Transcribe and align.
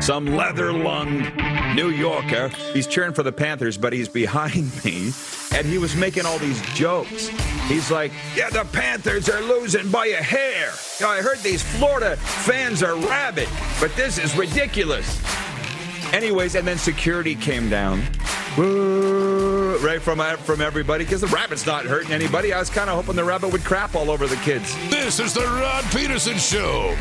Some 0.00 0.26
leather 0.26 0.72
lunged 0.72 1.34
New 1.74 1.88
Yorker. 1.88 2.48
He's 2.72 2.86
cheering 2.86 3.12
for 3.12 3.22
the 3.22 3.32
Panthers, 3.32 3.76
but 3.76 3.92
he's 3.92 4.08
behind 4.08 4.84
me. 4.84 5.12
And 5.54 5.66
he 5.66 5.78
was 5.78 5.96
making 5.96 6.26
all 6.26 6.38
these 6.38 6.60
jokes. 6.74 7.28
He's 7.68 7.90
like, 7.90 8.12
Yeah, 8.36 8.50
the 8.50 8.64
Panthers 8.72 9.28
are 9.28 9.40
losing 9.40 9.90
by 9.90 10.06
a 10.06 10.22
hair. 10.22 10.72
I 11.04 11.20
heard 11.22 11.38
these 11.38 11.62
Florida 11.62 12.16
fans 12.16 12.82
are 12.82 12.96
rabid, 12.96 13.48
but 13.80 13.94
this 13.96 14.18
is 14.18 14.36
ridiculous. 14.36 15.20
Anyways, 16.12 16.54
and 16.54 16.66
then 16.66 16.78
security 16.78 17.34
came 17.34 17.68
down. 17.68 18.02
Right 18.56 20.00
from 20.00 20.20
uh, 20.20 20.36
from 20.36 20.62
everybody 20.62 21.04
because 21.04 21.20
the 21.20 21.26
rabbit's 21.26 21.66
not 21.66 21.84
hurting 21.84 22.12
anybody. 22.12 22.52
I 22.52 22.58
was 22.58 22.70
kind 22.70 22.88
of 22.88 22.96
hoping 22.96 23.16
the 23.16 23.24
rabbit 23.24 23.52
would 23.52 23.64
crap 23.64 23.94
all 23.94 24.10
over 24.10 24.26
the 24.26 24.36
kids. 24.36 24.74
This 24.88 25.20
is 25.20 25.34
the 25.34 25.42
Rod 25.42 25.84
Pedersen 25.84 26.38
Show. 26.38 26.96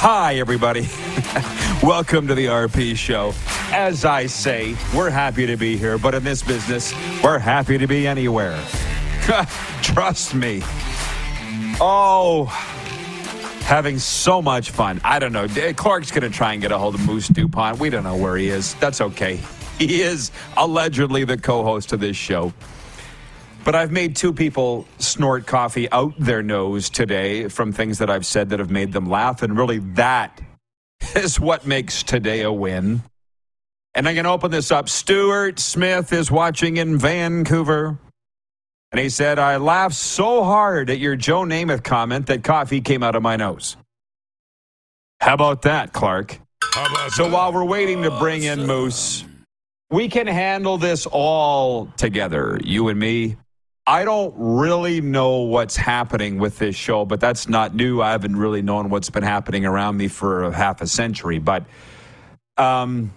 Hi, 0.00 0.36
everybody. 0.36 0.82
Welcome 1.82 2.28
to 2.28 2.36
the 2.36 2.46
RP 2.46 2.94
Show. 2.94 3.34
As 3.72 4.04
I 4.04 4.26
say, 4.26 4.76
we're 4.94 5.10
happy 5.10 5.44
to 5.46 5.56
be 5.56 5.76
here, 5.76 5.98
but 5.98 6.14
in 6.14 6.22
this 6.22 6.40
business, 6.40 6.94
we're 7.20 7.40
happy 7.40 7.78
to 7.78 7.86
be 7.88 8.06
anywhere. 8.06 8.56
Trust 9.82 10.36
me. 10.36 10.62
Oh, 11.80 12.44
having 13.64 13.98
so 13.98 14.40
much 14.40 14.70
fun. 14.70 15.00
I 15.02 15.18
don't 15.18 15.32
know. 15.32 15.48
Clark's 15.74 16.12
going 16.12 16.22
to 16.22 16.30
try 16.30 16.52
and 16.52 16.62
get 16.62 16.70
a 16.70 16.78
hold 16.78 16.94
of 16.94 17.04
Moose 17.04 17.26
DuPont. 17.26 17.80
We 17.80 17.90
don't 17.90 18.04
know 18.04 18.16
where 18.16 18.36
he 18.36 18.50
is. 18.50 18.74
That's 18.74 19.00
okay. 19.00 19.40
He 19.80 20.02
is 20.02 20.30
allegedly 20.56 21.24
the 21.24 21.36
co 21.36 21.64
host 21.64 21.92
of 21.92 21.98
this 21.98 22.16
show. 22.16 22.52
But 23.68 23.74
I've 23.74 23.92
made 23.92 24.16
two 24.16 24.32
people 24.32 24.86
snort 24.96 25.44
coffee 25.44 25.92
out 25.92 26.14
their 26.18 26.42
nose 26.42 26.88
today 26.88 27.48
from 27.48 27.70
things 27.70 27.98
that 27.98 28.08
I've 28.08 28.24
said 28.24 28.48
that 28.48 28.60
have 28.60 28.70
made 28.70 28.94
them 28.94 29.10
laugh. 29.10 29.42
And 29.42 29.58
really, 29.58 29.80
that 29.92 30.40
is 31.14 31.38
what 31.38 31.66
makes 31.66 32.02
today 32.02 32.40
a 32.40 32.50
win. 32.50 33.02
And 33.92 34.08
I'm 34.08 34.14
going 34.14 34.24
to 34.24 34.30
open 34.30 34.50
this 34.50 34.70
up. 34.70 34.88
Stuart 34.88 35.58
Smith 35.58 36.14
is 36.14 36.30
watching 36.30 36.78
in 36.78 36.96
Vancouver. 36.96 37.98
And 38.90 38.98
he 38.98 39.10
said, 39.10 39.38
I 39.38 39.58
laughed 39.58 39.96
so 39.96 40.44
hard 40.44 40.88
at 40.88 40.98
your 40.98 41.14
Joe 41.14 41.42
Namath 41.42 41.84
comment 41.84 42.28
that 42.28 42.42
coffee 42.42 42.80
came 42.80 43.02
out 43.02 43.16
of 43.16 43.22
my 43.22 43.36
nose. 43.36 43.76
How 45.20 45.34
about 45.34 45.60
that, 45.60 45.92
Clark? 45.92 46.40
About 46.74 47.10
so 47.10 47.28
while 47.30 47.52
we're 47.52 47.66
waiting 47.66 48.02
to 48.04 48.10
bring 48.18 48.44
in 48.44 48.66
Moose, 48.66 49.26
we 49.90 50.08
can 50.08 50.26
handle 50.26 50.78
this 50.78 51.04
all 51.04 51.92
together, 51.98 52.58
you 52.64 52.88
and 52.88 52.98
me. 52.98 53.36
I 53.88 54.04
don't 54.04 54.34
really 54.36 55.00
know 55.00 55.38
what's 55.38 55.74
happening 55.74 56.38
with 56.38 56.58
this 56.58 56.76
show, 56.76 57.06
but 57.06 57.20
that's 57.20 57.48
not 57.48 57.74
new. 57.74 58.02
I 58.02 58.10
haven't 58.10 58.36
really 58.36 58.60
known 58.60 58.90
what's 58.90 59.08
been 59.08 59.22
happening 59.22 59.64
around 59.64 59.96
me 59.96 60.08
for 60.08 60.44
a 60.44 60.52
half 60.52 60.82
a 60.82 60.86
century. 60.86 61.38
But 61.38 61.64
um, 62.58 63.14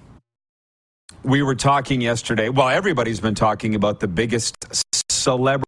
we 1.24 1.44
were 1.44 1.56
talking 1.56 2.00
yesterday. 2.00 2.48
Well, 2.48 2.70
everybody's 2.70 3.20
been 3.20 3.36
talking 3.36 3.76
about 3.76 4.00
the 4.00 4.08
biggest 4.08 4.56
celebrity 5.10 5.66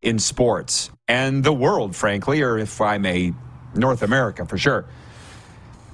in 0.00 0.18
sports 0.18 0.90
and 1.06 1.44
the 1.44 1.52
world, 1.52 1.94
frankly, 1.94 2.40
or 2.40 2.56
if 2.56 2.80
I 2.80 2.96
may, 2.96 3.34
North 3.74 4.02
America 4.02 4.46
for 4.46 4.56
sure. 4.56 4.86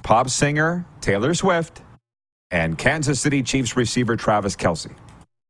Pop 0.05 0.31
singer 0.31 0.87
Taylor 1.01 1.35
Swift 1.35 1.83
and 2.53 2.79
Kansas 2.79 3.21
City 3.21 3.43
Chiefs 3.43 3.77
receiver 3.77 4.15
Travis 4.15 4.55
Kelce, 4.55 4.95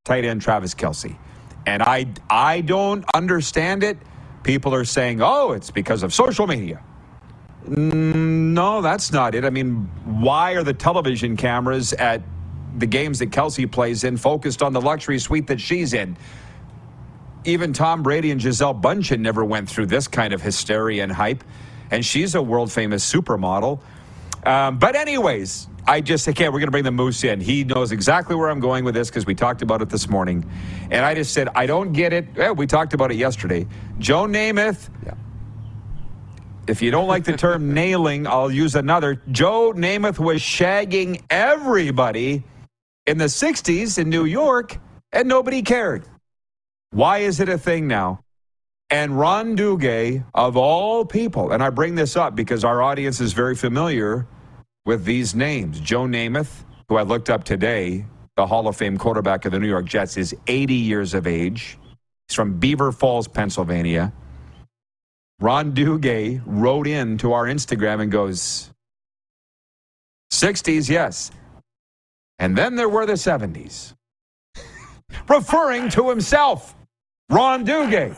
tight 0.06 0.25
end 0.25 0.41
Travis 0.41 0.75
Kelce. 0.75 1.19
And 1.66 1.82
I, 1.82 2.06
I 2.31 2.62
don't 2.62 3.04
understand 3.15 3.84
it. 3.84 3.99
People 4.44 4.75
are 4.75 4.84
saying, 4.87 5.21
oh, 5.22 5.53
it's 5.53 5.71
because 5.72 6.03
of 6.04 6.15
social 6.15 6.47
media. 6.47 6.82
Mm, 7.69 8.53
No, 8.54 8.82
that's 8.82 9.12
not 9.12 9.34
it. 9.34 9.44
I 9.44 9.50
mean, 9.50 9.91
why 10.05 10.53
are 10.53 10.65
the 10.65 10.75
television 10.75 11.37
cameras 11.37 11.93
at 11.94 12.22
the 12.78 12.87
games 12.87 13.21
that 13.21 13.31
Kelce 13.31 13.71
plays 13.71 14.05
in 14.05 14.16
focused 14.16 14.62
on 14.62 14.72
the 14.72 14.81
luxury 14.81 15.19
suite 15.19 15.49
that 15.49 15.60
she's 15.60 15.94
in? 15.94 16.16
Even 17.44 17.72
Tom 17.72 18.03
Brady 18.03 18.31
and 18.32 18.41
Gisele 18.41 18.75
Bündchen 18.75 19.21
never 19.21 19.44
went 19.44 19.69
through 19.71 19.87
this 19.87 20.09
kind 20.09 20.32
of 20.34 20.43
hysteria 20.43 21.03
and 21.03 21.12
hype. 21.12 21.44
And 21.91 22.05
she's 22.05 22.34
a 22.34 22.43
world 22.43 22.72
famous 22.72 23.10
supermodel. 23.10 23.81
Um, 24.44 24.78
but, 24.78 24.97
anyways, 24.97 25.69
I 25.88 26.00
just, 26.00 26.24
said, 26.24 26.32
okay, 26.32 26.48
we're 26.48 26.58
going 26.58 26.66
to 26.66 26.72
bring 26.72 26.84
the 26.84 26.91
moose 26.91 27.22
in. 27.22 27.41
He 27.41 27.62
knows 27.62 27.92
exactly 27.92 28.34
where 28.34 28.48
I'm 28.48 28.58
going 28.58 28.84
with 28.84 28.94
this 28.94 29.08
because 29.08 29.24
we 29.24 29.34
talked 29.34 29.62
about 29.62 29.82
it 29.82 29.88
this 29.88 30.08
morning. 30.08 30.48
And 30.91 31.04
I 31.04 31.14
just 31.14 31.32
said, 31.32 31.48
I 31.54 31.66
don't 31.66 31.92
get 31.92 32.12
it. 32.12 32.26
Yeah, 32.36 32.50
we 32.50 32.66
talked 32.66 32.92
about 32.92 33.12
it 33.12 33.16
yesterday. 33.16 33.66
Joe 33.98 34.25
Namath. 34.25 34.88
Yeah. 35.04 35.14
If 36.66 36.82
you 36.82 36.91
don't 36.91 37.06
like 37.06 37.22
the 37.22 37.36
term 37.36 37.72
nailing, 37.75 38.26
I'll 38.26 38.50
use 38.50 38.75
another. 38.75 39.22
Joe 39.30 39.72
Namath 39.72 40.19
was 40.19 40.41
shagging 40.41 41.22
everybody 41.30 42.42
in 43.06 43.19
the 43.19 43.26
60s 43.26 43.98
in 43.98 44.10
New 44.10 44.25
York, 44.25 44.78
and 45.12 45.28
nobody 45.28 45.62
cared. 45.62 46.08
Why 46.91 47.19
is 47.19 47.38
it 47.38 47.48
a 47.48 47.58
thing 47.58 47.86
now? 47.86 48.20
And 48.91 49.19
Ron 49.19 49.56
Duguay, 49.56 50.25
of 50.34 50.56
all 50.56 51.04
people, 51.04 51.52
and 51.52 51.62
I 51.62 51.70
bring 51.70 51.94
this 51.94 52.16
up 52.16 52.34
because 52.34 52.64
our 52.64 52.82
audience 52.82 53.20
is 53.20 53.32
very 53.32 53.54
familiar 53.54 54.26
with 54.86 55.04
these 55.04 55.34
names. 55.34 55.78
Joe 55.80 56.04
Namath, 56.04 56.64
who 56.88 56.97
I 56.97 57.02
looked 57.02 57.28
up 57.28 57.44
today, 57.44 58.06
the 58.36 58.47
Hall 58.47 58.66
of 58.69 58.76
Fame 58.76 58.97
quarterback 58.97 59.44
of 59.44 59.52
the 59.52 59.58
New 59.58 59.69
York 59.69 59.84
Jets, 59.84 60.16
is 60.16 60.34
80 60.47 60.74
years 60.74 61.12
of 61.12 61.26
age. 61.26 61.76
He's 62.28 62.34
from 62.34 62.58
Beaver 62.58 62.92
Falls, 62.92 63.28
Pennsylvania. 63.28 64.12
Ron 65.41 65.72
Duguay 65.72 66.41
wrote 66.46 66.86
in 66.86 67.19
to 67.19 67.34
our 67.34 67.44
Instagram 67.44 68.00
and 68.00 68.10
goes, 68.10 68.70
60s, 70.32 70.88
yes. 70.88 71.30
And 72.38 72.56
then 72.56 72.76
there 72.76 72.88
were 72.88 73.06
the 73.06 73.14
70s. 73.14 73.94
Referring 75.28 75.88
to 75.91 76.08
himself, 76.08 76.75
Ron 77.28 77.66
Duguay. 77.66 78.16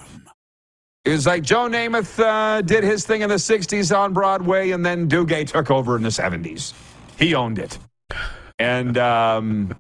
It 1.09 1.13
was 1.13 1.27
like 1.27 1.43
Joe 1.43 1.71
Namath 1.71 2.23
uh, 2.23 2.61
did 2.61 2.85
his 2.85 3.07
thing 3.07 3.23
in 3.23 3.31
the 3.31 3.37
60s 3.37 3.97
on 3.97 4.13
Broadway, 4.13 4.73
and 4.73 4.85
then 4.85 5.09
Duguay 5.09 5.47
took 5.47 5.71
over 5.71 5.97
in 5.97 6.03
the 6.03 6.11
70s. 6.11 6.75
He 7.19 7.35
owned 7.35 7.59
it. 7.59 7.79
And 8.59 8.99
um, 8.99 9.75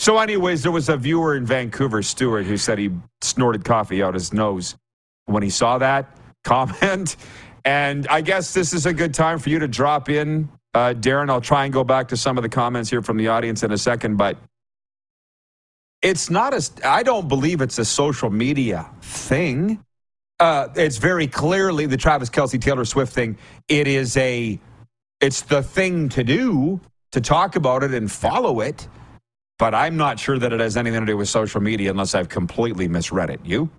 so, 0.00 0.18
anyways, 0.18 0.64
there 0.64 0.72
was 0.72 0.88
a 0.88 0.96
viewer 0.96 1.36
in 1.36 1.46
Vancouver, 1.46 2.02
Stuart, 2.02 2.46
who 2.46 2.56
said 2.56 2.78
he 2.78 2.90
snorted 3.22 3.64
coffee 3.64 4.02
out 4.02 4.14
his 4.14 4.32
nose 4.32 4.74
when 5.26 5.44
he 5.44 5.50
saw 5.50 5.78
that 5.78 6.18
comment. 6.42 7.14
And 7.64 8.08
I 8.08 8.20
guess 8.20 8.52
this 8.52 8.72
is 8.72 8.86
a 8.86 8.92
good 8.92 9.14
time 9.14 9.38
for 9.38 9.50
you 9.50 9.60
to 9.60 9.68
drop 9.68 10.08
in, 10.08 10.48
uh, 10.74 10.94
Darren. 10.94 11.30
I'll 11.30 11.40
try 11.40 11.62
and 11.62 11.72
go 11.72 11.84
back 11.84 12.08
to 12.08 12.16
some 12.16 12.36
of 12.38 12.42
the 12.42 12.48
comments 12.48 12.90
here 12.90 13.02
from 13.02 13.18
the 13.18 13.28
audience 13.28 13.62
in 13.62 13.70
a 13.70 13.78
second, 13.78 14.16
but 14.16 14.36
it's 16.02 16.28
not 16.28 16.52
a, 16.54 16.68
I 16.84 17.04
don't 17.04 17.28
believe 17.28 17.60
it's 17.60 17.78
a 17.78 17.84
social 17.84 18.30
media 18.30 18.90
thing. 19.00 19.78
Uh, 20.44 20.68
it's 20.76 20.98
very 20.98 21.26
clearly 21.26 21.86
the 21.86 21.96
Travis 21.96 22.28
Kelce 22.28 22.60
Taylor 22.60 22.84
Swift 22.84 23.14
thing. 23.14 23.38
It 23.66 23.88
is 23.88 24.14
a, 24.18 24.60
it's 25.18 25.40
the 25.40 25.62
thing 25.62 26.10
to 26.10 26.22
do 26.22 26.82
to 27.12 27.22
talk 27.22 27.56
about 27.56 27.82
it 27.82 27.94
and 27.94 28.12
follow 28.12 28.60
it. 28.60 28.86
But 29.58 29.74
I'm 29.74 29.96
not 29.96 30.20
sure 30.20 30.38
that 30.38 30.52
it 30.52 30.60
has 30.60 30.76
anything 30.76 31.00
to 31.00 31.06
do 31.06 31.16
with 31.16 31.30
social 31.30 31.62
media 31.62 31.90
unless 31.90 32.14
I've 32.14 32.28
completely 32.28 32.88
misread 32.88 33.30
it. 33.30 33.40
You? 33.42 33.70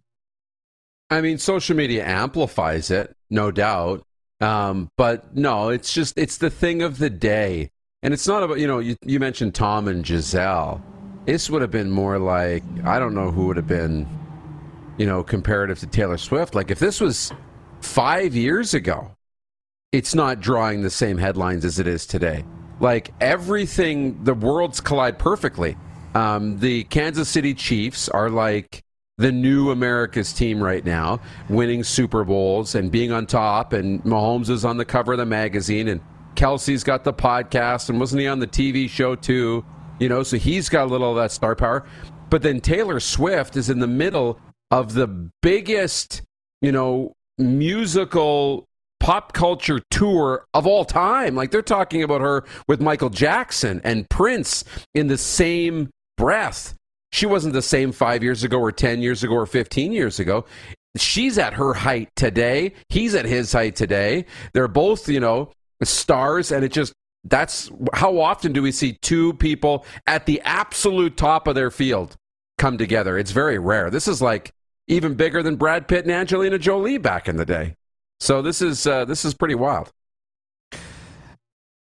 I 1.11 1.21
mean, 1.21 1.37
social 1.37 1.75
media 1.75 2.03
amplifies 2.03 2.89
it, 2.89 3.15
no 3.29 3.51
doubt. 3.51 4.03
Um, 4.41 4.89
but 4.97 5.35
no, 5.35 5.69
it's 5.69 5.93
just 5.93 6.17
it's 6.17 6.37
the 6.37 6.49
thing 6.49 6.81
of 6.81 6.97
the 6.97 7.11
day, 7.11 7.69
and 8.01 8.11
it's 8.11 8.27
not 8.27 8.41
about 8.41 8.57
you 8.57 8.65
know 8.65 8.79
you, 8.79 8.95
you 9.05 9.19
mentioned 9.19 9.53
Tom 9.53 9.87
and 9.87 10.03
Gisele. 10.03 10.81
This 11.25 11.47
would 11.47 11.61
have 11.61 11.71
been 11.71 11.91
more 11.91 12.17
like 12.17 12.63
I 12.83 12.97
don't 12.97 13.13
know 13.13 13.29
who 13.29 13.45
would 13.45 13.57
have 13.57 13.67
been, 13.67 14.07
you 14.97 15.05
know, 15.05 15.23
comparative 15.23 15.79
to 15.79 15.87
Taylor 15.87 16.17
Swift. 16.17 16.55
Like 16.55 16.71
if 16.71 16.79
this 16.79 17.01
was 17.01 17.31
five 17.81 18.35
years 18.35 18.73
ago, 18.73 19.11
it's 19.91 20.15
not 20.15 20.39
drawing 20.39 20.81
the 20.81 20.89
same 20.89 21.17
headlines 21.17 21.65
as 21.65 21.79
it 21.79 21.87
is 21.87 22.05
today. 22.05 22.43
Like 22.79 23.13
everything, 23.21 24.23
the 24.23 24.33
worlds 24.33 24.81
collide 24.81 25.17
perfectly. 25.17 25.77
Um, 26.13 26.59
the 26.59 26.83
Kansas 26.85 27.29
City 27.29 27.53
Chiefs 27.53 28.09
are 28.09 28.29
like 28.29 28.83
the 29.17 29.31
new 29.31 29.71
America's 29.71 30.33
team 30.33 30.61
right 30.61 30.83
now, 30.83 31.21
winning 31.49 31.83
Super 31.83 32.23
Bowls 32.23 32.75
and 32.75 32.91
being 32.91 33.11
on 33.11 33.25
top. 33.25 33.73
And 33.73 34.03
Mahomes 34.03 34.49
is 34.49 34.65
on 34.65 34.77
the 34.77 34.85
cover 34.85 35.13
of 35.13 35.19
the 35.19 35.25
magazine, 35.25 35.87
and 35.87 36.01
Kelce's 36.35 36.83
got 36.83 37.03
the 37.03 37.13
podcast, 37.13 37.89
and 37.89 37.99
wasn't 37.99 38.21
he 38.21 38.27
on 38.27 38.39
the 38.39 38.47
TV 38.47 38.89
show 38.89 39.15
too? 39.15 39.63
You 39.99 40.09
know, 40.09 40.23
so 40.23 40.37
he's 40.37 40.67
got 40.67 40.85
a 40.85 40.89
little 40.89 41.11
of 41.11 41.15
that 41.15 41.31
star 41.31 41.55
power. 41.55 41.85
But 42.29 42.41
then 42.41 42.59
Taylor 42.59 42.99
Swift 42.99 43.55
is 43.55 43.69
in 43.69 43.79
the 43.79 43.87
middle 43.87 44.39
of 44.71 44.93
the 44.93 45.07
biggest, 45.41 46.21
you 46.61 46.71
know, 46.71 47.13
musical 47.37 48.65
pop 48.99 49.33
culture 49.33 49.81
tour 49.91 50.45
of 50.53 50.65
all 50.65 50.85
time. 50.85 51.35
Like 51.35 51.51
they're 51.51 51.61
talking 51.61 52.03
about 52.03 52.21
her 52.21 52.45
with 52.67 52.81
Michael 52.81 53.09
Jackson 53.09 53.81
and 53.83 54.09
Prince 54.09 54.63
in 54.93 55.07
the 55.07 55.17
same 55.17 55.89
breath. 56.17 56.75
She 57.11 57.25
wasn't 57.25 57.53
the 57.53 57.61
same 57.61 57.91
five 57.91 58.23
years 58.23 58.43
ago, 58.43 58.59
or 58.59 58.71
10 58.71 59.01
years 59.01 59.23
ago, 59.23 59.35
or 59.35 59.45
15 59.45 59.91
years 59.91 60.19
ago. 60.19 60.45
She's 60.97 61.37
at 61.37 61.53
her 61.53 61.73
height 61.73 62.09
today. 62.15 62.73
He's 62.89 63.15
at 63.15 63.25
his 63.25 63.53
height 63.53 63.75
today. 63.75 64.25
They're 64.53 64.67
both, 64.67 65.07
you 65.07 65.19
know, 65.19 65.51
stars, 65.83 66.51
and 66.51 66.65
it 66.65 66.71
just 66.71 66.93
that's 67.25 67.71
how 67.93 68.19
often 68.19 68.53
do 68.53 68.61
we 68.61 68.71
see 68.71 68.97
two 69.01 69.33
people 69.33 69.85
at 70.07 70.25
the 70.25 70.41
absolute 70.41 71.17
top 71.17 71.47
of 71.47 71.55
their 71.55 71.71
field 71.71 72.15
come 72.57 72.77
together? 72.77 73.17
It's 73.17 73.31
very 73.31 73.59
rare. 73.59 73.89
This 73.89 74.07
is 74.07 74.21
like 74.21 74.51
even 74.87 75.15
bigger 75.15 75.41
than 75.41 75.55
Brad 75.55 75.87
Pitt 75.87 76.05
and 76.05 76.11
Angelina 76.11 76.57
Jolie 76.57 76.97
back 76.97 77.27
in 77.27 77.37
the 77.37 77.45
day. 77.45 77.75
So 78.19 78.41
this 78.41 78.61
is 78.61 78.87
uh, 78.87 79.05
this 79.05 79.25
is 79.25 79.33
pretty 79.33 79.55
wild. 79.55 79.91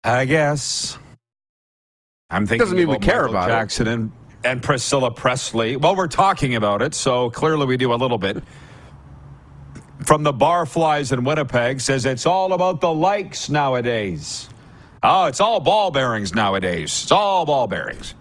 I 0.04 0.26
guess. 0.26 0.98
I'm 2.30 2.46
thinking 2.46 2.60
doesn't 2.60 2.78
mean 2.78 2.90
we 2.90 3.00
care 3.00 3.24
Michael 3.24 3.30
about 3.30 3.48
Jackson 3.48 3.88
and 3.88 4.12
and 4.44 4.62
Priscilla 4.62 5.12
Presley. 5.12 5.76
Well, 5.78 5.96
we're 5.96 6.08
talking 6.08 6.56
about 6.56 6.82
it, 6.82 6.94
so 6.94 7.30
clearly 7.30 7.66
we 7.66 7.78
do 7.78 7.94
a 7.94 7.96
little 7.96 8.18
bit. 8.18 8.44
From 10.06 10.24
the 10.24 10.34
Barflies 10.34 11.12
in 11.12 11.24
Winnipeg 11.24 11.82
says 11.82 12.06
it's 12.06 12.26
all 12.26 12.54
about 12.54 12.82
the 12.82 12.94
likes 12.94 13.50
nowadays. 13.50 14.48
Oh, 15.02 15.26
it's 15.26 15.40
all 15.40 15.60
ball 15.60 15.92
bearings 15.92 16.34
nowadays. 16.36 17.02
It's 17.04 17.12
all 17.12 17.46
ball 17.46 17.68
bearings. 17.68 18.14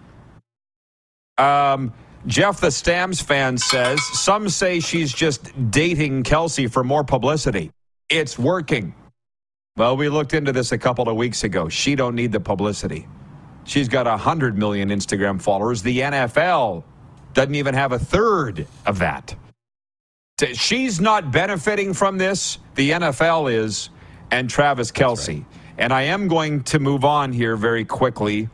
Um, 1.37 1.93
Jeff 2.27 2.59
the 2.59 2.69
Stamps 2.69 3.21
fan 3.21 3.57
says 3.57 4.03
some 4.19 4.49
say 4.49 4.81
she's 4.81 5.13
just 5.13 5.49
dating 5.71 6.23
Kelce 6.23 6.69
for 6.69 6.83
more 6.83 7.03
publicity. 7.03 7.71
It's 8.09 8.37
working. 8.37 8.93
Well, 9.77 9.95
we 9.95 10.09
looked 10.09 10.33
into 10.33 10.51
this 10.51 10.73
a 10.73 10.77
couple 10.77 11.07
of 11.07 11.15
weeks 11.15 11.45
ago. 11.45 11.69
She 11.69 11.95
don't 11.95 12.15
need 12.15 12.33
the 12.33 12.39
publicity. 12.39 13.07
She's 13.63 13.87
got 13.87 14.07
100 14.07 14.57
million 14.57 14.89
Instagram 14.89 15.41
followers. 15.41 15.81
The 15.81 15.99
NFL 15.99 16.83
doesn't 17.33 17.55
even 17.55 17.73
have 17.73 17.93
a 17.93 17.99
third 17.99 18.67
of 18.85 18.99
that. 18.99 19.33
She's 20.53 20.99
not 20.99 21.31
benefiting 21.31 21.93
from 21.93 22.17
this. 22.17 22.59
The 22.75 22.91
NFL 22.91 23.53
is, 23.53 23.89
and 24.31 24.49
Travis 24.49 24.91
Kelce. 24.91 25.27
Right. 25.27 25.45
And 25.77 25.93
I 25.93 26.03
am 26.03 26.27
going 26.27 26.63
to 26.63 26.79
move 26.79 27.05
on 27.05 27.31
here 27.31 27.55
very 27.55 27.85
quickly. 27.85 28.49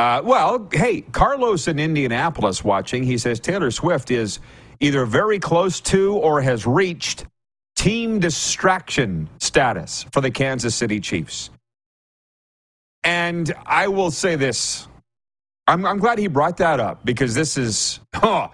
Uh, 0.00 0.22
well, 0.24 0.66
hey, 0.72 1.02
Carlos 1.02 1.68
in 1.68 1.78
Indianapolis 1.78 2.64
watching. 2.64 3.02
He 3.02 3.18
says 3.18 3.38
Taylor 3.38 3.70
Swift 3.70 4.10
is 4.10 4.38
either 4.80 5.04
very 5.04 5.38
close 5.38 5.78
to 5.82 6.14
or 6.16 6.40
has 6.40 6.66
reached 6.66 7.26
team 7.76 8.18
distraction 8.18 9.28
status 9.40 10.06
for 10.10 10.22
the 10.22 10.30
Kansas 10.30 10.74
City 10.74 11.00
Chiefs. 11.00 11.50
And 13.04 13.52
I 13.66 13.88
will 13.88 14.10
say 14.10 14.36
this 14.36 14.88
I'm, 15.66 15.84
I'm 15.84 15.98
glad 15.98 16.18
he 16.18 16.28
brought 16.28 16.56
that 16.56 16.80
up 16.80 17.04
because 17.04 17.34
this 17.34 17.58
is, 17.58 18.00
oh, 18.22 18.50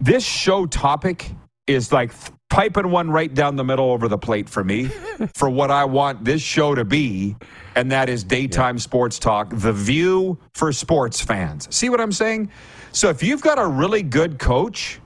this 0.00 0.24
show 0.24 0.66
topic 0.66 1.30
is 1.68 1.92
like 1.92 2.10
piping 2.52 2.90
one 2.90 3.10
right 3.10 3.32
down 3.32 3.56
the 3.56 3.64
middle 3.64 3.90
over 3.90 4.08
the 4.08 4.18
plate 4.18 4.46
for 4.46 4.62
me 4.62 4.84
for 5.34 5.48
what 5.48 5.70
I 5.70 5.86
want 5.86 6.22
this 6.22 6.42
show 6.42 6.74
to 6.74 6.84
be, 6.84 7.34
and 7.74 7.90
that 7.90 8.10
is 8.10 8.22
daytime 8.22 8.76
yeah. 8.76 8.82
sports 8.82 9.18
talk, 9.18 9.48
the 9.50 9.72
view 9.72 10.38
for 10.54 10.70
sports 10.70 11.18
fans. 11.18 11.74
See 11.74 11.88
what 11.88 11.98
I'm 11.98 12.12
saying? 12.12 12.50
So 12.92 13.08
if 13.08 13.22
you've 13.22 13.40
got 13.40 13.58
a 13.58 13.66
really 13.66 14.02
good 14.02 14.38
coach, 14.38 15.00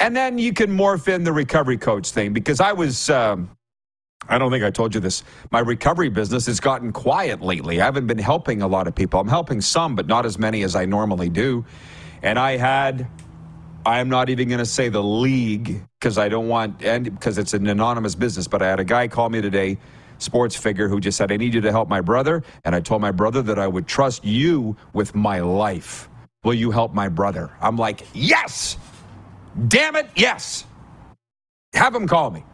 and 0.00 0.16
then 0.16 0.38
you 0.38 0.54
can 0.54 0.70
morph 0.70 1.06
in 1.06 1.22
the 1.22 1.32
recovery 1.32 1.76
coach 1.76 2.10
thing 2.10 2.32
because 2.32 2.60
I 2.60 2.72
was. 2.72 3.10
Um, 3.10 3.50
I 4.28 4.38
don't 4.38 4.50
think 4.50 4.64
I 4.64 4.70
told 4.70 4.94
you 4.94 5.00
this. 5.00 5.22
My 5.52 5.60
recovery 5.60 6.08
business 6.08 6.46
has 6.46 6.58
gotten 6.58 6.90
quiet 6.90 7.42
lately. 7.42 7.80
I 7.80 7.84
haven't 7.84 8.06
been 8.08 8.18
helping 8.18 8.62
a 8.62 8.66
lot 8.66 8.88
of 8.88 8.94
people. 8.94 9.20
I'm 9.20 9.28
helping 9.28 9.60
some, 9.60 9.94
but 9.94 10.08
not 10.08 10.26
as 10.26 10.36
many 10.36 10.64
as 10.64 10.74
I 10.74 10.84
normally 10.84 11.28
do. 11.28 11.64
And 12.22 12.38
I 12.38 12.56
had, 12.56 13.06
I 13.86 14.00
am 14.00 14.08
not 14.08 14.30
even 14.30 14.48
going 14.48 14.58
to 14.58 14.66
say 14.66 14.88
the 14.88 15.02
league 15.02 15.80
because 16.00 16.18
I 16.18 16.28
don't 16.28 16.48
want, 16.48 16.82
and 16.84 17.04
because 17.04 17.38
it's 17.38 17.54
an 17.54 17.68
anonymous 17.68 18.16
business, 18.16 18.48
but 18.48 18.60
I 18.60 18.66
had 18.66 18.80
a 18.80 18.84
guy 18.84 19.06
call 19.06 19.30
me 19.30 19.40
today, 19.40 19.78
sports 20.18 20.56
figure, 20.56 20.88
who 20.88 20.98
just 20.98 21.16
said, 21.16 21.30
I 21.30 21.36
need 21.36 21.54
you 21.54 21.60
to 21.60 21.70
help 21.70 21.88
my 21.88 22.00
brother. 22.00 22.42
And 22.64 22.74
I 22.74 22.80
told 22.80 23.00
my 23.00 23.12
brother 23.12 23.42
that 23.42 23.60
I 23.60 23.68
would 23.68 23.86
trust 23.86 24.24
you 24.24 24.76
with 24.92 25.14
my 25.14 25.38
life. 25.38 26.08
Will 26.42 26.54
you 26.54 26.72
help 26.72 26.94
my 26.94 27.08
brother? 27.08 27.52
I'm 27.60 27.76
like, 27.76 28.04
yes! 28.12 28.76
Damn 29.68 29.94
it, 29.94 30.10
yes! 30.16 30.64
Have 31.72 31.94
him 31.94 32.08
call 32.08 32.32
me. 32.32 32.44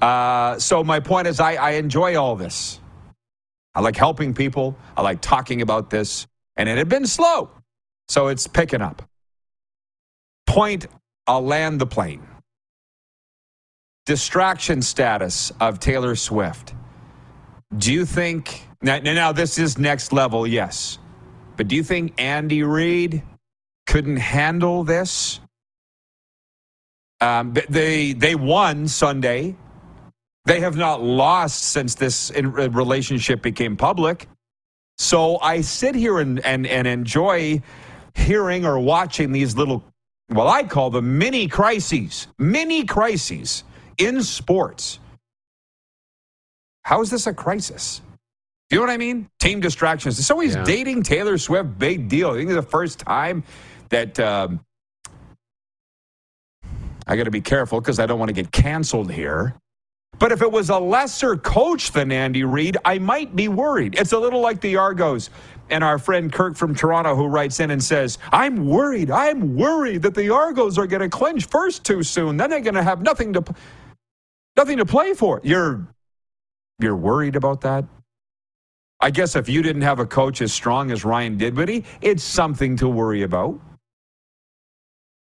Uh, 0.00 0.60
so 0.60 0.84
my 0.84 1.00
point 1.00 1.26
is, 1.26 1.40
I, 1.40 1.54
I 1.54 1.70
enjoy 1.72 2.16
all 2.16 2.36
this. 2.36 2.78
I 3.74 3.80
like 3.80 3.96
helping 3.96 4.32
people. 4.32 4.78
I 4.96 5.02
like 5.02 5.20
talking 5.20 5.60
about 5.60 5.90
this, 5.90 6.28
and 6.56 6.68
it 6.68 6.78
had 6.78 6.88
been 6.88 7.06
slow, 7.06 7.50
so 8.08 8.28
it's 8.28 8.46
picking 8.46 8.80
up. 8.80 9.02
Point: 10.46 10.86
I'll 11.26 11.44
land 11.44 11.80
the 11.80 11.86
plane. 11.86 12.26
Distraction 14.06 14.82
status 14.82 15.52
of 15.60 15.80
Taylor 15.80 16.14
Swift. 16.16 16.74
Do 17.76 17.92
you 17.92 18.06
think 18.06 18.62
now, 18.82 18.98
now 18.98 19.32
this 19.32 19.58
is 19.58 19.78
next 19.78 20.12
level? 20.12 20.46
Yes, 20.46 20.98
but 21.56 21.68
do 21.68 21.76
you 21.76 21.82
think 21.82 22.14
Andy 22.18 22.62
Reid 22.62 23.22
couldn't 23.86 24.18
handle 24.18 24.84
this? 24.84 25.40
Um, 27.20 27.54
they 27.68 28.12
they 28.12 28.34
won 28.34 28.88
Sunday 28.88 29.56
they 30.46 30.60
have 30.60 30.76
not 30.76 31.02
lost 31.02 31.64
since 31.64 31.96
this 31.96 32.30
uh, 32.30 32.70
relationship 32.70 33.42
became 33.42 33.76
public. 33.76 34.28
So 34.96 35.38
I 35.40 35.60
sit 35.60 35.94
here 35.94 36.20
and, 36.20 36.38
and, 36.46 36.66
and 36.66 36.86
enjoy 36.86 37.62
hearing 38.14 38.64
or 38.64 38.78
watching 38.78 39.32
these 39.32 39.56
little, 39.56 39.84
well, 40.30 40.48
I 40.48 40.64
call 40.64 40.90
them 40.90 41.18
mini 41.18 41.46
crises, 41.46 42.26
mini 42.38 42.84
crises 42.84 43.64
in 43.98 44.22
sports. 44.22 44.98
How 46.82 47.00
is 47.00 47.10
this 47.10 47.26
a 47.26 47.34
crisis? 47.34 48.00
Do 48.68 48.76
you 48.76 48.80
know 48.80 48.86
what 48.86 48.92
I 48.92 48.96
mean? 48.96 49.28
Team 49.38 49.60
distractions. 49.60 50.24
So 50.24 50.40
he's 50.40 50.56
yeah. 50.56 50.64
dating 50.64 51.04
Taylor 51.04 51.38
Swift, 51.38 51.78
big 51.78 52.08
deal. 52.08 52.30
I 52.30 52.34
think 52.34 52.50
it's 52.50 52.56
the 52.56 52.62
first 52.62 52.98
time 52.98 53.44
that 53.90 54.18
um, 54.18 54.60
I 57.06 57.16
got 57.16 57.24
to 57.24 57.30
be 57.30 57.40
careful 57.40 57.80
because 57.80 58.00
I 58.00 58.06
don't 58.06 58.18
want 58.18 58.28
to 58.28 58.32
get 58.32 58.50
canceled 58.50 59.12
here. 59.12 59.54
But 60.18 60.32
if 60.32 60.42
it 60.42 60.50
was 60.50 60.70
a 60.70 60.78
lesser 60.78 61.36
coach 61.36 61.92
than 61.92 62.10
Andy 62.10 62.42
Reid, 62.42 62.78
I 62.84 62.98
might 62.98 63.36
be 63.36 63.48
worried. 63.48 63.96
It's 63.98 64.12
a 64.12 64.18
little 64.18 64.40
like 64.40 64.60
the 64.60 64.76
Argos 64.76 65.30
and 65.70 65.82
our 65.82 65.98
friend 65.98 66.32
Kirk 66.32 66.56
from 66.56 66.74
Toronto 66.74 67.14
who 67.16 67.26
writes 67.26 67.60
in 67.60 67.70
and 67.70 67.82
says, 67.82 68.18
I'm 68.32 68.66
worried. 68.66 69.10
I'm 69.10 69.56
worried 69.56 70.02
that 70.02 70.14
the 70.14 70.30
Argos 70.30 70.78
are 70.78 70.86
going 70.86 71.02
to 71.02 71.08
clinch 71.08 71.46
first 71.46 71.84
too 71.84 72.02
soon. 72.02 72.36
Then 72.36 72.50
they're 72.50 72.60
going 72.60 72.74
to 72.74 72.82
have 72.82 73.02
nothing 73.02 73.32
to 73.34 73.44
nothing 74.56 74.78
to 74.78 74.86
play 74.86 75.14
for. 75.14 75.40
You're 75.44 75.86
you're 76.78 76.96
worried 76.96 77.36
about 77.36 77.62
that? 77.62 77.84
I 79.00 79.10
guess 79.10 79.36
if 79.36 79.48
you 79.48 79.62
didn't 79.62 79.82
have 79.82 79.98
a 79.98 80.06
coach 80.06 80.40
as 80.40 80.52
strong 80.52 80.90
as 80.90 81.04
Ryan 81.04 81.36
Dinwiddie, 81.36 81.84
it's 82.00 82.22
something 82.22 82.76
to 82.78 82.88
worry 82.88 83.22
about. 83.22 83.60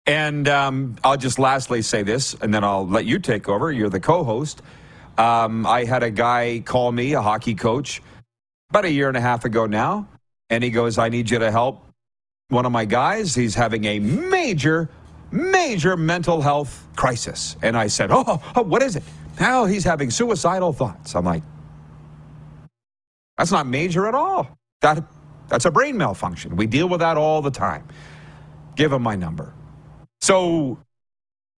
And 0.06 0.50
um, 0.50 0.98
I'll 1.04 1.18
just 1.18 1.40
lastly 1.40 1.82
say 1.82 2.04
this, 2.04 2.34
and 2.42 2.54
then 2.54 2.64
I'll 2.64 2.86
let 2.86 3.06
you 3.06 3.20
take 3.20 3.48
over. 3.48 3.72
You're 3.72 3.90
the 3.90 4.02
co 4.02 4.24
host. 4.24 4.62
Um, 5.18 5.66
I 5.66 5.86
had 5.86 6.04
a 6.04 6.12
guy 6.12 6.62
call 6.66 6.92
me, 6.92 7.14
a 7.14 7.22
hockey 7.22 7.56
coach, 7.56 8.02
about 8.70 8.86
a 8.86 8.92
year 8.92 9.08
and 9.08 9.16
a 9.16 9.22
half 9.22 9.46
ago 9.46 9.66
now, 9.66 10.08
and 10.54 10.64
he 10.64 10.70
goes, 10.70 11.00
I 11.00 11.10
need 11.10 11.32
you 11.32 11.40
to 11.40 11.52
help 11.52 11.84
one 12.50 12.66
of 12.66 12.72
my 12.72 12.86
guys. 12.86 13.34
He's 13.34 13.56
having 13.56 13.86
a 13.86 13.98
major, 13.98 14.88
major 15.32 15.98
mental 15.98 16.42
health 16.42 16.88
crisis. 16.96 17.58
And 17.64 17.76
I 17.76 17.88
said, 17.88 18.12
Oh, 18.12 18.40
oh 18.56 18.62
what 18.62 18.84
is 18.84 18.96
it? 18.96 19.04
Hell, 19.38 19.66
he's 19.66 19.84
having 19.84 20.12
suicidal 20.12 20.72
thoughts. 20.72 21.16
I'm 21.16 21.26
like, 21.26 21.42
that's 23.36 23.52
not 23.52 23.66
major 23.66 24.06
at 24.08 24.14
all. 24.14 24.48
That 24.82 25.04
that's 25.48 25.66
a 25.66 25.72
brain 25.72 25.98
malfunction. 25.98 26.56
We 26.56 26.68
deal 26.68 26.88
with 26.88 27.00
that 27.00 27.18
all 27.18 27.42
the 27.42 27.52
time. 27.52 27.88
Give 28.76 28.94
him 28.94 29.02
my 29.02 29.16
number. 29.16 29.54
So, 30.22 30.78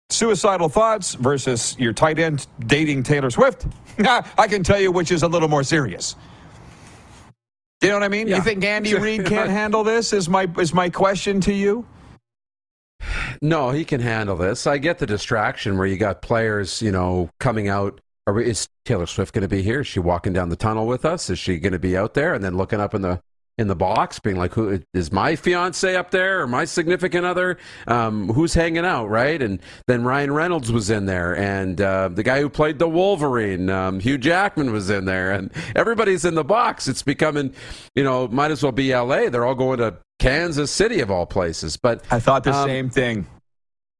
suicidal 0.09 0.69
thoughts 0.69 1.15
versus 1.15 1.75
your 1.77 1.91
tight 1.91 2.17
end 2.17 2.47
dating 2.65 3.03
Taylor 3.03 3.29
Swift. 3.29 3.67
I 3.99 4.47
can 4.47 4.63
tell 4.63 4.79
you 4.79 4.91
which 4.91 5.11
is 5.11 5.23
a 5.23 5.27
little 5.27 5.49
more 5.49 5.63
serious. 5.63 6.15
You 7.85 7.91
know 7.91 7.97
what 7.97 8.03
I 8.03 8.09
mean? 8.09 8.27
Yeah. 8.27 8.37
You 8.37 8.41
think 8.41 8.63
Andy 8.63 8.95
Reid 8.95 9.25
can't 9.27 9.49
handle 9.49 9.83
this? 9.83 10.11
Is 10.11 10.27
my 10.27 10.49
is 10.57 10.73
my 10.73 10.89
question 10.89 11.39
to 11.41 11.53
you? 11.53 11.85
No, 13.41 13.69
he 13.69 13.85
can 13.85 14.01
handle 14.01 14.35
this. 14.35 14.65
I 14.65 14.77
get 14.77 14.97
the 14.97 15.05
distraction 15.05 15.77
where 15.77 15.85
you 15.85 15.97
got 15.97 16.21
players, 16.21 16.81
you 16.81 16.91
know, 16.91 17.29
coming 17.39 17.67
out. 17.67 18.01
Are, 18.27 18.39
is 18.41 18.67
Taylor 18.85 19.05
Swift 19.05 19.33
going 19.33 19.43
to 19.43 19.47
be 19.47 19.61
here? 19.61 19.81
Is 19.81 19.87
she 19.87 19.99
walking 19.99 20.33
down 20.33 20.49
the 20.49 20.55
tunnel 20.55 20.87
with 20.87 21.05
us? 21.05 21.29
Is 21.29 21.37
she 21.37 21.59
going 21.59 21.73
to 21.73 21.79
be 21.79 21.95
out 21.95 22.15
there? 22.15 22.33
And 22.33 22.43
then 22.43 22.57
looking 22.57 22.79
up 22.79 22.95
in 22.95 23.03
the 23.03 23.21
in 23.57 23.67
the 23.67 23.75
box, 23.75 24.19
being 24.19 24.35
like, 24.35 24.53
"Who 24.53 24.81
is 24.93 25.11
my 25.11 25.35
fiance 25.35 25.95
up 25.95 26.11
there, 26.11 26.41
or 26.41 26.47
my 26.47 26.65
significant 26.65 27.25
other? 27.25 27.57
Um, 27.87 28.29
who's 28.29 28.53
hanging 28.53 28.85
out?" 28.85 29.09
Right? 29.09 29.41
And 29.41 29.59
then 29.87 30.03
Ryan 30.03 30.33
Reynolds 30.33 30.71
was 30.71 30.89
in 30.89 31.05
there, 31.05 31.35
and 31.35 31.79
uh, 31.79 32.09
the 32.09 32.23
guy 32.23 32.41
who 32.41 32.49
played 32.49 32.79
the 32.79 32.89
Wolverine, 32.89 33.69
um, 33.69 33.99
Hugh 33.99 34.17
Jackman, 34.17 34.71
was 34.71 34.89
in 34.89 35.05
there, 35.05 35.31
and 35.31 35.51
everybody's 35.75 36.25
in 36.25 36.35
the 36.35 36.43
box. 36.43 36.87
It's 36.87 37.03
becoming, 37.03 37.53
you 37.95 38.03
know, 38.03 38.27
might 38.27 38.51
as 38.51 38.61
well 38.61 38.71
be 38.71 38.91
L.A. 38.91 39.29
They're 39.29 39.45
all 39.45 39.55
going 39.55 39.79
to 39.79 39.97
Kansas 40.19 40.71
City 40.71 40.99
of 40.99 41.11
all 41.11 41.25
places. 41.25 41.77
But 41.77 42.03
I 42.11 42.19
thought 42.19 42.43
the 42.43 42.53
um, 42.53 42.67
same 42.67 42.89
thing. 42.89 43.27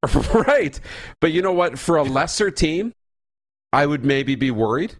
right. 0.47 0.79
But 1.21 1.31
you 1.31 1.41
know 1.41 1.53
what? 1.53 1.79
For 1.79 1.97
a 1.97 2.03
lesser 2.03 2.51
team, 2.51 2.93
I 3.71 3.85
would 3.85 4.05
maybe 4.05 4.35
be 4.35 4.51
worried. 4.51 4.95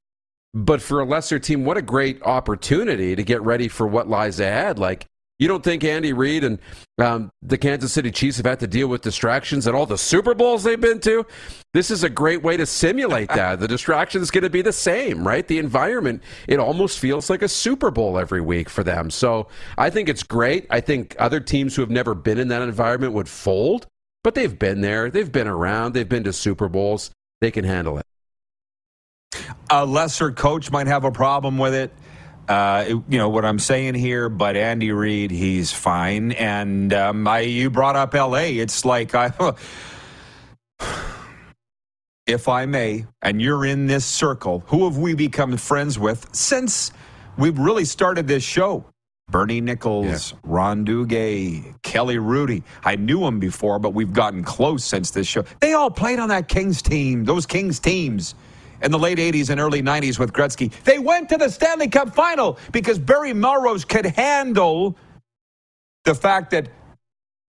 But 0.55 0.81
for 0.81 1.01
a 1.01 1.05
lesser 1.05 1.37
team, 1.37 1.65
what 1.65 1.75
a 1.75 1.81
great 1.81 2.23
opportunity 2.23 3.13
to 3.13 3.23
get 3.23 3.41
ready 3.41 3.67
for 3.67 3.85
what 3.85 4.07
lies 4.07 4.39
ahead. 4.39 4.79
Like, 4.79 5.05
you 5.37 5.49
don't 5.49 5.65
think 5.65 5.83
Andy 5.83 6.13
Reid 6.13 6.45
and 6.45 6.59
um, 6.97 7.29
the 7.41 7.57
Kansas 7.57 7.91
City 7.91 8.09
Chiefs 8.09 8.37
have 8.37 8.45
had 8.45 8.61
to 8.61 8.67
deal 8.67 8.87
with 8.87 9.01
distractions 9.01 9.67
at 9.67 9.75
all 9.75 9.85
the 9.85 9.97
Super 9.97 10.33
Bowls 10.33 10.63
they've 10.63 10.79
been 10.79 11.01
to? 11.01 11.25
This 11.73 11.91
is 11.91 12.05
a 12.05 12.09
great 12.09 12.41
way 12.41 12.55
to 12.55 12.65
simulate 12.65 13.27
that. 13.35 13.59
the 13.59 13.67
distraction 13.67 14.21
is 14.21 14.31
going 14.31 14.45
to 14.45 14.49
be 14.49 14.61
the 14.61 14.71
same, 14.71 15.27
right? 15.27 15.45
The 15.45 15.59
environment, 15.59 16.23
it 16.47 16.57
almost 16.57 16.99
feels 16.99 17.29
like 17.29 17.41
a 17.41 17.49
Super 17.49 17.91
Bowl 17.91 18.17
every 18.17 18.39
week 18.39 18.69
for 18.69 18.81
them. 18.81 19.09
So 19.11 19.47
I 19.77 19.89
think 19.89 20.07
it's 20.07 20.23
great. 20.23 20.67
I 20.69 20.79
think 20.79 21.17
other 21.19 21.41
teams 21.41 21.75
who 21.75 21.81
have 21.81 21.91
never 21.91 22.15
been 22.15 22.37
in 22.37 22.47
that 22.47 22.61
environment 22.61 23.11
would 23.11 23.27
fold, 23.27 23.87
but 24.23 24.35
they've 24.35 24.57
been 24.57 24.79
there, 24.79 25.11
they've 25.11 25.31
been 25.31 25.47
around, 25.47 25.91
they've 25.95 26.07
been 26.07 26.23
to 26.23 26.31
Super 26.31 26.69
Bowls, 26.69 27.11
they 27.41 27.51
can 27.51 27.65
handle 27.65 27.97
it. 27.97 28.05
A 29.69 29.85
lesser 29.85 30.31
coach 30.31 30.71
might 30.71 30.87
have 30.87 31.03
a 31.03 31.11
problem 31.11 31.57
with 31.57 31.73
it. 31.73 31.91
Uh, 32.47 32.85
you 33.09 33.17
know 33.17 33.29
what 33.29 33.43
I'm 33.43 33.57
saying 33.57 33.95
here, 33.95 34.29
but 34.29 34.55
Andy 34.55 34.91
Reid, 34.91 35.31
he's 35.31 35.71
fine. 35.71 36.31
And 36.33 36.93
um, 36.93 37.27
I, 37.27 37.39
you 37.39 37.71
brought 37.71 37.95
up 37.95 38.13
L.A. 38.13 38.57
It's 38.59 38.85
like 38.85 39.15
I, 39.15 39.33
if 42.27 42.47
I 42.47 42.67
may, 42.67 43.05
and 43.23 43.41
you're 43.41 43.65
in 43.65 43.87
this 43.87 44.05
circle. 44.05 44.63
Who 44.67 44.85
have 44.85 44.97
we 44.97 45.15
become 45.15 45.57
friends 45.57 45.97
with 45.97 46.33
since 46.35 46.91
we've 47.37 47.57
really 47.57 47.85
started 47.85 48.27
this 48.27 48.43
show? 48.43 48.85
Bernie 49.31 49.59
Nicholls, 49.59 50.35
Ron 50.43 50.85
Duguay, 50.85 51.73
Kelly 51.81 52.17
Hrudey. 52.17 52.61
I 52.83 52.95
knew 52.95 53.25
him 53.25 53.39
before, 53.39 53.79
but 53.79 53.95
we've 53.95 54.13
gotten 54.13 54.43
close 54.43 54.85
since 54.85 55.09
this 55.09 55.25
show. 55.25 55.43
They 55.61 55.73
all 55.73 55.89
played 55.89 56.19
on 56.19 56.29
that 56.29 56.47
Kings 56.47 56.83
team, 56.83 57.25
those 57.25 57.47
Kings 57.47 57.79
teams 57.79 58.35
in 58.85 58.91
the 58.91 58.99
late 58.99 59.17
80s 59.17 59.49
and 59.49 59.59
early 59.59 59.81
90s 59.81 60.19
with 60.19 60.31
Gretzky. 60.31 60.71
They 60.83 60.99
went 60.99 61.27
to 61.29 61.37
the 61.37 61.49
Stanley 61.49 61.87
Cup 61.87 62.13
final 62.13 62.59
because 62.71 62.99
Barry 62.99 63.33
Melrose 63.33 63.83
could 63.83 64.05
handle 64.05 64.95
the 66.05 66.13
fact 66.13 66.51
that 66.51 66.69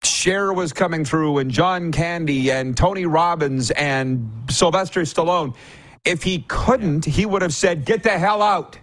Cher 0.03 0.53
was 0.53 0.73
coming 0.73 1.05
through 1.05 1.39
and 1.39 1.51
John 1.51 1.93
Candy 1.93 2.51
and 2.51 2.77
Tony 2.77 3.05
Robbins 3.05 3.71
and 3.73 4.31
Sylvester 4.49 5.03
Stallone. 5.03 5.55
If 6.05 6.23
he 6.23 6.45
couldn't, 6.49 7.05
he 7.05 7.27
would 7.27 7.43
have 7.43 7.55
said, 7.55 7.85
Get 7.85 8.03
the 8.03 8.19
hell 8.19 8.43
out. 8.43 8.79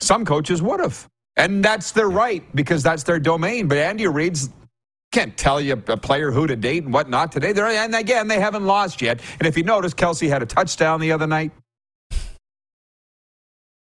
Some 0.00 0.24
coaches 0.24 0.60
would 0.60 0.80
have. 0.80 1.08
And 1.36 1.64
that's 1.64 1.92
their 1.92 2.08
right 2.10 2.44
because 2.54 2.82
that's 2.82 3.04
their 3.04 3.20
domain. 3.20 3.68
But 3.68 3.78
Andy 3.78 4.06
Reid's 4.06 4.50
can't 5.18 5.36
tell 5.36 5.60
you 5.60 5.72
a 5.72 5.96
player 5.96 6.30
who 6.30 6.46
to 6.46 6.54
date 6.54 6.84
and 6.84 6.92
what 6.92 7.10
not 7.10 7.32
today. 7.32 7.52
They're, 7.52 7.66
and 7.66 7.92
again, 7.92 8.28
they 8.28 8.38
haven't 8.38 8.64
lost 8.64 9.02
yet. 9.02 9.20
And 9.40 9.48
if 9.48 9.56
you 9.56 9.64
notice, 9.64 9.92
Kelce 9.92 10.28
had 10.28 10.44
a 10.44 10.46
touchdown 10.46 11.00
the 11.00 11.10
other 11.10 11.26
night. 11.26 11.50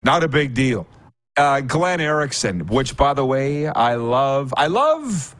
Not 0.02 0.24
a 0.24 0.28
big 0.28 0.54
deal. 0.54 0.86
Uh, 1.36 1.60
Glenn 1.60 2.00
Erickson, 2.00 2.66
which, 2.68 2.96
by 2.96 3.12
the 3.12 3.26
way, 3.26 3.66
I 3.66 3.96
love. 3.96 4.54
I 4.56 4.68
love. 4.68 5.36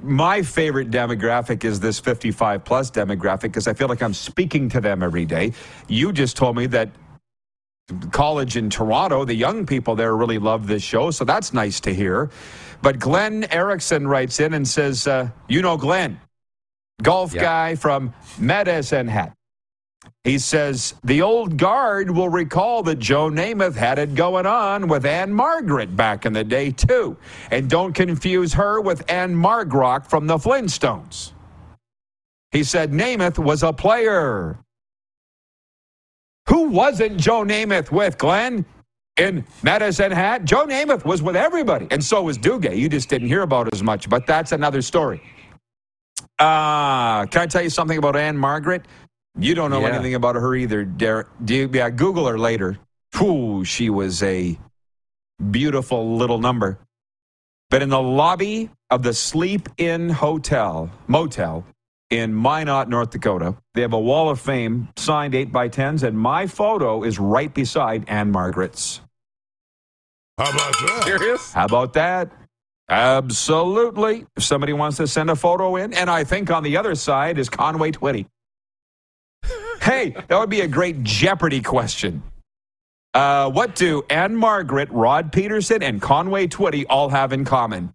My 0.00 0.40
favorite 0.40 0.90
demographic 0.90 1.62
is 1.62 1.78
this 1.78 2.00
55 2.00 2.64
plus 2.64 2.90
demographic 2.90 3.42
because 3.42 3.68
I 3.68 3.74
feel 3.74 3.88
like 3.88 4.02
I'm 4.02 4.14
speaking 4.14 4.70
to 4.70 4.80
them 4.80 5.02
every 5.02 5.26
day. 5.26 5.52
You 5.86 6.14
just 6.14 6.38
told 6.38 6.56
me 6.56 6.64
that 6.68 6.88
college 8.10 8.56
in 8.56 8.70
Toronto, 8.70 9.26
the 9.26 9.34
young 9.34 9.66
people 9.66 9.94
there 9.94 10.16
really 10.16 10.38
love 10.38 10.66
this 10.66 10.82
show, 10.82 11.10
so 11.10 11.26
that's 11.26 11.52
nice 11.52 11.78
to 11.80 11.92
hear. 11.94 12.30
But 12.82 12.98
Glenn 12.98 13.44
Erickson 13.44 14.06
writes 14.06 14.40
in 14.40 14.54
and 14.54 14.66
says, 14.66 15.06
uh, 15.06 15.30
You 15.48 15.62
know 15.62 15.76
Glenn, 15.76 16.20
golf 17.02 17.32
Yeah. 17.32 17.42
guy 17.42 17.74
from 17.76 18.12
Medicine 18.38 19.08
Hat. 19.08 19.32
He 20.24 20.38
says, 20.38 20.94
The 21.04 21.22
old 21.22 21.56
guard 21.56 22.10
will 22.10 22.28
recall 22.28 22.82
that 22.84 22.98
Joe 22.98 23.30
Namath 23.30 23.76
had 23.76 23.98
it 24.00 24.14
going 24.16 24.46
on 24.46 24.88
with 24.88 25.06
Ann-Margret 25.06 25.96
back 25.96 26.26
in 26.26 26.32
the 26.32 26.42
day, 26.44 26.72
too. 26.72 27.16
And 27.52 27.70
don't 27.70 27.92
confuse 27.92 28.52
her 28.54 28.80
with 28.80 29.08
Ann-Margrock 29.10 30.06
from 30.08 30.26
the 30.26 30.38
Flintstones. 30.38 31.32
He 32.50 32.64
said 32.64 32.92
Namath 32.92 33.38
was 33.38 33.62
a 33.62 33.72
player. 33.72 34.58
Who 36.48 36.68
wasn't 36.68 37.18
Joe 37.18 37.44
Namath 37.44 37.92
with, 37.92 38.18
Glenn? 38.18 38.64
In 39.18 39.44
Medicine 39.62 40.10
Hat? 40.10 40.44
Joe 40.44 40.66
Namath 40.66 41.04
was 41.04 41.22
with 41.22 41.36
everybody, 41.36 41.86
and 41.90 42.02
so 42.02 42.22
was 42.22 42.38
Duguay. 42.38 42.76
You 42.76 42.88
just 42.88 43.08
didn't 43.08 43.28
hear 43.28 43.42
about 43.42 43.66
it 43.68 43.74
as 43.74 43.82
much, 43.82 44.08
but 44.08 44.26
that's 44.26 44.52
another 44.52 44.80
story. 44.80 45.22
Uh, 46.38 47.26
can 47.26 47.42
I 47.42 47.46
tell 47.46 47.62
you 47.62 47.70
something 47.70 47.98
about 47.98 48.16
Ann-Margret? 48.16 48.86
You 49.38 49.54
don't 49.54 49.70
know 49.70 49.80
Yeah. 49.80 49.88
anything 49.94 50.14
about 50.14 50.34
her 50.34 50.54
either, 50.54 50.84
Derek. 50.84 51.28
Do 51.44 51.54
you, 51.54 51.70
yeah, 51.72 51.90
Google 51.90 52.26
her 52.26 52.38
later. 52.38 52.78
Whew, 53.18 53.64
she 53.64 53.90
was 53.90 54.22
a 54.22 54.58
beautiful 55.50 56.16
little 56.16 56.38
number. 56.38 56.78
But 57.70 57.82
in 57.82 57.90
the 57.90 58.00
lobby 58.02 58.70
of 58.90 59.02
the 59.02 59.14
Sleep 59.14 59.68
Inn 59.78 60.10
Hotel, 60.10 60.90
motel 61.06 61.64
in 62.12 62.34
Minot, 62.34 62.90
North 62.90 63.10
Dakota, 63.10 63.56
they 63.72 63.80
have 63.80 63.94
a 63.94 63.98
wall 63.98 64.28
of 64.28 64.38
fame 64.38 64.88
signed 64.96 65.34
8 65.34 65.50
by 65.50 65.70
10s, 65.70 66.02
and 66.02 66.16
my 66.18 66.46
photo 66.46 67.04
is 67.04 67.18
right 67.18 67.52
beside 67.52 68.04
Ann-Margret's. 68.06 69.00
How 70.36 70.50
about 70.50 70.72
that? 70.72 71.02
Serious? 71.04 71.52
How 71.52 71.64
about 71.64 71.94
that? 71.94 72.30
Absolutely. 72.90 74.26
If 74.36 74.44
somebody 74.44 74.74
wants 74.74 74.98
to 74.98 75.06
send 75.06 75.30
a 75.30 75.36
photo 75.36 75.76
in, 75.76 75.94
and 75.94 76.10
I 76.10 76.24
think 76.24 76.50
on 76.50 76.62
the 76.62 76.76
other 76.76 76.94
side 76.94 77.38
is 77.38 77.48
Conway 77.48 77.92
Twitty. 77.92 78.26
hey, 79.80 80.14
that 80.28 80.38
would 80.38 80.50
be 80.50 80.60
a 80.60 80.68
great 80.68 81.02
Jeopardy 81.02 81.62
question. 81.62 82.22
Uh, 83.14 83.50
what 83.50 83.74
do 83.74 84.02
Ann-Margret, 84.10 84.90
Rod 84.90 85.32
Pedersen, 85.32 85.82
and 85.82 86.00
Conway 86.02 86.46
Twitty 86.46 86.84
all 86.90 87.08
have 87.08 87.32
in 87.32 87.46
common? 87.46 87.94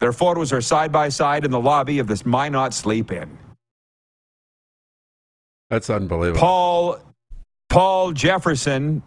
Their 0.00 0.12
photos 0.12 0.52
are 0.52 0.60
side 0.60 0.92
by 0.92 1.08
side 1.08 1.44
in 1.44 1.50
the 1.50 1.60
lobby 1.60 1.98
of 1.98 2.06
this 2.06 2.24
Minot 2.24 2.72
Sleep 2.72 3.10
Inn. 3.10 3.36
That's 5.70 5.90
unbelievable. 5.90 6.40
Paul 6.40 7.00
Paul 7.68 8.12
Jefferson 8.12 9.02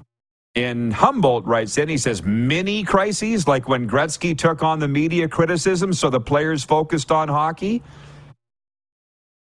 in 0.54 0.92
Humboldt 0.92 1.46
writes 1.46 1.78
in, 1.78 1.88
he 1.90 1.98
says, 1.98 2.24
mini 2.24 2.84
crises 2.84 3.48
like 3.48 3.68
when 3.68 3.90
Gretzky 3.90 4.38
took 4.38 4.64
on 4.64 4.80
the 4.80 4.88
media 4.88 5.28
criticism 5.28 5.94
so 5.94 6.10
the 6.10 6.20
players 6.20 6.64
focused 6.64 7.12
on 7.12 7.30
hockey. 7.30 7.82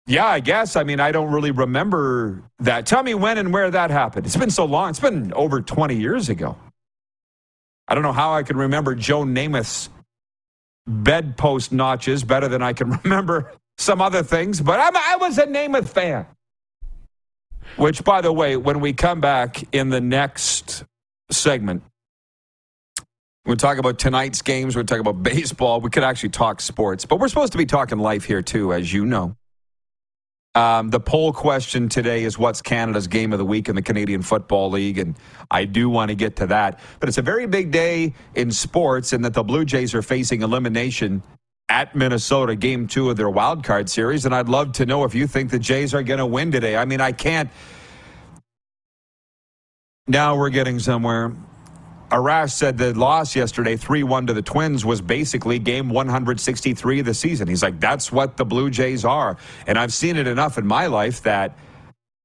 Yeah, 0.06 0.26
I 0.26 0.40
guess. 0.40 0.76
I 0.76 0.82
mean, 0.82 1.00
I 1.00 1.12
don't 1.12 1.32
really 1.32 1.50
remember 1.50 2.42
that. 2.60 2.86
Tell 2.86 3.02
me 3.02 3.14
when 3.14 3.38
and 3.38 3.52
where 3.52 3.70
that 3.70 3.90
happened. 3.90 4.26
It's 4.26 4.36
been 4.36 4.50
so 4.50 4.64
long. 4.64 4.90
It's 4.90 5.00
been 5.00 5.32
over 5.34 5.60
20 5.60 5.94
years 5.94 6.28
ago. 6.28 6.56
I 7.86 7.94
don't 7.94 8.02
know 8.02 8.12
how 8.12 8.32
I 8.32 8.42
can 8.42 8.56
remember 8.56 8.94
Joe 8.94 9.24
Namath's 9.24 9.90
bedpost 10.86 11.72
notches 11.72 12.24
better 12.24 12.48
than 12.48 12.62
I 12.62 12.72
can 12.72 12.90
remember 13.04 13.52
some 13.78 14.00
other 14.00 14.22
things, 14.22 14.60
but 14.60 14.78
I'm, 14.80 14.96
I 14.96 15.16
was 15.16 15.38
a 15.38 15.46
Namath 15.46 15.88
fan. 15.88 16.26
Which, 17.76 18.04
by 18.04 18.20
the 18.20 18.32
way, 18.32 18.56
when 18.56 18.80
we 18.80 18.92
come 18.92 19.20
back 19.20 19.64
in 19.72 19.88
the 19.88 20.00
next 20.00 20.84
segment, 21.30 21.82
we'll 23.46 23.56
talk 23.56 23.78
about 23.78 23.98
tonight's 23.98 24.42
games. 24.42 24.76
We'll 24.76 24.84
talk 24.84 25.00
about 25.00 25.22
baseball. 25.22 25.80
We 25.80 25.90
could 25.90 26.04
actually 26.04 26.30
talk 26.30 26.60
sports, 26.60 27.06
but 27.06 27.18
we're 27.18 27.28
supposed 27.28 27.52
to 27.52 27.58
be 27.58 27.66
talking 27.66 27.98
life 27.98 28.24
here, 28.24 28.42
too, 28.42 28.72
as 28.72 28.92
you 28.92 29.06
know. 29.06 29.36
Um, 30.54 30.90
the 30.90 31.00
poll 31.00 31.32
question 31.32 31.88
today 31.88 32.24
is 32.24 32.38
what's 32.38 32.60
Canada's 32.60 33.06
game 33.06 33.32
of 33.32 33.38
the 33.38 33.44
week 33.44 33.68
in 33.68 33.74
the 33.74 33.82
Canadian 33.82 34.20
Football 34.20 34.70
League? 34.70 34.98
And 34.98 35.16
I 35.50 35.64
do 35.64 35.88
want 35.88 36.10
to 36.10 36.14
get 36.14 36.36
to 36.36 36.46
that. 36.48 36.78
But 37.00 37.08
it's 37.08 37.18
a 37.18 37.22
very 37.22 37.46
big 37.46 37.70
day 37.70 38.12
in 38.34 38.50
sports 38.50 39.14
in 39.14 39.22
that 39.22 39.32
the 39.32 39.42
Blue 39.42 39.64
Jays 39.64 39.94
are 39.94 40.02
facing 40.02 40.42
elimination 40.42 41.22
at 41.70 41.94
Minnesota, 41.94 42.54
game 42.54 42.86
two 42.86 43.08
of 43.08 43.16
their 43.16 43.30
wild 43.30 43.64
card 43.64 43.88
series. 43.88 44.26
And 44.26 44.34
I'd 44.34 44.48
love 44.48 44.72
to 44.72 44.84
know 44.84 45.04
if 45.04 45.14
you 45.14 45.26
think 45.26 45.50
the 45.50 45.58
Jays 45.58 45.94
are 45.94 46.02
going 46.02 46.18
to 46.18 46.26
win 46.26 46.52
today. 46.52 46.76
I 46.76 46.84
mean, 46.84 47.00
I 47.00 47.12
can't. 47.12 47.48
Now 50.06 50.36
we're 50.36 50.50
getting 50.50 50.78
somewhere. 50.78 51.34
Arash 52.12 52.50
said 52.50 52.76
the 52.76 52.92
loss 52.92 53.34
yesterday, 53.34 53.74
3 53.74 54.02
1 54.02 54.26
to 54.26 54.34
the 54.34 54.42
Twins, 54.42 54.84
was 54.84 55.00
basically 55.00 55.58
game 55.58 55.88
163 55.88 57.00
of 57.00 57.06
the 57.06 57.14
season. 57.14 57.48
He's 57.48 57.62
like, 57.62 57.80
that's 57.80 58.12
what 58.12 58.36
the 58.36 58.44
Blue 58.44 58.68
Jays 58.68 59.04
are. 59.04 59.38
And 59.66 59.78
I've 59.78 59.94
seen 59.94 60.16
it 60.16 60.26
enough 60.26 60.58
in 60.58 60.66
my 60.66 60.86
life 60.86 61.22
that 61.22 61.56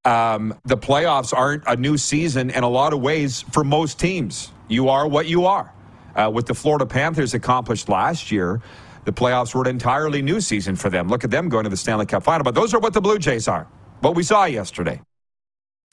um, 0.04 0.54
the 0.64 0.76
playoffs 0.76 1.36
aren't 1.36 1.64
a 1.66 1.74
new 1.74 1.96
season 1.96 2.50
in 2.50 2.64
a 2.64 2.68
lot 2.68 2.92
of 2.92 3.00
ways 3.00 3.42
for 3.50 3.64
most 3.64 3.98
teams. 3.98 4.52
You 4.68 4.90
are 4.90 5.08
what 5.08 5.26
you 5.26 5.46
are. 5.46 5.72
Uh, 6.14 6.30
what 6.30 6.46
the 6.46 6.54
Florida 6.54 6.84
Panthers 6.84 7.32
accomplished 7.32 7.88
last 7.88 8.30
year, 8.30 8.60
the 9.04 9.12
playoffs 9.12 9.54
were 9.54 9.62
an 9.62 9.68
entirely 9.68 10.20
new 10.20 10.40
season 10.40 10.76
for 10.76 10.90
them. 10.90 11.08
Look 11.08 11.24
at 11.24 11.30
them 11.30 11.48
going 11.48 11.64
to 11.64 11.70
the 11.70 11.76
Stanley 11.76 12.06
Cup 12.06 12.24
final. 12.24 12.44
But 12.44 12.54
those 12.54 12.74
are 12.74 12.78
what 12.78 12.92
the 12.92 13.00
Blue 13.00 13.18
Jays 13.18 13.48
are, 13.48 13.66
what 14.00 14.14
we 14.14 14.22
saw 14.22 14.44
yesterday. 14.44 15.00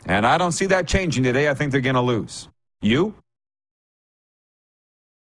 And 0.06 0.28
I 0.28 0.38
don't 0.38 0.52
see 0.52 0.66
that 0.66 0.86
changing 0.86 1.24
today. 1.24 1.50
I 1.50 1.54
think 1.54 1.72
they're 1.72 1.80
going 1.80 1.96
to 1.96 2.02
lose. 2.02 2.50
You? 2.82 3.16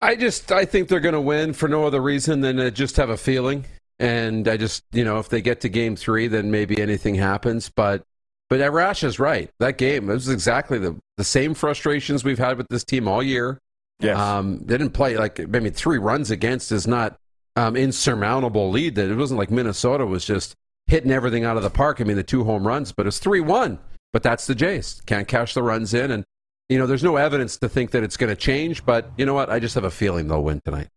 I 0.01 0.15
just 0.15 0.51
I 0.51 0.65
think 0.65 0.89
they're 0.89 0.99
going 0.99 1.13
to 1.13 1.21
win 1.21 1.53
for 1.53 1.67
no 1.67 1.85
other 1.85 2.01
reason 2.01 2.41
than 2.41 2.57
to 2.57 2.71
just 2.71 2.97
have 2.97 3.09
a 3.09 3.17
feeling. 3.17 3.65
And 3.99 4.47
I 4.47 4.57
just 4.57 4.83
you 4.91 5.03
know 5.03 5.19
if 5.19 5.29
they 5.29 5.41
get 5.41 5.61
to 5.61 5.69
game 5.69 5.95
three, 5.95 6.27
then 6.27 6.51
maybe 6.51 6.79
anything 6.79 7.15
happens. 7.15 7.69
But 7.69 8.03
but 8.49 8.59
Arash 8.59 9.03
is 9.03 9.19
right. 9.19 9.49
That 9.59 9.77
game 9.77 10.09
it 10.09 10.13
was 10.13 10.29
exactly 10.29 10.77
the 10.77 10.95
the 11.17 11.23
same 11.23 11.53
frustrations 11.53 12.23
we've 12.23 12.37
had 12.37 12.57
with 12.57 12.67
this 12.69 12.83
team 12.83 13.07
all 13.07 13.23
year. 13.23 13.59
Yes. 13.99 14.17
Um, 14.17 14.59
they 14.59 14.77
didn't 14.77 14.93
play 14.93 15.17
like 15.17 15.39
I 15.39 15.45
mean 15.45 15.73
three 15.73 15.97
runs 15.97 16.29
against 16.29 16.71
is 16.71 16.85
not 16.85 17.17
um, 17.55 17.75
insurmountable 17.75 18.69
lead. 18.69 18.95
That 18.95 19.09
it 19.09 19.15
wasn't 19.15 19.39
like 19.39 19.49
Minnesota 19.49 20.05
was 20.05 20.25
just 20.25 20.53
hitting 20.85 21.11
everything 21.11 21.43
out 21.43 21.57
of 21.57 21.63
the 21.63 21.71
park. 21.71 21.99
I 21.99 22.03
mean 22.03 22.17
the 22.17 22.23
two 22.23 22.43
home 22.43 22.67
runs, 22.67 22.91
but 22.91 23.07
it's 23.07 23.17
three 23.17 23.41
one. 23.41 23.79
But 24.13 24.21
that's 24.21 24.47
the 24.47 24.55
Jays. 24.55 25.01
Can't 25.05 25.27
cash 25.27 25.53
the 25.55 25.63
runs 25.63 25.93
in 25.93 26.11
and 26.11 26.23
you 26.69 26.77
know, 26.77 26.85
there's 26.85 27.03
no 27.03 27.15
evidence 27.15 27.57
to 27.57 27.69
think 27.69 27.91
that 27.91 28.03
it's 28.03 28.17
going 28.17 28.29
to 28.29 28.35
change, 28.35 28.85
but 28.85 29.11
you 29.17 29.25
know 29.25 29.33
what? 29.33 29.49
I 29.49 29.59
just 29.59 29.75
have 29.75 29.85
a 29.85 29.91
feeling 29.91 30.27
they'll 30.27 30.43
win 30.43 30.61
tonight. 30.61 30.89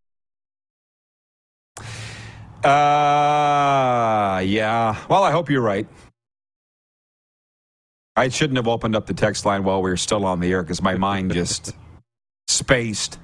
Uh, 2.65 4.41
yeah. 4.41 4.97
Well, 5.09 5.23
I 5.23 5.31
hope 5.31 5.49
you're 5.49 5.63
right. 5.63 5.89
I 8.17 8.29
shouldn't 8.29 8.57
have 8.57 8.69
opened 8.69 8.97
up 8.97 9.07
the 9.07 9.15
text 9.15 9.47
line 9.47 9.65
while 9.65 9.81
we 9.81 9.91
were 9.91 9.97
still 9.97 10.27
on 10.27 10.41
the 10.41 10.53
air 10.53 10.63
because 10.63 10.83
my 10.83 10.95
mind 10.97 11.33
just 11.33 11.75
spaced. 12.49 13.19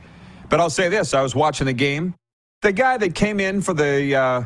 But 0.48 0.60
I'll 0.60 0.70
say 0.70 0.88
this 0.88 1.12
I 1.12 1.22
was 1.22 1.34
watching 1.34 1.66
the 1.66 1.72
game. 1.72 2.14
The 2.62 2.72
guy 2.72 2.96
that 2.96 3.14
came 3.14 3.40
in 3.40 3.60
for 3.60 3.74
the 3.74 4.14
uh, 4.14 4.42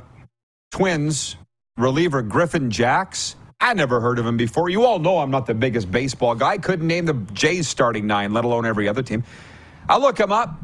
Twins, 0.73 1.37
reliever 1.77 2.23
Griffin 2.23 2.71
Jax, 2.71 3.37
I 3.61 3.75
never 3.75 4.01
heard 4.01 4.19
of 4.19 4.27
him 4.27 4.37
before. 4.37 4.71
You 4.71 4.85
all 4.85 4.99
know 4.99 5.19
I'm 5.19 5.31
not 5.31 5.47
the 5.47 5.55
biggest 5.55 5.91
baseball 5.91 6.35
guy. 6.35 6.51
I 6.53 6.59
couldn't 6.59 6.87
name 6.87 7.05
the 7.05 7.15
Jays 7.33 7.69
starting 7.69 8.07
nine, 8.07 8.33
let 8.33 8.45
alone 8.45 8.65
every 8.65 8.89
other 8.89 9.03
team. 9.03 9.23
I 9.89 9.99
look 9.99 10.19
him 10.19 10.33
up 10.33 10.55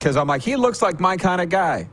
because 0.00 0.16
I'm 0.16 0.26
like, 0.26 0.42
he 0.42 0.56
looks 0.56 0.80
like 0.80 0.98
my 0.98 1.16
kind 1.16 1.40
of 1.40 1.48
guy. 1.50 1.88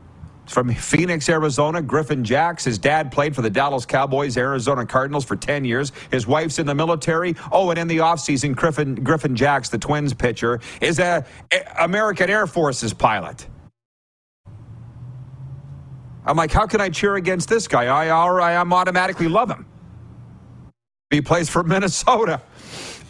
From 0.48 0.74
Phoenix, 0.74 1.30
Arizona, 1.30 1.82
Griffin 1.82 2.24
Jax. 2.24 2.66
His 2.66 2.78
dad 2.78 3.12
played 3.12 3.36
for 3.36 3.42
the 3.42 3.50
Dallas 3.50 3.86
Cowboys, 3.86 4.38
Arizona 4.38 4.86
Cardinals 4.86 5.24
for 5.24 5.36
10 5.36 5.64
years. 5.64 5.92
His 6.10 6.26
wife's 6.26 6.58
in 6.60 6.66
the 6.66 6.76
military. 6.76 7.36
Oh, 7.52 7.70
and 7.70 7.80
in 7.80 7.88
the 7.88 7.98
offseason, 7.98 8.56
Griffin, 8.56 8.96
Griffin 8.96 9.36
Jax, 9.36 9.70
the 9.70 9.78
Twins 9.78 10.14
pitcher, 10.14 10.60
is 10.82 11.00
a, 11.00 11.26
American 11.80 12.30
Air 12.30 12.48
Force's 12.48 12.94
pilot. 12.94 13.48
I'm 16.26 16.38
like, 16.38 16.52
how 16.52 16.66
can 16.68 16.82
I 16.82 16.90
cheer 16.90 17.16
against 17.16 17.48
this 17.48 17.68
guy? 17.68 17.86
I, 17.86 18.08
I, 18.08 18.60
I'm 18.60 18.74
automatically 18.74 19.28
love 19.28 19.50
him. 19.50 19.66
He 21.12 21.22
plays 21.22 21.50
for 21.50 21.64
Minnesota. 21.76 22.42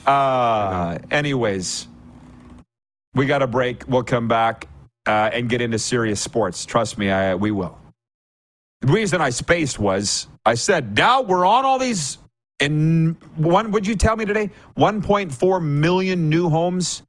Uh, 0.06 0.98
anyways, 1.10 1.88
we 3.14 3.26
got 3.26 3.42
a 3.42 3.48
break. 3.48 3.88
We'll 3.88 4.04
come 4.04 4.28
back 4.28 4.68
uh, 5.06 5.30
and 5.32 5.50
get 5.50 5.62
into 5.62 5.80
serious 5.80 6.20
sports. 6.20 6.66
Trust 6.66 6.98
me, 6.98 7.10
I, 7.10 7.36
we 7.36 7.52
will. 7.52 7.78
The 8.82 8.92
reason 8.92 9.22
I 9.22 9.30
spaced 9.30 9.78
was 9.80 10.28
I 10.46 10.56
said, 10.56 10.98
now 10.98 11.22
we're 11.22 11.46
on 11.46 11.66
all 11.66 11.80
these. 11.80 12.18
And 12.60 13.16
one, 13.36 13.72
would 13.72 13.88
you 13.88 13.96
tell 13.96 14.16
me 14.16 14.26
today? 14.26 14.50
1.4 14.78 15.64
million 15.64 16.30
new 16.30 16.50
homes. 16.50 17.04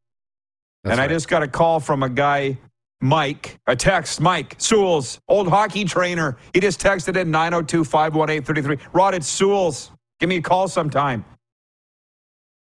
That's 0.83 0.93
and 0.93 0.99
right. 0.99 1.11
I 1.11 1.13
just 1.13 1.29
got 1.29 1.43
a 1.43 1.49
call 1.49 1.81
from 1.81 2.03
a 2.03 2.09
guy, 2.09 2.59
Mike, 3.01 3.59
a 3.67 3.77
text, 3.77 4.21
Mike 4.21 4.57
Sewells, 4.59 5.21
old 5.29 5.49
hockey 5.49 5.85
trainer. 5.85 6.37
He 6.53 6.61
just 6.61 6.81
texted 6.81 7.17
in 7.17 7.31
902 7.31 7.85
518 7.85 8.43
33. 8.43 8.79
Rod, 8.93 9.15
it's 9.15 9.29
Sewells. 9.29 9.91
Give 10.23 10.29
me 10.29 10.37
a 10.37 10.41
call 10.41 10.69
sometime. 10.69 11.25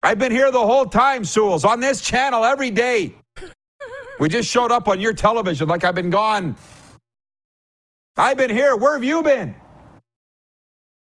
I've 0.02 0.18
been 0.18 0.32
here 0.32 0.50
the 0.50 0.60
whole 0.60 0.84
time, 0.84 1.24
Sewells, 1.24 1.64
on 1.64 1.80
this 1.80 2.02
channel 2.02 2.44
every 2.44 2.70
day. 2.70 3.14
We 4.20 4.28
just 4.28 4.50
showed 4.50 4.70
up 4.70 4.86
on 4.86 5.00
your 5.00 5.14
television 5.14 5.66
like 5.66 5.82
I've 5.82 5.94
been 5.94 6.10
gone. 6.10 6.56
I've 8.18 8.36
been 8.36 8.50
here. 8.50 8.76
Where 8.76 8.92
have 8.92 9.02
you 9.02 9.22
been? 9.22 9.54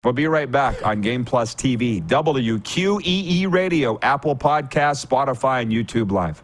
We'll 0.04 0.13
be 0.13 0.25
right 0.25 0.51
back 0.51 0.84
on 0.84 1.01
Game 1.01 1.23
Plus 1.23 1.54
TV, 1.54 2.01
WQEE 2.08 3.54
Radio, 3.54 3.99
Apple 4.01 4.36
Podcasts, 4.36 5.06
Spotify, 5.06 5.62
and 5.62 5.71
YouTube 5.71 6.12
Live. 6.12 6.41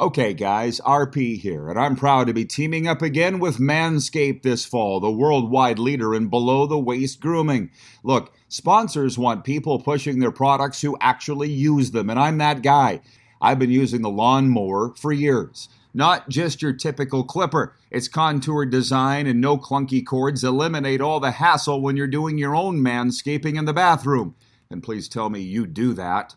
Okay, 0.00 0.34
guys, 0.34 0.80
RP 0.80 1.38
here, 1.38 1.70
and 1.70 1.78
I'm 1.78 1.94
proud 1.94 2.26
to 2.26 2.34
be 2.34 2.44
teaming 2.44 2.88
up 2.88 3.00
again 3.00 3.38
with 3.38 3.58
Manscaped 3.58 4.42
this 4.42 4.64
fall, 4.64 4.98
the 4.98 5.08
worldwide 5.08 5.78
leader 5.78 6.16
in 6.16 6.26
below 6.26 6.66
the 6.66 6.76
waist 6.76 7.20
grooming. 7.20 7.70
Look, 8.02 8.34
sponsors 8.48 9.16
want 9.16 9.44
people 9.44 9.78
pushing 9.78 10.18
their 10.18 10.32
products 10.32 10.80
who 10.80 10.98
actually 11.00 11.50
use 11.50 11.92
them, 11.92 12.10
and 12.10 12.18
I'm 12.18 12.38
that 12.38 12.60
guy. 12.60 13.02
I've 13.40 13.60
been 13.60 13.70
using 13.70 14.02
the 14.02 14.10
lawnmower 14.10 14.96
for 14.96 15.12
years. 15.12 15.68
Not 15.94 16.28
just 16.28 16.60
your 16.60 16.72
typical 16.72 17.22
clipper. 17.22 17.76
Its 17.92 18.08
contoured 18.08 18.70
design 18.70 19.28
and 19.28 19.40
no 19.40 19.56
clunky 19.56 20.04
cords 20.04 20.42
eliminate 20.42 21.00
all 21.00 21.20
the 21.20 21.30
hassle 21.30 21.80
when 21.80 21.96
you're 21.96 22.08
doing 22.08 22.36
your 22.36 22.56
own 22.56 22.80
manscaping 22.80 23.56
in 23.56 23.64
the 23.64 23.72
bathroom. 23.72 24.34
And 24.68 24.82
please 24.82 25.08
tell 25.08 25.30
me 25.30 25.38
you 25.38 25.68
do 25.68 25.94
that. 25.94 26.34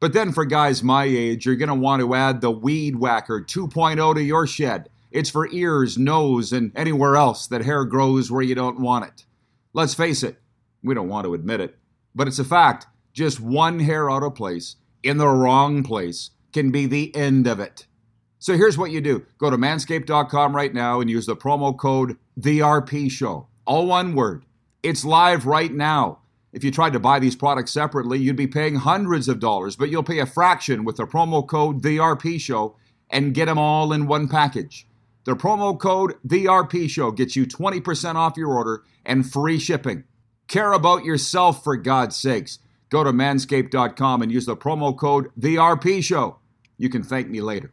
But 0.00 0.12
then 0.12 0.32
for 0.32 0.44
guys 0.44 0.82
my 0.82 1.04
age, 1.04 1.44
you're 1.44 1.56
going 1.56 1.68
to 1.68 1.74
want 1.74 2.00
to 2.00 2.14
add 2.14 2.40
the 2.40 2.50
Weed 2.50 2.96
Whacker 2.96 3.40
2.0 3.40 4.14
to 4.14 4.22
your 4.22 4.46
shed. 4.46 4.88
It's 5.10 5.30
for 5.30 5.48
ears, 5.50 5.98
nose, 5.98 6.52
and 6.52 6.70
anywhere 6.76 7.16
else 7.16 7.46
that 7.48 7.64
hair 7.64 7.84
grows 7.84 8.30
where 8.30 8.42
you 8.42 8.54
don't 8.54 8.80
want 8.80 9.06
it. 9.06 9.24
Let's 9.72 9.94
face 9.94 10.22
it, 10.22 10.40
we 10.82 10.94
don't 10.94 11.08
want 11.08 11.24
to 11.24 11.34
admit 11.34 11.60
it, 11.60 11.76
but 12.14 12.28
it's 12.28 12.38
a 12.38 12.44
fact. 12.44 12.86
Just 13.12 13.40
one 13.40 13.80
hair 13.80 14.10
out 14.10 14.22
of 14.22 14.34
place 14.34 14.76
in 15.02 15.18
the 15.18 15.28
wrong 15.28 15.82
place 15.82 16.30
can 16.52 16.70
be 16.70 16.86
the 16.86 17.14
end 17.16 17.46
of 17.46 17.58
it. 17.58 17.86
So 18.38 18.56
here's 18.56 18.78
what 18.78 18.90
you 18.92 19.00
do 19.00 19.26
go 19.38 19.50
to 19.50 19.56
manscaped.com 19.56 20.54
right 20.54 20.72
now 20.72 21.00
and 21.00 21.10
use 21.10 21.26
the 21.26 21.36
promo 21.36 21.76
code 21.76 22.16
TheRPShow. 22.40 23.46
All 23.66 23.86
one 23.86 24.14
word. 24.14 24.44
It's 24.82 25.04
live 25.04 25.44
right 25.46 25.72
now. 25.72 26.20
If 26.52 26.64
you 26.64 26.70
tried 26.70 26.94
to 26.94 27.00
buy 27.00 27.18
these 27.18 27.36
products 27.36 27.72
separately, 27.72 28.18
you'd 28.18 28.36
be 28.36 28.46
paying 28.46 28.76
hundreds 28.76 29.28
of 29.28 29.40
dollars, 29.40 29.76
but 29.76 29.90
you'll 29.90 30.02
pay 30.02 30.18
a 30.18 30.26
fraction 30.26 30.84
with 30.84 30.96
the 30.96 31.06
promo 31.06 31.46
code 31.46 31.82
TheRPShow 31.82 32.74
and 33.10 33.34
get 33.34 33.46
them 33.46 33.58
all 33.58 33.92
in 33.92 34.06
one 34.06 34.28
package. 34.28 34.86
The 35.24 35.36
promo 35.36 35.78
code 35.78 36.14
TheRPShow 36.26 37.14
gets 37.14 37.36
you 37.36 37.46
20% 37.46 38.14
off 38.14 38.36
your 38.36 38.48
order 38.48 38.82
and 39.04 39.30
free 39.30 39.58
shipping. 39.58 40.04
Care 40.46 40.72
about 40.72 41.04
yourself 41.04 41.62
for 41.62 41.76
God's 41.76 42.16
sakes. 42.16 42.58
Go 42.88 43.04
to 43.04 43.12
manscaped.com 43.12 44.22
and 44.22 44.32
use 44.32 44.46
the 44.46 44.56
promo 44.56 44.96
code 44.96 45.30
TheRPShow. 45.38 46.36
You 46.78 46.88
can 46.88 47.02
thank 47.02 47.28
me 47.28 47.42
later. 47.42 47.72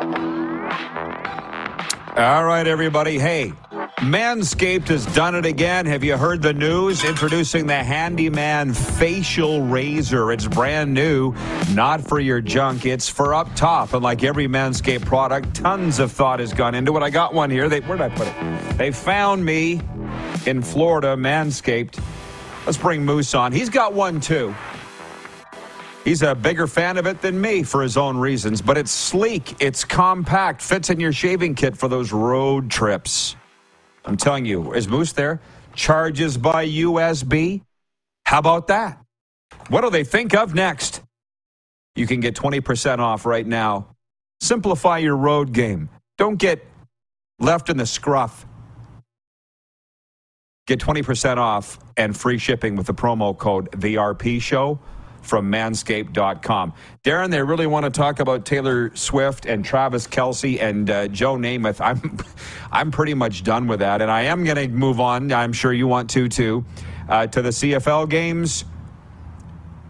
All 0.00 0.06
right, 2.44 2.66
everybody. 2.66 3.18
Hey, 3.18 3.52
Manscaped 3.98 4.88
has 4.88 5.04
done 5.14 5.34
it 5.34 5.44
again. 5.44 5.84
Have 5.84 6.02
you 6.02 6.16
heard 6.16 6.40
the 6.40 6.54
news? 6.54 7.04
Introducing 7.04 7.66
the 7.66 7.74
Handyman 7.74 8.72
Facial 8.72 9.60
Razor. 9.60 10.32
It's 10.32 10.46
brand 10.46 10.94
new, 10.94 11.34
not 11.74 12.00
for 12.00 12.18
your 12.18 12.40
junk. 12.40 12.86
It's 12.86 13.10
for 13.10 13.34
up 13.34 13.54
top. 13.54 13.92
And 13.92 14.02
like 14.02 14.24
every 14.24 14.48
Manscaped 14.48 15.04
product, 15.04 15.54
tons 15.54 15.98
of 15.98 16.10
thought 16.10 16.40
has 16.40 16.54
gone 16.54 16.74
into 16.74 16.96
it. 16.96 17.02
I 17.02 17.10
got 17.10 17.34
one 17.34 17.50
here. 17.50 17.68
They, 17.68 17.80
where 17.80 17.98
did 17.98 18.10
I 18.10 18.16
put 18.16 18.26
it? 18.26 18.78
They 18.78 18.92
found 18.92 19.44
me 19.44 19.82
in 20.46 20.62
Florida, 20.62 21.08
Manscaped. 21.08 22.02
Let's 22.64 22.78
bring 22.78 23.04
Moose 23.04 23.34
on. 23.34 23.52
He's 23.52 23.68
got 23.68 23.92
one 23.92 24.22
too. 24.22 24.54
He's 26.04 26.22
a 26.22 26.34
bigger 26.34 26.66
fan 26.66 26.96
of 26.96 27.06
it 27.06 27.20
than 27.20 27.38
me 27.38 27.62
for 27.62 27.82
his 27.82 27.98
own 27.98 28.16
reasons, 28.16 28.62
but 28.62 28.78
it's 28.78 28.90
sleek, 28.90 29.60
it's 29.60 29.84
compact, 29.84 30.62
fits 30.62 30.88
in 30.88 30.98
your 30.98 31.12
shaving 31.12 31.54
kit 31.54 31.76
for 31.76 31.88
those 31.88 32.10
road 32.10 32.70
trips. 32.70 33.36
I'm 34.06 34.16
telling 34.16 34.46
you, 34.46 34.72
is 34.72 34.88
Moose 34.88 35.12
there? 35.12 35.40
Charges 35.74 36.38
by 36.38 36.66
USB? 36.66 37.62
How 38.24 38.38
about 38.38 38.68
that? 38.68 38.98
What 39.68 39.82
do 39.82 39.90
they 39.90 40.04
think 40.04 40.34
of 40.34 40.54
next? 40.54 41.02
You 41.96 42.06
can 42.06 42.20
get 42.20 42.34
20% 42.34 42.98
off 42.98 43.26
right 43.26 43.46
now. 43.46 43.94
Simplify 44.40 44.98
your 44.98 45.16
road 45.16 45.52
game. 45.52 45.90
Don't 46.16 46.36
get 46.36 46.64
left 47.38 47.68
in 47.68 47.76
the 47.76 47.84
scruff. 47.84 48.46
Get 50.66 50.80
20% 50.80 51.36
off 51.36 51.78
and 51.98 52.16
free 52.16 52.38
shipping 52.38 52.76
with 52.76 52.86
the 52.86 52.94
promo 52.94 53.36
code 53.36 53.70
VRP 53.72 54.40
Show 54.40 54.78
from 55.22 55.50
manscaped.com. 55.50 56.72
Darren, 57.04 57.30
they 57.30 57.42
really 57.42 57.66
want 57.66 57.84
to 57.84 57.90
talk 57.90 58.20
about 58.20 58.44
Taylor 58.44 58.94
Swift 58.94 59.46
and 59.46 59.64
Travis 59.64 60.06
Kelce 60.06 60.60
and 60.60 60.90
uh, 60.90 61.08
Joe 61.08 61.36
Namath. 61.36 61.80
I'm, 61.80 62.18
I'm 62.72 62.90
pretty 62.90 63.14
much 63.14 63.42
done 63.42 63.66
with 63.66 63.80
that, 63.80 64.02
and 64.02 64.10
I 64.10 64.22
am 64.22 64.44
going 64.44 64.56
to 64.56 64.68
move 64.68 65.00
on. 65.00 65.32
I'm 65.32 65.52
sure 65.52 65.72
you 65.72 65.86
want 65.86 66.10
to 66.10 66.28
too, 66.28 66.64
uh, 67.08 67.26
to 67.28 67.42
the 67.42 67.50
CFL 67.50 68.08
games. 68.08 68.64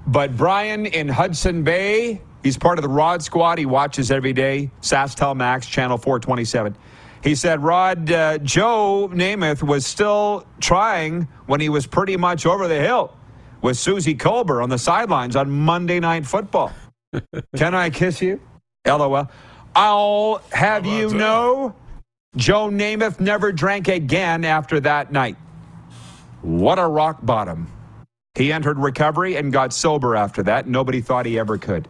But 0.07 0.37
Brian 0.37 0.87
in 0.87 1.09
Hudson 1.09 1.63
Bay, 1.63 2.23
he's 2.43 2.59
part 2.59 2.79
of 2.79 2.83
the 2.83 2.89
Rod 2.89 3.23
Squad. 3.23 3.59
He 3.59 3.67
watches 3.67 4.11
every 4.11 4.33
day. 4.33 4.71
SaskTel 4.81 5.37
Max, 5.37 5.67
Channel 5.67 5.99
427. 5.99 6.77
He 7.23 7.35
said 7.35 7.63
Rod 7.63 8.11
uh, 8.11 8.39
Joe 8.39 9.11
Namath 9.13 9.63
was 9.63 9.87
still 9.87 10.47
trying 10.59 11.29
when 11.47 11.61
he 11.61 11.69
was 11.69 11.87
pretty 11.87 12.17
much 12.17 12.47
over 12.47 12.67
the 12.67 12.81
hill 12.81 13.15
with 13.63 13.77
Suzy 13.77 14.15
Kolber 14.15 14.63
on 14.63 14.69
the 14.69 14.79
sidelines 14.79 15.37
on 15.37 15.51
Monday 15.51 16.01
Night 16.01 16.27
Football. 16.27 16.73
Can 17.57 17.75
I 17.75 17.91
kiss 17.91 18.23
you? 18.23 18.41
LOL. 18.87 19.31
I'll 19.75 20.43
have 20.53 20.87
you 20.87 21.11
that? 21.11 21.17
know, 21.17 21.75
Joe 22.37 22.69
Namath 22.69 23.21
never 23.21 23.53
drank 23.53 23.89
again 23.89 24.45
after 24.45 24.81
that 24.81 25.13
night. 25.13 25.37
What 26.43 26.79
a 26.79 26.87
rock 26.87 27.19
bottom. 27.23 27.71
He 28.35 28.53
entered 28.53 28.79
recovery 28.79 29.37
and 29.37 29.53
got 29.53 29.73
sober 29.73 30.17
after 30.17 30.43
that. 30.45 30.67
Nobody 30.67 31.01
thought 31.01 31.27
he 31.27 31.39
ever 31.39 31.59
could. 31.59 31.89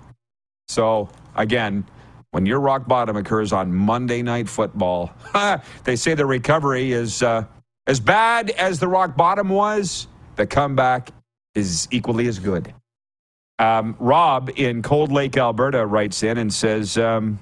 So, 0.68 1.08
again, 1.36 1.84
when 2.30 2.46
your 2.46 2.60
rock 2.60 2.86
bottom 2.86 3.16
occurs 3.16 3.52
on 3.52 3.72
Monday 3.72 4.22
Night 4.22 4.48
Football, 4.48 5.12
they 5.84 5.96
say 5.96 6.14
the 6.14 6.26
recovery 6.26 6.92
is 6.92 7.22
uh, 7.22 7.44
as 7.86 8.00
bad 8.00 8.50
as 8.50 8.78
the 8.78 8.88
rock 8.88 9.16
bottom 9.16 9.48
was. 9.48 10.06
The 10.36 10.46
comeback 10.46 11.10
is 11.54 11.88
equally 11.90 12.26
as 12.28 12.38
good. 12.38 12.74
Um, 13.58 13.96
Rob 13.98 14.50
in 14.56 14.82
Cold 14.82 15.12
Lake, 15.12 15.36
Alberta, 15.36 15.84
writes 15.84 16.22
in 16.22 16.38
and 16.38 16.52
says, 16.52 16.96
um, 16.96 17.38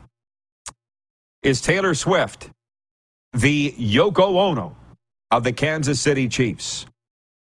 "Is 1.42 1.60
Taylor 1.60 1.94
Swift 1.94 2.50
the 3.32 3.72
Yoko 3.78 4.36
Ono 4.36 4.76
of 5.30 5.44
the 5.44 5.52
Kansas 5.52 6.00
City 6.00 6.28
Chiefs?" 6.28 6.86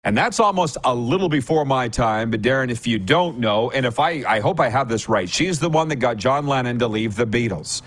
And 0.03 0.17
that's 0.17 0.39
almost 0.39 0.77
a 0.85 0.93
little 0.95 1.29
before 1.29 1.65
my 1.65 1.87
time. 1.89 2.31
But 2.31 2.41
Darren, 2.41 2.69
if 2.69 2.87
you 2.87 2.99
don't 2.99 3.39
know, 3.39 3.71
and 3.71 3.85
if 3.85 3.99
I, 3.99 4.23
I 4.27 4.39
hope 4.39 4.59
I 4.59 4.69
have 4.69 4.87
this 4.87 5.09
right, 5.09 5.27
she's 5.27 5.59
the 5.59 5.69
one 5.69 5.87
that 5.89 5.97
got 5.97 6.17
John 6.17 6.47
Lennon 6.47 6.79
to 6.79 6.87
leave 6.87 7.15
the 7.15 7.27
Beatles, 7.27 7.81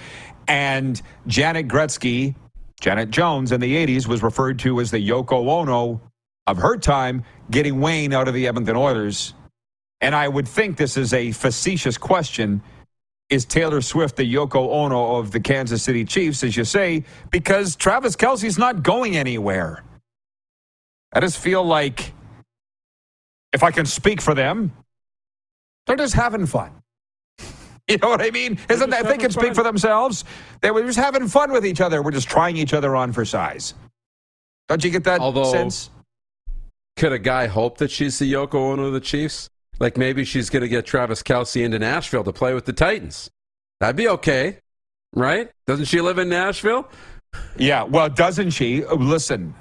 and 0.48 1.00
Janet 1.26 1.68
Gretzky, 1.68 2.34
Janet 2.80 3.10
Jones 3.10 3.52
in 3.52 3.60
the 3.60 3.74
'80s 3.86 4.08
was 4.08 4.22
referred 4.22 4.58
to 4.60 4.80
as 4.80 4.90
the 4.90 4.98
Yoko 4.98 5.48
Ono 5.48 6.00
of 6.46 6.58
her 6.58 6.76
time, 6.76 7.24
getting 7.50 7.80
Wayne 7.80 8.12
out 8.12 8.28
of 8.28 8.34
the 8.34 8.46
Edmonton 8.48 8.76
Oilers 8.76 9.34
And 10.00 10.14
I 10.14 10.28
would 10.28 10.48
think 10.48 10.76
this 10.76 10.96
is 10.96 11.14
a 11.14 11.32
facetious 11.32 11.96
question. 11.98 12.62
Is 13.30 13.44
Taylor 13.46 13.80
Swift 13.80 14.16
the 14.16 14.24
Yoko 14.34 14.68
Ono 14.70 15.16
of 15.16 15.30
the 15.30 15.40
Kansas 15.40 15.82
City 15.82 16.04
Chiefs, 16.04 16.44
as 16.44 16.56
you 16.56 16.64
say, 16.64 17.04
because 17.30 17.76
Travis 17.76 18.16
Kelce's 18.16 18.58
not 18.58 18.82
going 18.82 19.16
anywhere? 19.16 19.84
I 21.12 21.20
just 21.20 21.38
feel 21.38 21.64
like, 21.64 22.12
if 23.52 23.62
I 23.62 23.70
can 23.70 23.86
speak 23.86 24.20
for 24.20 24.34
them, 24.34 24.72
they're 25.86 25.96
just 25.96 26.14
having 26.14 26.46
fun. 26.46 26.72
You 27.88 27.98
know 27.98 28.10
what 28.10 28.22
I 28.22 28.30
mean? 28.30 28.58
Isn't 28.70 28.90
that, 28.90 29.02
if 29.02 29.08
they 29.08 29.18
can 29.18 29.32
speak 29.32 29.54
for 29.54 29.64
themselves, 29.64 30.24
they 30.60 30.70
were 30.70 30.82
just 30.84 30.98
having 30.98 31.28
fun 31.28 31.52
with 31.52 31.66
each 31.66 31.80
other. 31.80 32.02
We're 32.02 32.12
just 32.12 32.28
trying 32.28 32.56
each 32.56 32.72
other 32.72 32.96
on 32.96 33.12
for 33.12 33.24
size. 33.24 33.74
Don't 34.68 34.84
you 34.84 34.90
get 34.90 35.04
that 35.04 35.20
Although, 35.20 35.50
sense? 35.52 35.90
Could 36.96 37.12
a 37.12 37.18
guy 37.18 37.46
hope 37.46 37.78
that 37.78 37.90
she's 37.90 38.18
the 38.18 38.30
Yoko 38.32 38.54
Ono 38.54 38.84
of 38.84 38.92
the 38.92 39.00
Chiefs? 39.00 39.48
Like 39.80 39.96
maybe 39.96 40.24
she's 40.24 40.50
going 40.50 40.62
to 40.62 40.68
get 40.68 40.84
Travis 40.86 41.22
Kelce 41.22 41.64
into 41.64 41.78
Nashville 41.78 42.24
to 42.24 42.32
play 42.32 42.54
with 42.54 42.66
the 42.66 42.72
Titans. 42.72 43.30
That'd 43.80 43.96
be 43.96 44.08
okay, 44.08 44.58
right? 45.14 45.50
Doesn't 45.66 45.86
she 45.86 46.00
live 46.00 46.18
in 46.18 46.28
Nashville? 46.28 46.88
Yeah, 47.56 47.82
well, 47.84 48.08
doesn't 48.08 48.50
she? 48.50 48.84
Listen, 48.84 49.54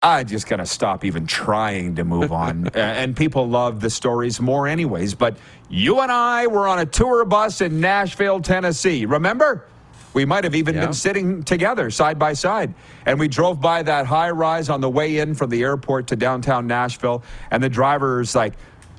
I 0.00 0.24
just 0.24 0.48
gotta 0.48 0.66
stop 0.66 1.04
even 1.04 1.26
trying 1.26 1.96
to 1.96 2.04
move 2.04 2.32
on. 2.44 2.68
and 2.74 3.16
people 3.16 3.48
love 3.48 3.80
the 3.80 3.90
stories 3.90 4.40
more, 4.40 4.66
anyways. 4.66 5.14
But 5.14 5.36
you 5.68 6.00
and 6.00 6.10
I 6.10 6.46
were 6.46 6.66
on 6.66 6.78
a 6.78 6.86
tour 6.86 7.24
bus 7.24 7.60
in 7.60 7.80
Nashville, 7.80 8.40
Tennessee. 8.40 9.04
Remember? 9.04 9.66
We 10.14 10.24
might 10.24 10.44
have 10.44 10.54
even 10.54 10.74
Yeah. 10.74 10.86
been 10.86 10.92
sitting 10.92 11.42
together 11.42 11.90
side 11.90 12.18
by 12.18 12.32
side. 12.32 12.74
And 13.06 13.18
we 13.18 13.28
drove 13.28 13.60
by 13.60 13.82
that 13.84 14.06
high 14.06 14.30
rise 14.30 14.68
on 14.68 14.80
the 14.80 14.90
way 14.90 15.18
in 15.18 15.34
from 15.34 15.50
the 15.50 15.62
airport 15.62 16.08
to 16.08 16.16
downtown 16.16 16.66
Nashville. 16.66 17.22
And 17.50 17.62
the 17.62 17.68
driver 17.68 17.92
driver's 17.92 18.34
like, 18.34 18.54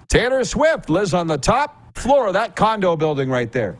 Taylor 0.07 0.43
Swift 0.43 0.89
lives 0.89 1.13
on 1.13 1.25
the 1.27 1.37
top 1.37 1.97
floor 1.97 2.27
of 2.27 2.33
that 2.33 2.55
condo 2.55 2.95
building 2.95 3.29
right 3.29 3.51
there. 3.51 3.77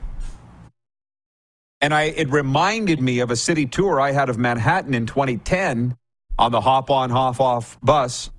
And 1.82 1.93
I, 1.93 2.04
it 2.04 2.30
reminded 2.32 3.02
me 3.02 3.19
of 3.19 3.30
a 3.30 3.36
city 3.36 3.65
tour 3.65 4.00
I 4.00 4.12
had 4.12 4.30
of 4.30 4.38
Manhattan 4.38 4.93
in 4.93 5.06
2010 5.06 5.96
on 6.39 6.52
the 6.52 6.62
hop 6.62 6.89
on, 6.89 7.10
hop 7.10 7.39
off 7.39 7.78
bus, 7.82 8.32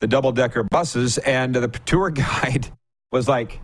the 0.00 0.06
double 0.06 0.32
decker 0.32 0.62
buses. 0.62 1.18
And 1.18 1.54
the 1.54 1.68
tour 1.68 2.10
guide 2.24 2.68
was 3.12 3.28
like, 3.28 3.60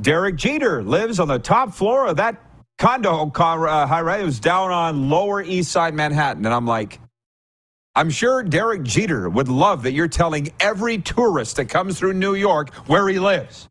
Derek 0.00 0.36
Jeter 0.36 0.82
lives 0.82 1.18
on 1.18 1.26
the 1.26 1.38
top 1.38 1.74
floor 1.74 2.06
of 2.06 2.18
that 2.18 2.36
condo 2.78 3.30
uh, 3.30 3.86
high 3.86 4.00
rise. 4.00 4.24
Was 4.24 4.40
down 4.40 4.70
on 4.70 5.10
Lower 5.10 5.42
East 5.42 5.70
Side 5.70 5.94
Manhattan. 5.94 6.46
And 6.46 6.54
I'm 6.54 6.66
like, 6.66 7.00
I'm 7.94 8.10
sure 8.10 8.42
Derek 8.42 8.84
Jeter 8.84 9.28
would 9.28 9.48
love 9.48 9.82
that 9.82 9.92
you're 9.92 10.08
telling 10.08 10.50
every 10.60 10.98
tourist 10.98 11.56
that 11.56 11.66
comes 11.66 11.98
through 11.98 12.14
New 12.14 12.34
York 12.34 12.72
where 12.86 13.08
he 13.08 13.18
lives. 13.18 13.68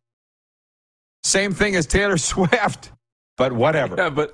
Same 1.23 1.53
thing 1.53 1.75
as 1.75 1.87
Taylor 1.87 2.17
Swift, 2.17 2.91
but 3.37 3.53
whatever. 3.53 3.95
Yeah, 3.97 4.09
but 4.09 4.33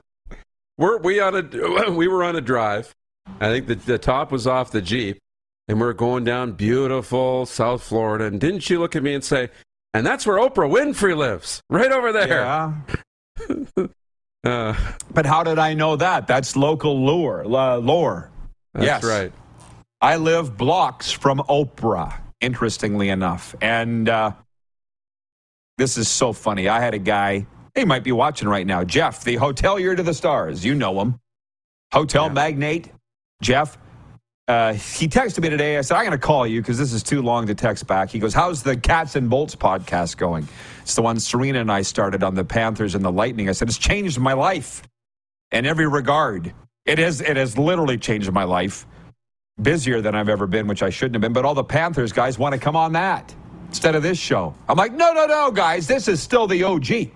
we're 0.78 0.98
we 0.98 1.20
on 1.20 1.36
a 1.36 1.92
we 1.92 2.08
were 2.08 2.24
on 2.24 2.36
a 2.36 2.42
drive. 2.42 2.94
I 3.40 3.50
think 3.50 3.68
the 3.68 3.76
the 3.76 3.98
top 3.98 4.32
was 4.32 4.48
off 4.48 4.72
the 4.72 4.82
Jeep, 4.82 5.20
and 5.68 5.80
we 5.80 5.88
are 5.88 5.94
going 5.94 6.24
down 6.24 6.54
beautiful 6.54 7.46
South 7.46 7.84
Florida. 7.84 8.26
And 8.26 8.42
didn't 8.42 8.70
you 8.70 8.80
look 8.80 8.96
at 8.96 9.04
me 9.04 9.14
and 9.14 9.24
say, 9.24 9.50
"And 9.94 10.06
that's 10.06 10.26
where 10.26 10.38
Oprah 10.38 10.70
Winfrey 10.70 11.16
lives, 11.16 11.62
right 11.70 11.92
over 11.92 12.12
there." 12.12 12.28
Yeah. 13.48 13.88
Uh, 14.44 14.74
But 15.14 15.26
how 15.26 15.44
did 15.44 15.60
I 15.60 15.74
know 15.74 15.96
that? 15.96 16.28
That's 16.28 16.56
local 16.56 17.06
lure, 17.06 17.44
uh, 17.46 17.78
lore. 17.78 18.30
that's 18.74 18.86
yes. 18.86 19.04
right. 19.04 19.32
I 20.02 20.18
live 20.18 20.58
blocks 20.58 21.12
from 21.12 21.40
Oprah, 21.40 22.14
interestingly 22.42 23.10
enough. 23.10 23.56
And 23.62 24.10
uh, 24.10 24.32
this 25.78 25.98
is 25.98 26.10
so 26.10 26.34
funny. 26.34 26.68
I 26.68 26.82
had 26.82 26.94
a 26.94 27.00
guy, 27.00 27.46
he 27.74 27.86
might 27.86 28.04
be 28.04 28.12
watching 28.12 28.50
right 28.50 28.68
now, 28.68 28.84
Jeff, 28.84 29.24
the 29.24 29.38
hotelier 29.38 29.96
to 29.96 30.04
the 30.04 30.14
stars. 30.14 30.66
You 30.66 30.76
know 30.76 31.00
him. 31.00 31.20
Hotel 31.94 32.30
magnate, 32.30 32.92
Jeff. 33.42 33.78
Uh, 34.48 34.74
he 34.74 35.08
texted 35.08 35.42
me 35.42 35.50
today. 35.50 35.78
I 35.78 35.82
said, 35.82 35.96
I'm 35.96 36.04
going 36.06 36.12
to 36.12 36.18
call 36.18 36.46
you 36.46 36.60
because 36.60 36.78
this 36.78 36.92
is 36.92 37.02
too 37.02 37.22
long 37.22 37.48
to 37.48 37.56
text 37.56 37.88
back. 37.88 38.10
He 38.10 38.20
goes, 38.20 38.34
How's 38.34 38.62
the 38.62 38.76
Cats 38.76 39.16
and 39.16 39.30
Bolts 39.30 39.56
podcast 39.56 40.18
going? 40.18 40.50
It's 40.84 40.96
the 40.96 41.02
one 41.02 41.20
Serena 41.20 41.60
and 41.62 41.72
I 41.72 41.82
started 41.82 42.24
on 42.24 42.36
the 42.36 42.46
Panthers 42.46 42.94
and 42.94 43.04
the 43.04 43.12
Lightning. 43.12 43.50
I 43.50 43.54
said, 43.54 43.68
It's 43.68 43.78
changed 43.78 44.20
my 44.20 44.34
life 44.34 44.84
in 45.52 45.66
every 45.66 45.88
regard. 45.88 46.54
It 46.86 47.00
has, 47.00 47.22
it 47.22 47.38
has 47.38 47.58
literally 47.58 47.98
changed 47.98 48.32
my 48.32 48.44
life 48.44 48.86
busier 49.62 50.02
than 50.02 50.16
I've 50.16 50.30
ever 50.30 50.46
been, 50.46 50.68
which 50.68 50.84
I 50.84 50.90
shouldn't 50.90 51.16
have 51.16 51.22
been. 51.22 51.34
But 51.34 51.46
all 51.46 51.54
the 51.54 51.64
Panthers 51.64 52.12
guys 52.12 52.38
want 52.38 52.54
to 52.54 52.60
come 52.60 52.76
on 52.76 52.94
that 52.94 53.34
instead 53.70 53.96
of 53.96 54.04
this 54.04 54.20
show. 54.20 54.54
I'm 54.68 54.78
like, 54.78 54.94
no, 54.94 55.14
no, 55.14 55.26
no, 55.26 55.52
guys, 55.52 55.88
this 55.88 56.08
is 56.08 56.22
still 56.22 56.48
the 56.48 56.64
OG. 56.64 57.12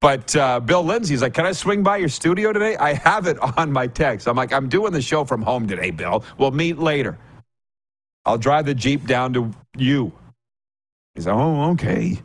But 0.00 0.34
uh, 0.36 0.60
Bill 0.60 0.82
Lindsay's 0.82 1.22
like, 1.22 1.34
can 1.34 1.46
I 1.46 1.52
swing 1.52 1.82
by 1.82 1.96
your 1.98 2.08
studio 2.08 2.52
today? 2.52 2.76
I 2.76 2.94
have 2.94 3.26
it 3.26 3.38
on 3.58 3.72
my 3.72 3.86
text. 3.86 4.28
I'm 4.28 4.36
like, 4.36 4.52
I'm 4.52 4.68
doing 4.68 4.92
the 4.92 5.02
show 5.02 5.24
from 5.24 5.42
home 5.42 5.68
today, 5.68 5.90
Bill. 5.90 6.24
We'll 6.38 6.50
meet 6.50 6.78
later. 6.78 7.18
I'll 8.24 8.38
drive 8.38 8.66
the 8.66 8.74
Jeep 8.74 9.06
down 9.06 9.32
to 9.34 9.52
you. 9.76 10.12
He's 11.16 11.26
oh, 11.26 11.70
okay. 11.70 12.20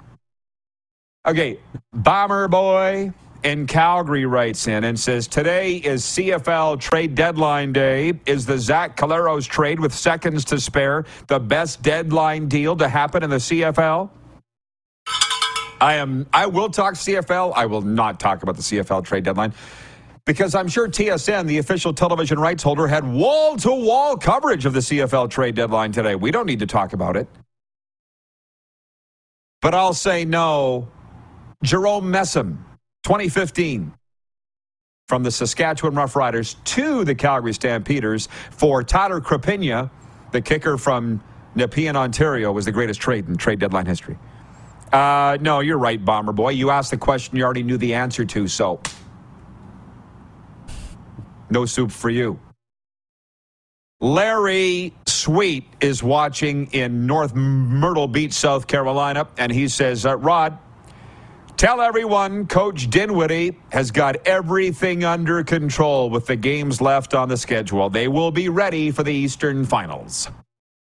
Okay, 1.26 1.60
Bomber 1.94 2.50
Boy 2.50 3.14
in 3.44 3.66
Calgary 3.66 4.26
writes 4.26 4.68
in 4.68 4.84
and 4.84 5.00
says, 5.00 5.28
Today 5.28 5.78
is 5.78 6.04
CFL 6.04 6.80
trade 6.80 7.16
deadline 7.16 7.72
day. 7.72 8.14
Is 8.26 8.46
the 8.46 8.60
Zach 8.60 8.98
Collaros 8.98 9.48
trade 9.48 9.80
with 9.80 9.94
seconds 9.94 10.44
to 10.46 10.60
spare 10.60 11.06
the 11.28 11.40
best 11.40 11.82
deadline 11.82 12.50
deal 12.50 12.76
to 12.76 12.90
happen 12.90 13.24
in 13.24 13.30
the 13.30 13.38
CFL? 13.38 14.10
I 15.80 15.96
am 15.96 16.28
I 16.34 16.46
will 16.46 16.70
talk 16.70 16.96
CFL. 16.96 17.54
I 17.56 17.66
will 17.66 17.82
not 17.82 18.20
talk 18.20 18.44
about 18.44 18.58
the 18.58 18.62
CFL 18.62 19.06
trade 19.06 19.24
deadline 19.24 19.54
because 20.26 20.54
I'm 20.54 20.68
sure 20.68 20.88
TSN, 20.88 21.48
the 21.48 21.58
official 21.58 21.94
television 21.94 22.40
rights 22.40 22.62
holder, 22.62 22.88
had 22.88 23.04
wall 23.10 23.56
to 23.58 23.72
wall 23.72 24.18
coverage 24.18 24.66
of 24.66 24.74
the 24.74 24.82
CFL 24.82 25.30
trade 25.30 25.56
deadline 25.56 25.92
today. 25.92 26.16
We 26.16 26.30
don't 26.30 26.46
need 26.46 26.60
to 26.60 26.68
talk 26.68 26.94
about 26.94 27.16
it. 27.16 27.28
But 29.62 29.76
I'll 29.76 29.94
say 29.94 30.26
no. 30.26 30.88
Jerome 31.64 32.12
Messam, 32.12 32.58
2015, 33.04 33.94
from 35.08 35.24
the 35.24 35.30
Saskatchewan 35.30 35.94
Roughriders 35.94 36.56
to 36.64 37.04
the 37.04 37.14
Calgary 37.14 37.54
Stampeders 37.54 38.28
for 38.50 38.84
Tyler 38.84 39.22
Crapigna, 39.22 39.92
the 40.32 40.42
kicker 40.42 40.78
from 40.78 41.24
Nepean, 41.56 41.96
Ontario, 41.96 42.52
was 42.52 42.66
the 42.66 42.72
greatest 42.72 43.00
trade 43.00 43.28
in 43.28 43.38
trade 43.38 43.60
deadline 43.60 43.86
history. 43.86 44.18
Uh, 44.92 45.38
no, 45.42 45.60
you're 45.60 45.78
right, 45.78 46.04
Bomber 46.04 46.34
Boy. 46.34 46.50
You 46.50 46.70
asked 46.70 46.92
the 46.92 46.98
question 46.98 47.38
you 47.38 47.44
already 47.44 47.64
knew 47.64 47.78
the 47.78 47.94
answer 47.94 48.26
to, 48.26 48.48
so 48.48 48.82
no 51.50 51.66
soup 51.66 51.92
for 51.92 52.10
you. 52.10 52.40
Larry 54.02 54.96
Sweet 55.06 55.68
is 55.80 56.02
watching 56.02 56.66
in 56.72 57.06
North 57.06 57.36
Myrtle 57.36 58.08
Beach, 58.08 58.34
South 58.34 58.66
Carolina, 58.66 59.28
and 59.38 59.52
he 59.52 59.68
says, 59.68 60.08
uh, 60.08 60.18
Rod, 60.18 60.58
tell 61.56 61.80
everyone 61.80 62.48
Coach 62.48 62.90
Dinwiddie 62.90 63.60
has 63.72 63.92
got 63.92 64.16
everything 64.26 65.04
under 65.04 65.44
control 65.44 66.10
with 66.10 66.26
the 66.26 66.36
games 66.36 66.82
left 66.82 67.14
on 67.14 67.30
the 67.30 67.38
schedule. 67.38 67.92
They 67.92 68.08
will 68.08 68.32
be 68.32 68.50
ready 68.50 68.90
for 68.90 69.04
the 69.04 69.14
Eastern 69.14 69.66
Finals. 69.66 70.28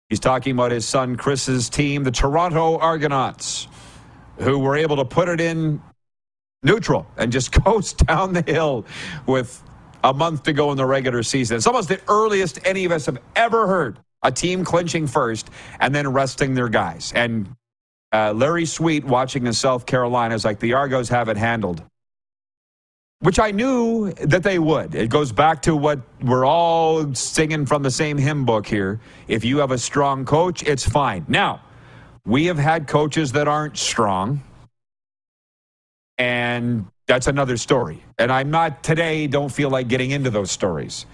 He's 0.10 0.20
talking 0.20 0.52
about 0.52 0.72
his 0.72 0.86
son 0.86 1.16
Chris's 1.16 1.70
team, 1.70 2.04
the 2.04 2.12
Toronto 2.12 2.78
Argonauts, 2.78 3.70
who 4.40 4.60
were 4.60 4.76
able 4.76 4.98
to 4.98 5.06
put 5.06 5.30
it 5.30 5.40
in 5.40 5.82
neutral 6.62 7.08
and 7.16 7.32
just 7.32 7.52
coast 7.64 8.06
down 8.06 8.34
the 8.34 8.42
hill 8.42 8.86
with 9.26 9.64
a 10.04 10.14
month 10.14 10.44
to 10.44 10.54
go 10.54 10.72
in 10.72 10.78
the 10.78 10.86
regular 10.86 11.24
season. 11.24 11.58
It's 11.58 11.68
almost 11.68 11.90
the 11.90 12.02
earliest 12.08 12.60
any 12.66 12.86
of 12.86 12.92
us 12.92 13.06
have 13.06 13.20
ever 13.36 13.68
heard 13.68 14.00
a 14.24 14.32
team 14.32 14.64
clinching 14.64 15.08
first 15.08 15.50
and 15.80 15.94
then 15.94 16.08
resting 16.08 16.54
their 16.54 16.70
guys. 16.70 17.14
And 17.16 17.56
uh, 18.12 18.34
Larry 18.34 18.66
Sweet 18.66 19.04
watching 19.04 19.46
in 19.48 19.54
South 19.54 19.86
Carolina 19.86 20.36
is 20.36 20.46
like 20.46 20.60
the 20.60 20.74
Argos 20.74 21.10
have 21.10 21.30
it 21.30 21.38
handled. 21.38 21.84
Which 23.20 23.40
I 23.40 23.50
knew 23.50 24.12
that 24.14 24.44
they 24.44 24.60
would. 24.60 24.94
It 24.94 25.10
goes 25.10 25.32
back 25.32 25.64
to 25.64 25.76
what 25.76 26.00
we're 26.22 26.46
all 26.46 27.16
singing 27.16 27.66
from 27.66 27.82
the 27.82 27.90
same 27.90 28.16
hymn 28.18 28.46
book 28.46 28.68
here. 28.68 29.00
If 29.28 29.44
you 29.44 29.58
have 29.58 29.72
a 29.72 29.78
strong 29.78 30.24
coach, 30.24 30.62
it's 30.62 30.88
fine. 30.88 31.26
Now, 31.28 31.62
we 32.26 32.46
have 32.46 32.60
had 32.60 32.88
coaches 32.88 33.32
that 33.32 33.48
aren't 33.48 33.76
strong, 33.78 34.44
and 36.20 36.86
that's 37.08 37.28
another 37.28 37.58
story. 37.58 38.04
And 38.18 38.32
I'm 38.32 38.52
not 38.52 38.84
today, 38.84 39.28
don't 39.28 39.50
feel 39.52 39.70
like 39.70 39.88
getting 39.88 40.12
into 40.12 40.30
those 40.30 40.52
stories. 40.52 41.06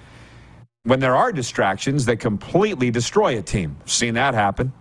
When 0.84 1.00
there 1.00 1.16
are 1.16 1.32
distractions 1.32 2.06
that 2.06 2.18
completely 2.18 2.92
destroy 2.92 3.38
a 3.38 3.42
team, 3.42 3.78
seen 3.86 4.16
that 4.16 4.34
happen. 4.34 4.74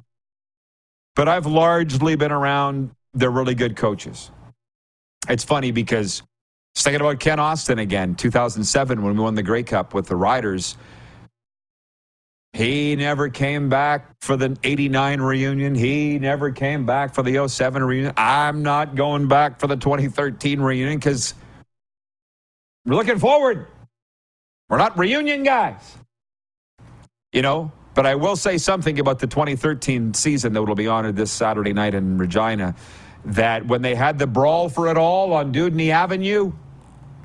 But 1.14 1.28
I've 1.28 1.46
largely 1.46 2.16
been 2.16 2.32
around 2.32 2.90
the 3.12 3.28
really 3.28 3.54
good 3.54 3.76
coaches. 3.76 4.30
It's 5.28 5.44
funny 5.44 5.70
because 5.70 6.22
I 6.22 6.24
was 6.74 6.82
thinking 6.82 7.00
about 7.02 7.20
Kent 7.20 7.40
Austin 7.40 7.78
again, 7.78 8.14
2007 8.14 9.02
when 9.02 9.16
we 9.16 9.22
won 9.22 9.34
the 9.34 9.42
Grey 9.42 9.62
Cup 9.62 9.94
with 9.94 10.06
the 10.06 10.16
Riders. 10.16 10.76
He 12.62 12.94
never 12.94 13.28
came 13.28 13.68
back 13.68 14.14
for 14.20 14.36
the 14.36 14.56
89 14.62 15.20
reunion. 15.20 15.74
He 15.74 16.16
never 16.20 16.52
came 16.52 16.86
back 16.86 17.12
for 17.12 17.24
the 17.24 17.48
07 17.48 17.82
reunion. 17.82 18.12
I'm 18.16 18.62
not 18.62 18.94
going 18.94 19.26
back 19.26 19.58
for 19.58 19.66
the 19.66 19.74
2013 19.74 20.60
reunion 20.60 20.96
because 20.96 21.34
we're 22.86 22.94
looking 22.94 23.18
forward. 23.18 23.66
We're 24.68 24.78
not 24.78 24.96
reunion 24.96 25.42
guys. 25.42 25.98
You 27.32 27.42
know, 27.42 27.72
but 27.94 28.06
I 28.06 28.14
will 28.14 28.36
say 28.36 28.58
something 28.58 29.00
about 29.00 29.18
the 29.18 29.26
2013 29.26 30.14
season 30.14 30.52
that 30.52 30.62
will 30.62 30.76
be 30.76 30.86
honored 30.86 31.16
this 31.16 31.32
Saturday 31.32 31.72
night 31.72 31.94
in 31.94 32.16
Regina. 32.16 32.76
That 33.24 33.66
when 33.66 33.82
they 33.82 33.96
had 33.96 34.20
the 34.20 34.28
brawl 34.28 34.68
for 34.68 34.86
it 34.86 34.96
all 34.96 35.32
on 35.32 35.50
Dewdney 35.50 35.90
Avenue, 35.90 36.52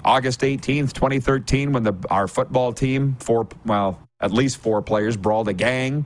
August 0.04 0.42
18th, 0.42 0.94
2013, 0.94 1.74
when 1.74 1.84
the 1.84 1.94
our 2.10 2.28
football 2.28 2.74
team, 2.74 3.16
four 3.20 3.48
well, 3.68 4.07
at 4.20 4.32
least 4.32 4.58
four 4.58 4.82
players 4.82 5.16
brawled 5.18 5.48
a 5.48 5.54
gang 5.54 6.06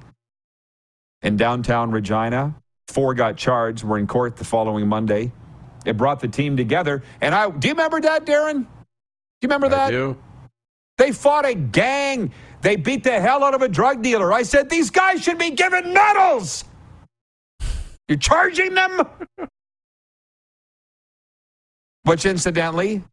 in 1.21 1.38
downtown 1.38 1.91
Regina. 1.91 2.56
Four 2.88 3.13
got 3.13 3.38
charged. 3.38 3.84
Were 3.84 3.97
in 3.97 4.08
court 4.08 4.36
the 4.36 4.43
following 4.43 4.88
Monday. 4.88 5.32
It 5.86 5.97
brought 5.97 6.19
the 6.19 6.28
team 6.28 6.58
together. 6.58 7.04
And 7.21 7.34
I 7.34 7.50
do 7.50 7.67
you 7.67 7.74
remember 7.74 8.02
that, 8.02 8.26
Darren? 8.26 8.63
Do 8.63 9.47
you 9.47 9.47
remember 9.47 9.69
that? 9.69 9.88
I 9.88 9.91
do. 9.91 10.17
They 10.97 11.12
fought 11.12 11.45
a 11.45 11.56
gang. 11.56 12.32
They 12.62 12.76
beat 12.76 13.04
the 13.04 13.19
hell 13.19 13.43
out 13.43 13.56
of 13.56 13.62
a 13.63 13.67
drug 13.67 14.04
dealer. 14.04 14.32
I 14.32 14.43
said, 14.43 14.69
these 14.69 14.91
guys 14.91 15.24
should 15.24 15.39
be 15.39 15.52
given 15.52 15.93
medals. 15.93 16.63
You're 18.08 18.19
charging 18.19 18.76
them? 18.76 19.02
Which, 22.04 22.26
incidentally, 22.26 23.04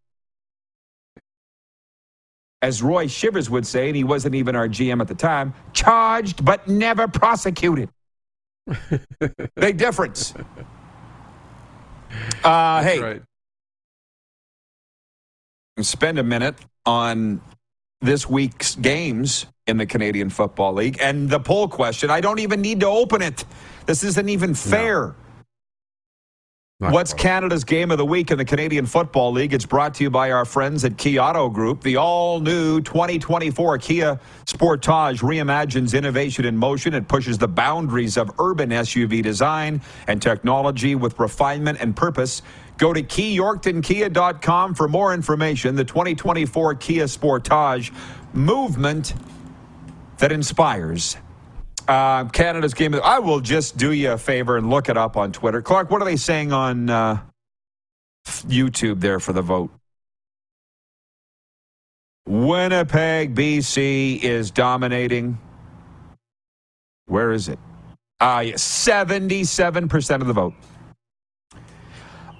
as 2.62 2.83
Roy 2.83 3.07
Shivers 3.07 3.49
would 3.51 3.66
say, 3.66 3.88
and 3.88 3.97
he 3.97 4.05
wasn't 4.05 4.35
even 4.35 4.57
our 4.57 4.68
GM 4.68 5.01
at 5.01 5.09
the 5.09 5.14
time, 5.14 5.55
charged 5.73 6.44
but 6.44 6.66
never 6.68 7.07
prosecuted. 7.09 7.88
Big 9.57 9.77
difference. 9.79 10.35
Uh, 12.42 12.83
hey, 12.83 12.99
Right. 13.01 13.23
spend 15.81 16.18
a 16.18 16.23
minute 16.23 16.55
on 16.87 17.40
this 18.01 18.29
week's 18.29 18.75
games 18.77 19.44
in 19.66 19.77
the 19.77 19.85
Canadian 19.85 20.31
Football 20.31 20.73
League 20.73 20.97
and 21.03 21.29
the 21.29 21.38
poll 21.38 21.68
question. 21.68 22.09
I 22.09 22.23
don't 22.23 22.38
even 22.38 22.62
need 22.62 22.81
to 22.81 22.87
open 22.87 23.21
it. 23.21 23.44
This 23.85 24.03
isn't 24.05 24.29
even 24.29 24.55
fair. 24.55 25.14
Not 26.80 26.92
What's 26.92 27.12
quite. 27.12 27.22
Canada's 27.22 27.64
game 27.64 27.90
of 27.90 27.98
the 27.98 28.06
week 28.06 28.30
in 28.30 28.38
the 28.38 28.44
Canadian 28.44 28.86
Football 28.86 29.32
League? 29.32 29.52
It's 29.52 29.66
brought 29.66 29.94
to 29.94 30.04
you 30.04 30.10
by 30.10 30.30
our 30.30 30.44
friends 30.44 30.84
at 30.84 30.96
Kia 30.96 31.20
Auto 31.20 31.48
Group. 31.48 31.82
The 31.82 31.96
all 31.96 32.38
new 32.38 32.80
2024 32.80 33.78
Kia 33.78 34.20
Sportage 34.46 35.18
reimagines 35.18 35.98
innovation 35.98 36.44
in 36.44 36.56
motion. 36.56 36.94
It 36.94 37.08
pushes 37.08 37.36
the 37.36 37.48
boundaries 37.48 38.16
of 38.16 38.30
urban 38.38 38.70
SUV 38.70 39.24
design 39.24 39.80
and 40.06 40.22
technology 40.22 40.94
with 40.94 41.18
refinement 41.18 41.78
and 41.80 41.96
purpose. 41.96 42.42
Go 42.76 42.92
to 42.92 43.02
keyyorktonkia.com 43.02 44.74
for 44.74 44.86
more 44.86 45.12
information. 45.12 45.74
The 45.74 45.84
2024 45.84 46.76
Kia 46.76 47.06
Sportage 47.06 47.92
movement 48.32 49.14
that 50.18 50.30
inspires. 50.30 51.16
Uh, 51.88 52.27
Canada's 52.27 52.74
game. 52.74 52.92
Of, 52.92 53.01
I 53.01 53.18
will 53.18 53.40
just 53.40 53.79
do 53.79 53.92
you 53.92 54.12
a 54.12 54.18
favor 54.18 54.59
and 54.59 54.68
look 54.68 54.90
it 54.90 54.98
up 54.98 55.16
on 55.16 55.33
Twitter. 55.33 55.62
Clark, 55.62 55.90
what 55.90 56.03
are 56.03 56.05
they 56.05 56.16
saying 56.16 56.53
on 56.53 56.90
uh, 56.90 57.18
YouTube 58.27 59.01
there 59.01 59.18
for 59.18 59.33
the 59.33 59.40
vote? 59.40 59.70
Winnipeg, 62.27 63.35
BC 63.35 64.22
is 64.22 64.51
dominating. 64.51 65.38
Where 67.07 67.33
is 67.33 67.48
it? 67.48 67.59
Yes, 68.20 68.62
77% 68.62 70.20
of 70.20 70.27
the 70.27 70.33
vote. 70.35 70.53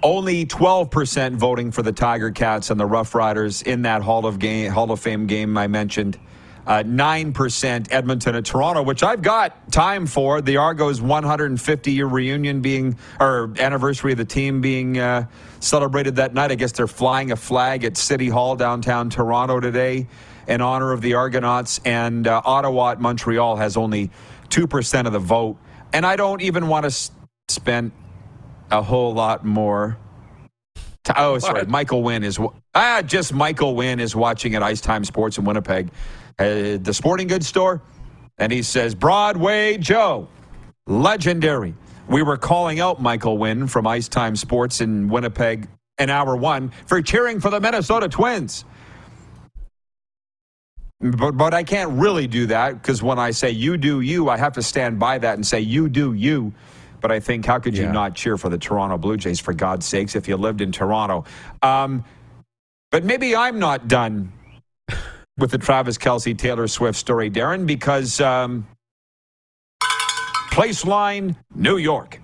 Only 0.03 0.45
12% 0.45 1.35
voting 1.35 1.71
for 1.71 1.81
the 1.81 1.91
Tiger 1.91 2.29
Cats 2.29 2.69
and 2.69 2.79
the 2.79 2.85
Rough 2.85 3.15
Riders 3.15 3.63
in 3.63 3.81
that 3.81 4.03
Hall 4.03 4.27
of 4.27 4.37
Game 4.37 4.71
Hall 4.71 4.91
of 4.91 4.99
Fame 4.99 5.25
game 5.25 5.57
I 5.57 5.67
mentioned. 5.67 6.19
Uh, 6.67 6.83
9% 6.83 7.87
Edmonton 7.91 8.35
and 8.35 8.45
Toronto, 8.45 8.83
which 8.83 9.01
I've 9.01 9.23
got 9.23 9.71
time 9.71 10.05
for. 10.05 10.39
The 10.41 10.57
Argos 10.57 11.01
150 11.01 11.91
year 11.91 12.05
reunion 12.05 12.61
being, 12.61 12.95
or 13.19 13.51
anniversary 13.57 14.11
of 14.11 14.19
the 14.19 14.25
team 14.25 14.61
being 14.61 14.99
uh, 14.99 15.25
celebrated 15.61 16.17
that 16.17 16.33
night. 16.35 16.51
I 16.51 16.55
guess 16.55 16.71
they're 16.71 16.85
flying 16.85 17.31
a 17.31 17.35
flag 17.35 17.83
at 17.85 17.97
City 17.97 18.29
Hall 18.29 18.55
downtown 18.55 19.09
Toronto 19.09 19.59
today 19.59 20.07
in 20.47 20.61
honor 20.61 20.91
of 20.91 21.01
the 21.01 21.15
Argonauts. 21.15 21.79
And 21.85 22.27
uh, 22.27 22.41
Ottawa 22.45 22.91
at 22.91 23.01
Montreal 23.01 23.55
has 23.55 23.75
only 23.75 24.11
2% 24.49 25.07
of 25.07 25.13
the 25.13 25.19
vote. 25.19 25.57
And 25.91 26.05
I 26.05 26.15
don't 26.15 26.41
even 26.41 26.67
want 26.67 26.83
to 26.83 26.87
s- 26.87 27.09
spend 27.47 27.91
a 28.69 28.83
whole 28.83 29.13
lot 29.13 29.43
more. 29.43 29.97
oh, 31.15 31.39
sorry. 31.39 31.65
Michael 31.65 32.03
Wynn 32.03 32.23
is 32.23 32.37
wa- 32.37 32.53
ah, 32.75 33.01
just 33.03 33.33
Michael 33.33 33.75
Wynn 33.75 33.99
is 33.99 34.15
watching 34.15 34.53
at 34.53 34.61
Ice 34.61 34.81
Time 34.81 35.03
Sports 35.03 35.39
in 35.39 35.45
Winnipeg, 35.45 35.89
uh, 36.39 36.77
the 36.81 36.93
sporting 36.93 37.27
goods 37.27 37.47
store, 37.47 37.81
and 38.37 38.51
he 38.51 38.63
says 38.63 38.95
Broadway 38.95 39.77
Joe, 39.77 40.27
legendary. 40.87 41.73
We 42.07 42.23
were 42.23 42.37
calling 42.37 42.79
out 42.79 43.01
Michael 43.01 43.37
Wynn 43.37 43.67
from 43.67 43.85
Ice 43.85 44.07
Time 44.07 44.35
Sports 44.35 44.81
in 44.81 45.09
Winnipeg 45.09 45.67
in 45.99 46.09
hour 46.09 46.35
one 46.35 46.71
for 46.87 47.01
cheering 47.01 47.39
for 47.39 47.49
the 47.49 47.59
Minnesota 47.59 48.07
Twins. 48.07 48.65
But, 51.01 51.33
but 51.33 51.53
I 51.53 51.63
can't 51.63 51.91
really 51.91 52.27
do 52.27 52.47
that 52.47 52.81
because 52.81 53.01
when 53.01 53.19
I 53.19 53.31
say 53.31 53.51
you 53.51 53.77
do 53.77 54.01
you, 54.01 54.29
I 54.29 54.37
have 54.37 54.53
to 54.53 54.61
stand 54.61 54.99
by 54.99 55.17
that 55.19 55.35
and 55.35 55.45
say 55.45 55.59
you 55.61 55.87
do 55.87 56.13
you. 56.13 56.51
But 56.99 57.11
I 57.11 57.21
think, 57.21 57.45
how 57.45 57.59
could 57.59 57.77
you 57.77 57.85
Yeah. 57.85 57.91
not 57.93 58.15
cheer 58.15 58.37
for 58.37 58.49
the 58.49 58.57
Toronto 58.57 58.97
Blue 58.97 59.15
Jays, 59.15 59.39
for 59.39 59.53
God's 59.53 59.85
sakes, 59.85 60.15
if 60.17 60.27
you 60.27 60.35
lived 60.35 60.59
in 60.59 60.73
Toronto? 60.73 61.23
Um, 61.61 62.03
but 62.91 63.05
maybe 63.05 63.33
I'm 63.35 63.59
not 63.59 63.87
done 63.87 64.33
with 65.39 65.51
the 65.51 65.57
Travis 65.57 65.97
Kelce 65.97 66.37
Taylor 66.37 66.67
Swift 66.67 66.97
story, 66.97 67.29
Darren, 67.29 67.65
because 67.65 68.19
um, 68.21 68.67
Placeline, 70.51 71.35
New 71.55 71.77
York. 71.77 72.19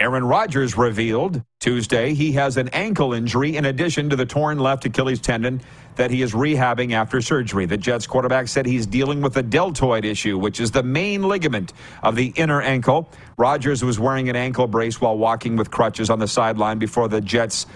Aaron 0.00 0.24
Rodgers 0.24 0.78
revealed 0.78 1.42
Tuesday 1.60 2.14
he 2.14 2.32
has 2.32 2.56
an 2.56 2.70
ankle 2.70 3.12
injury 3.12 3.58
in 3.58 3.66
addition 3.66 4.08
to 4.08 4.16
the 4.16 4.24
torn 4.24 4.58
left 4.58 4.86
Achilles 4.86 5.20
tendon 5.20 5.60
that 5.96 6.10
he 6.10 6.22
is 6.22 6.32
rehabbing 6.32 6.92
after 6.92 7.20
surgery. 7.20 7.66
The 7.66 7.76
Jets 7.76 8.06
quarterback 8.06 8.48
said 8.48 8.64
he's 8.64 8.86
dealing 8.86 9.20
with 9.20 9.36
a 9.36 9.42
deltoid 9.42 10.06
issue, 10.06 10.38
which 10.38 10.58
is 10.58 10.70
the 10.70 10.82
main 10.82 11.24
ligament 11.24 11.74
of 12.02 12.16
the 12.16 12.32
inner 12.36 12.62
ankle. 12.62 13.10
Rodgers 13.36 13.84
was 13.84 14.00
wearing 14.00 14.30
an 14.30 14.36
ankle 14.36 14.66
brace 14.66 15.02
while 15.02 15.18
walking 15.18 15.54
with 15.54 15.70
crutches 15.70 16.08
on 16.08 16.18
the 16.18 16.28
sideline 16.28 16.78
before 16.78 17.06
the 17.06 17.20
Jets' 17.20 17.66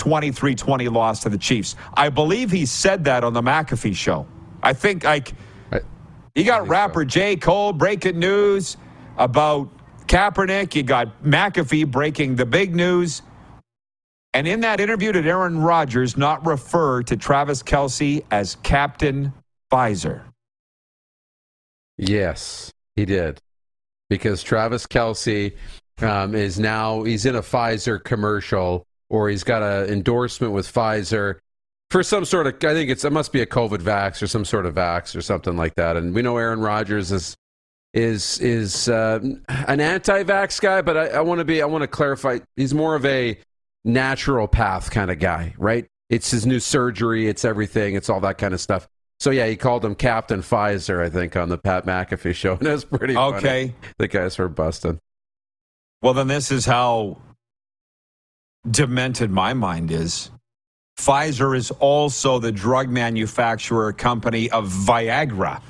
23 0.00 0.54
20 0.54 0.88
loss 0.88 1.22
to 1.22 1.28
the 1.28 1.38
Chiefs. 1.38 1.76
I 1.94 2.08
believe 2.08 2.50
he 2.50 2.64
said 2.66 3.04
that 3.04 3.22
on 3.22 3.34
the 3.34 3.42
McAfee 3.42 3.94
show. 3.94 4.26
I 4.62 4.72
think 4.72 5.04
like 5.04 5.32
you 6.34 6.44
got 6.44 6.66
rapper 6.66 7.02
so. 7.02 7.06
J. 7.08 7.36
Cole 7.36 7.72
breaking 7.72 8.18
news 8.18 8.78
about 9.18 9.68
Kaepernick. 10.06 10.74
You 10.74 10.82
got 10.82 11.22
McAfee 11.22 11.90
breaking 11.90 12.36
the 12.36 12.46
big 12.46 12.74
news. 12.74 13.22
And 14.32 14.48
in 14.48 14.60
that 14.60 14.80
interview, 14.80 15.12
did 15.12 15.26
Aaron 15.26 15.60
Rodgers 15.60 16.16
not 16.16 16.44
refer 16.46 17.02
to 17.02 17.16
Travis 17.16 17.62
Kelce 17.62 18.24
as 18.30 18.56
Captain 18.62 19.32
Pfizer? 19.70 20.22
Yes, 21.98 22.72
he 22.96 23.04
did. 23.04 23.38
Because 24.08 24.42
Travis 24.42 24.86
Kelce 24.86 25.54
um, 26.00 26.34
is 26.34 26.58
now 26.58 27.02
he's 27.02 27.26
in 27.26 27.36
a 27.36 27.42
Pfizer 27.42 28.02
commercial, 28.02 28.86
or 29.10 29.28
he's 29.28 29.44
got 29.44 29.62
an 29.62 29.92
endorsement 29.92 30.54
with 30.54 30.72
Pfizer 30.72 31.40
for 31.90 32.02
some 32.02 32.24
sort 32.24 32.46
of. 32.46 32.54
I 32.64 32.72
think 32.72 32.88
it's 32.88 33.04
it 33.04 33.12
must 33.12 33.32
be 33.32 33.42
a 33.42 33.46
COVID 33.46 33.78
vax 33.78 34.22
or 34.22 34.26
some 34.26 34.46
sort 34.46 34.64
of 34.64 34.74
vax 34.74 35.14
or 35.14 35.20
something 35.20 35.56
like 35.56 35.74
that. 35.74 35.96
And 35.96 36.14
we 36.14 36.22
know 36.22 36.38
Aaron 36.38 36.60
Rodgers 36.60 37.12
is 37.12 37.36
is 37.92 38.38
is 38.38 38.88
uh, 38.88 39.18
an 39.48 39.80
anti-vax 39.80 40.60
guy, 40.60 40.80
but 40.80 40.96
I, 40.96 41.06
I 41.08 41.20
want 41.20 41.40
to 41.40 41.44
be 41.44 41.60
I 41.60 41.66
want 41.66 41.82
to 41.82 41.88
clarify. 41.88 42.38
He's 42.56 42.72
more 42.72 42.94
of 42.94 43.04
a 43.04 43.38
natural 43.84 44.48
path 44.48 44.90
kind 44.90 45.10
of 45.10 45.18
guy, 45.18 45.54
right? 45.58 45.86
It's 46.08 46.30
his 46.30 46.46
new 46.46 46.60
surgery, 46.60 47.28
it's 47.28 47.44
everything, 47.44 47.94
it's 47.94 48.08
all 48.08 48.20
that 48.20 48.38
kind 48.38 48.54
of 48.54 48.60
stuff. 48.60 48.88
So 49.20 49.30
yeah, 49.30 49.46
he 49.46 49.56
called 49.56 49.84
him 49.84 49.94
Captain 49.94 50.40
Pfizer, 50.40 51.04
I 51.04 51.10
think, 51.10 51.36
on 51.36 51.50
the 51.50 51.58
Pat 51.58 51.84
McAfee 51.86 52.34
show, 52.34 52.52
and 52.58 52.66
that's 52.66 52.84
pretty 52.84 53.14
funny. 53.14 53.36
Okay. 53.36 53.74
The 53.98 54.08
guys 54.08 54.38
were 54.38 54.48
busting. 54.48 54.98
Well, 56.02 56.14
then 56.14 56.28
this 56.28 56.50
is 56.50 56.64
how 56.64 57.18
demented 58.68 59.30
my 59.30 59.54
mind 59.54 59.90
is. 59.90 60.30
Pfizer 60.98 61.56
is 61.56 61.70
also 61.72 62.38
the 62.38 62.52
drug 62.52 62.88
manufacturer 62.90 63.92
company 63.92 64.50
of 64.50 64.68
Viagra. 64.68 65.62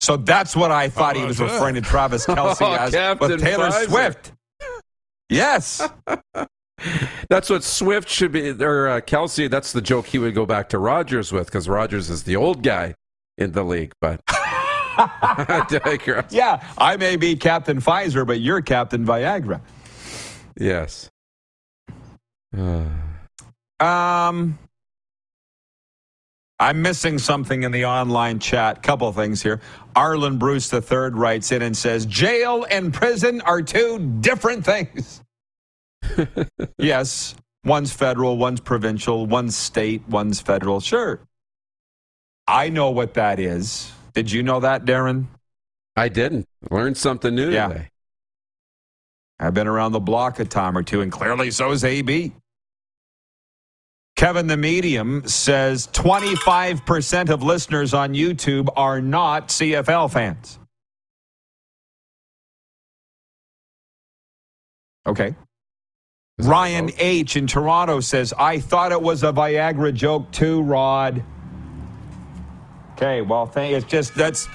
So 0.00 0.16
that's 0.16 0.54
what 0.54 0.70
I 0.70 0.88
thought 0.88 1.16
he 1.16 1.24
was 1.24 1.38
that? 1.38 1.44
referring 1.44 1.74
to 1.74 1.80
Travis 1.80 2.26
Kelce 2.26 2.62
Oh, 2.62 2.74
as 2.74 2.92
Captain 2.92 3.30
with 3.30 3.40
Taylor 3.40 3.70
Pfizer. 3.70 3.88
Swift. 3.88 4.32
Yes. 5.28 5.88
That's 7.30 7.48
what 7.50 7.64
Swift 7.64 8.08
should 8.08 8.32
be, 8.32 8.50
or 8.62 8.88
uh, 8.88 9.00
Kelce. 9.00 9.50
That's 9.50 9.72
the 9.72 9.80
joke 9.80 10.06
he 10.06 10.18
would 10.18 10.34
go 10.34 10.44
back 10.46 10.68
to 10.68 10.78
Rodgers 10.78 11.32
with, 11.32 11.46
because 11.46 11.68
Rodgers 11.68 12.10
is 12.10 12.22
the 12.24 12.36
old 12.36 12.62
guy 12.62 12.94
in 13.38 13.52
the 13.52 13.64
league. 13.64 13.92
But 14.00 14.20
digress. 15.68 16.32
Yeah, 16.32 16.62
I 16.78 16.96
may 16.96 17.16
be 17.16 17.34
Captain 17.34 17.80
Pfizer, 17.80 18.26
but 18.26 18.40
you're 18.40 18.60
Captain 18.60 19.04
Viagra. 19.06 19.60
Yes. 20.58 21.10
Uh, 22.56 22.84
Um, 23.78 24.58
I'm 26.58 26.80
missing 26.80 27.18
something 27.18 27.64
in 27.64 27.72
the 27.72 27.84
online 27.84 28.38
chat. 28.38 28.82
Couple 28.82 29.12
things 29.12 29.42
here. 29.42 29.60
Arland 29.94 30.38
Bruce 30.38 30.72
III 30.72 31.10
writes 31.10 31.52
in 31.52 31.60
and 31.60 31.76
says, 31.76 32.06
"Jail 32.06 32.64
and 32.70 32.94
prison 32.94 33.42
are 33.42 33.60
two 33.60 33.98
different 34.20 34.64
things." 34.64 35.20
yes, 36.78 37.34
one's 37.64 37.92
federal, 37.92 38.38
one's 38.38 38.60
provincial, 38.60 39.26
one's 39.26 39.54
state, 39.54 40.08
one's 40.08 40.40
federal. 40.40 40.80
Sure, 40.80 41.20
I 42.46 42.70
know 42.70 42.90
what 42.90 43.12
that 43.14 43.38
is. 43.38 43.92
Did 44.14 44.32
you 44.32 44.42
know 44.42 44.60
that, 44.60 44.86
Darren? 44.86 45.26
I 45.94 46.08
didn't. 46.08 46.46
Learned 46.70 46.96
something 46.96 47.34
new 47.34 47.50
Yeah. 47.50 47.68
today. 47.68 47.90
I've 49.38 49.54
been 49.54 49.66
around 49.66 49.92
the 49.92 50.00
block 50.00 50.38
a 50.38 50.44
time 50.44 50.76
or 50.76 50.82
two, 50.82 51.02
and 51.02 51.12
clearly 51.12 51.50
so 51.50 51.72
is 51.72 51.84
AB. 51.84 52.32
Kevin 54.16 54.46
the 54.46 54.56
Medium 54.56 55.28
says 55.28 55.88
25% 55.88 57.28
of 57.28 57.42
listeners 57.42 57.92
on 57.92 58.14
YouTube 58.14 58.68
are 58.74 59.00
not 59.02 59.48
CFL 59.48 60.10
fans. 60.10 60.58
Okay. 65.06 65.34
Ryan 66.38 66.90
H. 66.98 67.36
in 67.36 67.46
Toronto 67.46 68.00
says, 68.00 68.32
I 68.38 68.58
thought 68.58 68.92
it 68.92 69.00
was 69.00 69.22
a 69.22 69.32
Viagra 69.32 69.92
joke 69.92 70.30
too, 70.32 70.62
Rod. 70.62 71.22
Okay, 72.92 73.20
well, 73.20 73.46
thank, 73.46 73.74
it's 73.74 73.86
just, 73.86 74.14
that's, 74.14 74.48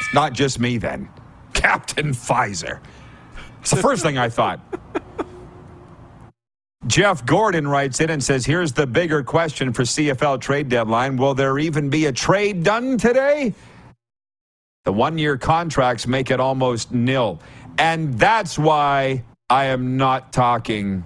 it's 0.00 0.14
not 0.14 0.32
just 0.32 0.58
me 0.58 0.78
then. 0.78 1.08
Captain 1.52 2.08
Pfizer. 2.12 2.80
It's 3.60 3.70
the 3.70 3.76
first 3.76 4.02
thing 4.02 4.18
I 4.18 4.28
thought. 4.28 4.60
Jeff 6.86 7.26
Gordon 7.26 7.68
writes 7.68 8.00
in 8.00 8.08
and 8.08 8.22
says, 8.22 8.46
Here's 8.46 8.72
the 8.72 8.86
bigger 8.86 9.22
question 9.22 9.72
for 9.72 9.82
CFL 9.82 10.40
trade 10.40 10.68
deadline. 10.68 11.16
Will 11.16 11.34
there 11.34 11.58
even 11.58 11.90
be 11.90 12.06
a 12.06 12.12
trade 12.12 12.62
done 12.62 12.96
today? 12.96 13.52
The 14.84 14.92
one 14.92 15.18
year 15.18 15.36
contracts 15.36 16.06
make 16.06 16.30
it 16.30 16.40
almost 16.40 16.92
nil. 16.92 17.40
And 17.78 18.18
that's 18.18 18.58
why 18.58 19.22
I 19.50 19.66
am 19.66 19.96
not 19.96 20.32
talking 20.32 21.04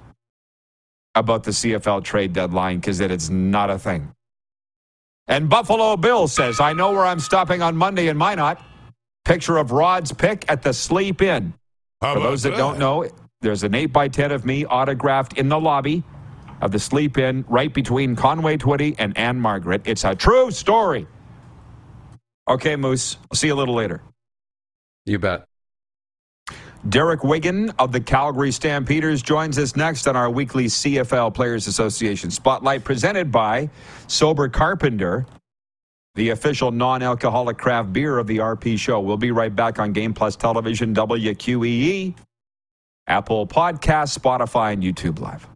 about 1.15 1.45
the 1.45 1.51
CFL 1.51 2.05
trade 2.05 2.33
deadline 2.33 2.79
because 2.79 3.01
it 3.01 3.11
is 3.11 3.29
not 3.29 3.69
a 3.71 3.79
thing. 3.79 4.13
And 5.27 5.49
Buffalo 5.49 5.97
Bill 5.97 6.29
says, 6.29 6.61
I 6.61 6.73
know 6.73 6.93
where 6.93 7.05
I'm 7.05 7.21
stopping 7.21 7.63
on 7.63 7.77
Monday 7.77 8.09
in 8.09 8.17
Minot. 8.17 8.59
Picture 9.25 9.57
of 9.57 9.73
Rod's 9.73 10.13
pick 10.13 10.45
at 10.49 10.63
the 10.63 10.73
Sleep 10.73 11.23
Inn. 11.23 11.55
For 12.03 12.19
those 12.19 12.43
that 12.43 12.57
don't 12.57 12.79
know, 12.79 13.09
there's 13.43 13.63
an 13.63 13.75
8 13.75 13.87
by 13.87 14.09
10 14.09 14.33
of 14.33 14.45
me 14.45 14.67
autographed 14.67 15.39
in 15.39 15.49
the 15.49 15.59
lobby 15.59 16.03
of 16.61 16.73
the 16.73 16.79
Sleep 16.79 17.17
Inn 17.17 17.45
right 17.49 17.73
between 17.73 18.17
Conway 18.17 18.57
Twitty 18.57 18.97
and 18.99 19.17
Ann-Margret. 19.17 19.83
It's 19.85 20.03
a 20.05 20.15
true 20.15 20.51
story. 20.51 21.07
Okay, 22.49 22.75
Moose. 22.75 23.19
I'll 23.31 23.37
see 23.37 23.47
you 23.47 23.55
a 23.55 23.57
little 23.57 23.75
later. 23.75 24.03
You 25.07 25.21
bet. 25.21 25.45
Derek 26.89 27.23
Wiggan 27.23 27.71
of 27.79 27.93
the 27.93 28.01
Calgary 28.01 28.51
Stampeders 28.51 29.23
joins 29.23 29.57
us 29.57 29.77
next 29.77 30.09
on 30.09 30.17
our 30.17 30.29
weekly 30.29 30.65
CFL 30.65 31.33
Players 31.33 31.69
Association 31.69 32.33
Spotlight 32.33 32.83
presented 32.83 33.31
by 33.31 33.71
Sober 34.09 34.49
Carpenter, 34.49 35.25
the 36.15 36.31
official 36.31 36.71
non 36.71 37.03
alcoholic 37.03 37.59
craft 37.59 37.93
beer 37.93 38.19
of 38.19 38.27
the 38.27 38.39
RP 38.39 38.79
show. 38.79 39.01
We'll 39.01 39.17
be 39.17 39.31
right 39.31 39.55
back 39.55 39.79
on 39.79 39.93
Game 39.93 40.13
Plus 40.13 40.37
Television, 40.37 40.95
WQEE, 40.95 42.15
Apple 43.07 43.47
Podcasts, 43.47 44.19
Spotify, 44.19 44.73
and 44.73 44.83
YouTube 44.83 45.19
Live. 45.19 45.49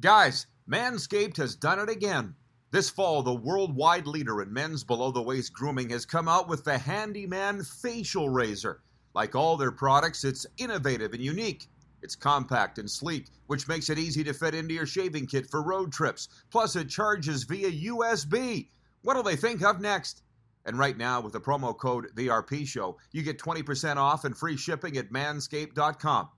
Guys, 0.00 0.46
Manscaped 0.66 1.36
has 1.36 1.54
done 1.54 1.78
it 1.78 1.90
again. 1.90 2.34
This 2.72 2.88
fall, 2.88 3.24
the 3.24 3.34
worldwide 3.34 4.06
leader 4.06 4.40
in 4.42 4.52
men's 4.52 4.84
below 4.84 5.10
the 5.10 5.20
waist 5.20 5.52
grooming 5.52 5.90
has 5.90 6.06
come 6.06 6.28
out 6.28 6.48
with 6.48 6.62
the 6.62 6.78
Handyman 6.78 7.64
Facial 7.64 8.28
Razor. 8.28 8.80
Like 9.12 9.34
all 9.34 9.56
their 9.56 9.72
products, 9.72 10.22
it's 10.22 10.46
innovative 10.56 11.12
and 11.12 11.20
unique. 11.20 11.66
It's 12.00 12.14
compact 12.14 12.78
and 12.78 12.88
sleek, 12.88 13.26
which 13.48 13.66
makes 13.66 13.90
it 13.90 13.98
easy 13.98 14.22
to 14.22 14.32
fit 14.32 14.54
into 14.54 14.72
your 14.72 14.86
shaving 14.86 15.26
kit 15.26 15.50
for 15.50 15.62
road 15.62 15.92
trips. 15.92 16.28
Plus, 16.52 16.76
it 16.76 16.88
charges 16.88 17.42
via 17.42 17.72
USB. 17.72 18.68
What'll 19.02 19.24
they 19.24 19.34
think 19.34 19.64
of 19.64 19.80
next? 19.80 20.22
And 20.64 20.78
right 20.78 20.96
now, 20.96 21.20
with 21.20 21.32
the 21.32 21.40
promo 21.40 21.76
code 21.76 22.14
VRP 22.14 22.68
Show, 22.68 22.98
you 23.10 23.24
get 23.24 23.40
20% 23.40 23.96
off 23.96 24.24
and 24.24 24.36
free 24.36 24.56
shipping 24.56 24.96
at 24.96 25.10
manscaped.com. 25.10 26.28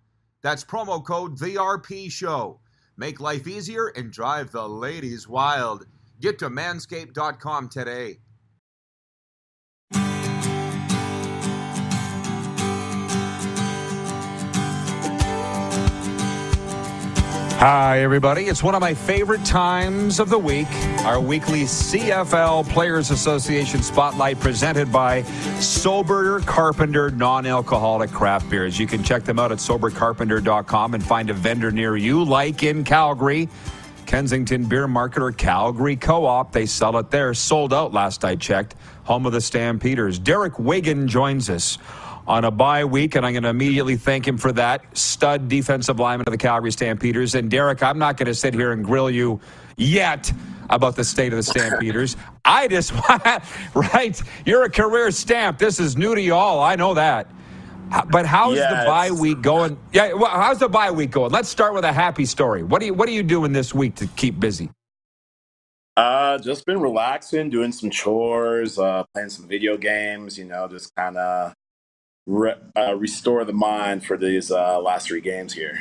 That's 0.40 0.64
promo 0.64 1.04
code 1.04 1.38
VRP 1.38 2.10
Show. 2.10 2.60
Make 2.96 3.20
life 3.20 3.46
easier 3.46 3.88
and 3.88 4.10
drive 4.10 4.50
the 4.50 4.66
ladies 4.66 5.28
wild. 5.28 5.86
Get 6.22 6.38
to 6.38 6.48
manscaped.com 6.48 7.68
today. 7.68 8.18
Hi, 17.58 18.00
everybody. 18.02 18.44
It's 18.44 18.62
one 18.62 18.76
of 18.76 18.80
my 18.80 18.94
favorite 18.94 19.44
times 19.44 20.20
of 20.20 20.30
the 20.30 20.38
week. 20.38 20.68
Our 21.04 21.20
weekly 21.20 21.62
CFL 21.62 22.68
Players 22.68 23.10
Association 23.10 23.82
Spotlight 23.82 24.38
presented 24.38 24.92
by 24.92 25.22
Sober 25.58 26.38
Carpenter 26.40 27.10
Non 27.10 27.46
Alcoholic 27.46 28.10
Craft 28.10 28.48
Beers. 28.48 28.78
You 28.78 28.86
can 28.86 29.02
check 29.02 29.24
them 29.24 29.40
out 29.40 29.50
at 29.50 29.58
sobercarpenter.com 29.58 30.94
and 30.94 31.04
find 31.04 31.30
a 31.30 31.34
vendor 31.34 31.72
near 31.72 31.96
you, 31.96 32.22
like 32.22 32.62
in 32.62 32.84
Calgary. 32.84 33.48
Kensington 34.07 34.66
Beer 34.66 34.86
Market 34.88 35.22
or 35.22 35.32
Calgary 35.32 35.96
Co 35.96 36.24
op. 36.24 36.53
They 36.53 36.66
sell 36.66 36.96
it 36.98 37.11
there. 37.11 37.34
Sold 37.34 37.72
out 37.72 37.92
last 37.92 38.24
I 38.24 38.36
checked. 38.36 38.74
Home 39.05 39.26
of 39.26 39.32
the 39.32 39.40
Stampeders. 39.40 40.18
Derek 40.18 40.59
Wiggan 40.59 41.09
joins 41.09 41.50
us 41.50 41.78
on 42.26 42.44
a 42.44 42.50
bye 42.50 42.84
week, 42.84 43.14
and 43.16 43.26
I'm 43.26 43.32
going 43.32 43.42
to 43.42 43.48
immediately 43.48 43.96
thank 43.96 44.26
him 44.26 44.38
for 44.38 44.53
that. 44.53 44.96
Stud 44.96 45.48
defensive 45.48 45.98
lineman 45.98 46.26
of 46.28 46.32
the 46.32 46.38
Calgary 46.38 46.72
Stampeders. 46.72 47.34
And 47.34 47.50
Derek, 47.50 47.82
I'm 47.82 47.98
not 47.98 48.16
going 48.16 48.26
to 48.26 48.34
sit 48.34 48.55
here 48.55 48.72
and 48.72 48.84
grill 48.84 49.11
you 49.11 49.40
yet 49.76 50.32
about 50.70 50.96
the 50.96 51.05
state 51.05 51.32
of 51.32 51.36
the 51.36 51.42
Stampeders. 51.42 52.16
I 52.44 52.68
just 52.68 52.92
want, 52.92 53.24
right? 53.74 54.20
You're 54.46 54.64
a 54.64 54.70
career 54.70 55.11
stamp. 55.11 55.59
This 55.59 55.80
is 55.80 55.96
new 55.96 56.14
to 56.14 56.20
you 56.20 56.34
all. 56.34 56.61
I 56.61 56.76
know 56.76 56.94
that. 56.94 57.28
But 58.11 58.26
how's 58.26 58.57
Yeah, 58.57 58.68
the 58.68 58.76
bye 58.86 59.11
week 59.12 59.43
going? 59.43 59.78
Yeah, 59.93 60.14
well, 60.14 60.30
how's 60.30 60.61
the 60.61 60.68
bye 60.68 60.93
week 60.93 61.12
going? 61.12 61.32
Let's 61.32 61.49
start 61.51 61.74
with 61.74 61.84
a 61.84 61.93
happy 61.93 62.26
story. 62.26 62.62
What 62.64 62.82
are 62.82 62.86
you 62.86 62.95
What 62.95 63.09
are 63.09 63.12
you 63.12 63.22
doing 63.24 63.53
this 63.53 63.74
week 63.74 63.97
to 63.97 64.09
keep 64.09 64.40
busy? 64.40 64.70
Uh, 65.97 66.38
just 66.38 66.66
been 66.66 66.80
relaxing, 66.80 67.51
doing 67.51 67.72
some 67.72 67.90
chores, 67.90 68.78
uh, 68.80 69.05
playing 69.14 69.30
some 69.30 69.49
video 69.49 69.78
games. 69.78 70.38
You 70.38 70.47
know, 70.47 70.68
just 70.68 70.95
kind 70.97 71.18
of 71.18 71.55
re- 72.26 72.57
uh, 72.76 72.97
restore 72.97 73.45
the 73.45 73.55
mind 73.55 74.05
for 74.07 74.16
these 74.18 74.51
uh, 74.51 74.80
last 74.80 75.09
three 75.09 75.22
games 75.22 75.55
here. 75.55 75.78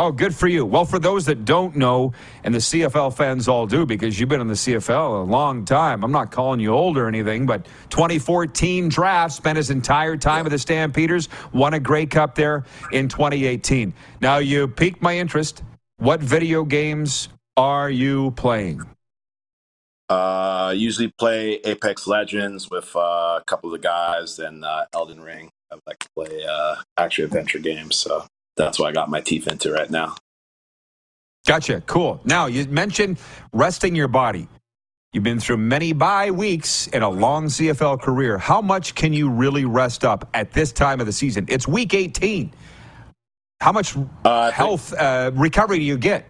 Oh, 0.00 0.12
good 0.12 0.32
for 0.32 0.46
you. 0.46 0.64
Well, 0.64 0.84
for 0.84 1.00
those 1.00 1.26
that 1.26 1.44
don't 1.44 1.74
know, 1.74 2.12
and 2.44 2.54
the 2.54 2.60
CFL 2.60 3.16
fans 3.16 3.48
all 3.48 3.66
do, 3.66 3.84
because 3.84 4.20
you've 4.20 4.28
been 4.28 4.40
in 4.40 4.46
the 4.46 4.54
CFL 4.54 5.22
a 5.22 5.24
long 5.28 5.64
time. 5.64 6.04
I'm 6.04 6.12
not 6.12 6.30
calling 6.30 6.60
you 6.60 6.72
old 6.72 6.96
or 6.96 7.08
anything, 7.08 7.46
but 7.46 7.66
2014 7.90 8.88
draft 8.88 9.34
spent 9.34 9.56
his 9.56 9.70
entire 9.70 10.16
time 10.16 10.44
with 10.44 10.52
the 10.52 10.58
Stampeders, 10.60 11.28
won 11.52 11.74
a 11.74 11.80
Grey 11.80 12.06
Cup 12.06 12.36
there 12.36 12.64
in 12.92 13.08
2018. 13.08 13.92
Now 14.20 14.38
you 14.38 14.68
piqued 14.68 15.02
my 15.02 15.18
interest. 15.18 15.64
What 15.96 16.20
video 16.20 16.62
games 16.62 17.28
are 17.56 17.90
you 17.90 18.30
playing? 18.36 18.82
Uh, 20.08 20.74
usually 20.76 21.12
play 21.18 21.54
Apex 21.64 22.06
Legends 22.06 22.70
with 22.70 22.94
uh, 22.94 23.40
a 23.40 23.42
couple 23.48 23.74
of 23.74 23.82
the 23.82 23.84
guys 23.84 24.38
and 24.38 24.64
uh, 24.64 24.84
Elden 24.94 25.20
Ring. 25.20 25.50
I 25.72 25.78
like 25.88 25.98
to 25.98 26.08
play 26.14 26.44
uh, 26.48 26.76
action 26.96 27.24
adventure 27.24 27.58
games, 27.58 27.96
so 27.96 28.24
that's 28.58 28.78
what 28.78 28.88
I 28.88 28.92
got 28.92 29.08
my 29.08 29.20
teeth 29.22 29.46
into 29.48 29.72
right 29.72 29.88
now. 29.90 30.16
Gotcha. 31.46 31.80
Cool. 31.86 32.20
Now, 32.24 32.44
you 32.46 32.66
mentioned 32.66 33.18
resting 33.54 33.94
your 33.94 34.08
body. 34.08 34.46
You've 35.14 35.24
been 35.24 35.40
through 35.40 35.56
many 35.56 35.94
bye 35.94 36.30
weeks 36.30 36.86
in 36.88 37.02
a 37.02 37.08
long 37.08 37.46
CFL 37.46 38.02
career. 38.02 38.36
How 38.36 38.60
much 38.60 38.94
can 38.94 39.14
you 39.14 39.30
really 39.30 39.64
rest 39.64 40.04
up 40.04 40.28
at 40.34 40.52
this 40.52 40.70
time 40.72 41.00
of 41.00 41.06
the 41.06 41.12
season? 41.12 41.46
It's 41.48 41.66
week 41.66 41.94
18. 41.94 42.52
How 43.62 43.72
much 43.72 43.96
Uh, 43.96 44.02
I 44.24 44.44
think- 44.46 44.54
health 44.56 44.92
uh, 44.92 45.30
recovery 45.34 45.78
do 45.78 45.84
you 45.84 45.96
get? 45.96 46.26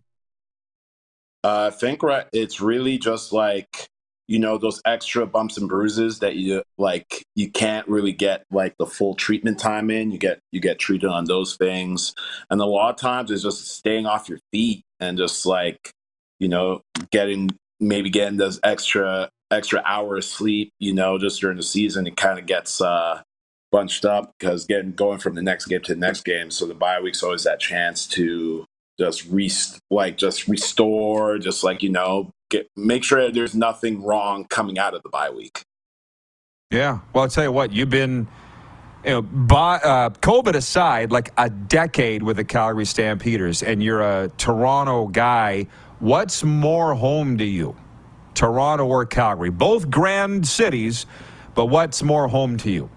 Uh, 1.42 1.70
I 1.72 1.76
think 1.76 2.02
right, 2.02 2.26
it's 2.32 2.60
really 2.60 2.98
just 2.98 3.32
like 3.32 3.88
you 4.28 4.38
know 4.38 4.58
those 4.58 4.80
extra 4.84 5.26
bumps 5.26 5.56
and 5.56 5.68
bruises 5.68 6.20
that 6.20 6.36
you 6.36 6.62
like 6.76 7.24
you 7.34 7.50
can't 7.50 7.88
really 7.88 8.12
get 8.12 8.44
like 8.50 8.76
the 8.78 8.86
full 8.86 9.14
treatment 9.14 9.58
time 9.58 9.90
in. 9.90 10.12
You 10.12 10.18
get 10.18 10.40
you 10.52 10.60
get 10.60 10.78
treated 10.78 11.08
on 11.08 11.24
those 11.24 11.56
things. 11.56 12.14
And 12.50 12.60
a 12.60 12.66
lot 12.66 12.90
of 12.90 13.00
times 13.00 13.30
it's 13.30 13.42
just 13.42 13.66
staying 13.66 14.06
off 14.06 14.28
your 14.28 14.38
feet 14.52 14.84
and 15.00 15.16
just 15.18 15.46
like 15.46 15.90
you 16.38 16.48
know 16.48 16.82
getting 17.10 17.50
maybe 17.80 18.10
getting 18.10 18.36
those 18.36 18.60
extra 18.62 19.30
extra 19.50 19.82
hour 19.86 20.18
of 20.18 20.24
sleep 20.24 20.70
you 20.78 20.92
know 20.92 21.16
just 21.18 21.40
during 21.40 21.56
the 21.56 21.62
season 21.62 22.06
it 22.06 22.18
kind 22.18 22.38
of 22.38 22.44
gets 22.44 22.82
uh 22.82 23.22
bunched 23.70 24.04
up 24.04 24.34
because 24.38 24.66
getting 24.66 24.92
going 24.92 25.18
from 25.18 25.34
the 25.34 25.42
next 25.42 25.66
game 25.66 25.80
to 25.82 25.94
the 25.94 26.00
next 26.00 26.24
game. 26.24 26.50
So 26.50 26.66
the 26.66 26.74
bye 26.74 27.00
week's 27.00 27.22
always 27.22 27.44
that 27.44 27.60
chance 27.60 28.06
to 28.08 28.64
just 28.98 29.26
rest 29.26 29.78
like 29.90 30.16
just 30.16 30.48
restore 30.48 31.38
just 31.38 31.62
like 31.62 31.82
you 31.82 31.88
know 31.88 32.30
get 32.50 32.68
make 32.76 33.04
sure 33.04 33.30
there's 33.30 33.54
nothing 33.54 34.02
wrong 34.02 34.44
coming 34.50 34.78
out 34.78 34.94
of 34.94 35.02
the 35.02 35.10
bye 35.10 35.30
week 35.30 35.62
Yeah. 36.70 37.00
Well, 37.14 37.24
I'll 37.24 37.30
tell 37.30 37.44
you 37.44 37.52
what, 37.52 37.72
you've 37.72 37.90
been, 37.90 38.28
you 39.04 39.12
know, 39.12 39.22
by, 39.22 39.76
uh, 39.78 40.10
COVID 40.10 40.54
aside, 40.54 41.12
like 41.12 41.32
a 41.38 41.50
decade 41.50 42.22
with 42.22 42.36
the 42.36 42.44
Calgary 42.44 42.86
Stampeders, 42.86 43.62
and 43.64 43.82
you're 43.82 44.02
a 44.02 44.30
Toronto 44.38 45.08
guy. 45.08 45.68
What's 46.00 46.44
more 46.44 46.94
home 46.94 47.38
to 47.38 47.44
you, 47.44 47.76
Toronto 48.34 48.86
or 48.86 49.06
Calgary? 49.06 49.50
Both 49.50 49.90
grand 49.90 50.46
cities, 50.46 51.06
but 51.54 51.66
what's 51.66 52.02
more 52.02 52.28
home 52.28 52.58
to 52.58 52.70
you? 52.70 52.90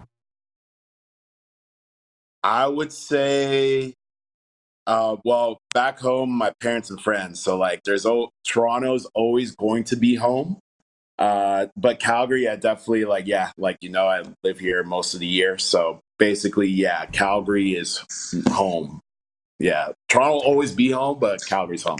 I 2.44 2.68
would 2.68 2.94
say, 2.94 3.94
uh, 4.92 5.16
well, 5.24 5.62
back 5.74 6.00
home, 6.00 6.30
my 6.30 6.52
parents 6.60 6.90
and 6.90 7.00
friends. 7.00 7.42
So 7.42 7.58
like, 7.58 7.82
there's 7.86 8.06
o- 8.06 8.30
Toronto's 8.46 9.06
always 9.16 9.56
going 9.56 9.86
to 9.86 9.96
be 9.96 10.16
home. 10.16 10.60
Uh, 11.18 11.68
but 11.78 12.02
Calgary, 12.02 12.50
I 12.50 12.58
definitely 12.58 13.06
like, 13.06 13.26
yeah, 13.26 13.52
like 13.58 13.78
you 13.80 13.90
know, 13.90 14.06
I 14.06 14.24
live 14.44 14.60
here 14.60 14.84
most 14.84 15.14
of 15.14 15.22
the 15.22 15.28
year. 15.28 15.58
So 15.58 16.02
basically, 16.20 16.68
yeah, 16.68 17.06
Calgary 17.06 17.72
is 17.72 18.04
home. 18.50 19.00
Yeah, 19.60 19.94
Toronto 20.10 20.34
will 20.34 20.42
always 20.42 20.74
be 20.74 20.92
home, 20.92 21.20
but 21.20 21.40
Calgary's 21.46 21.84
home. 21.84 22.00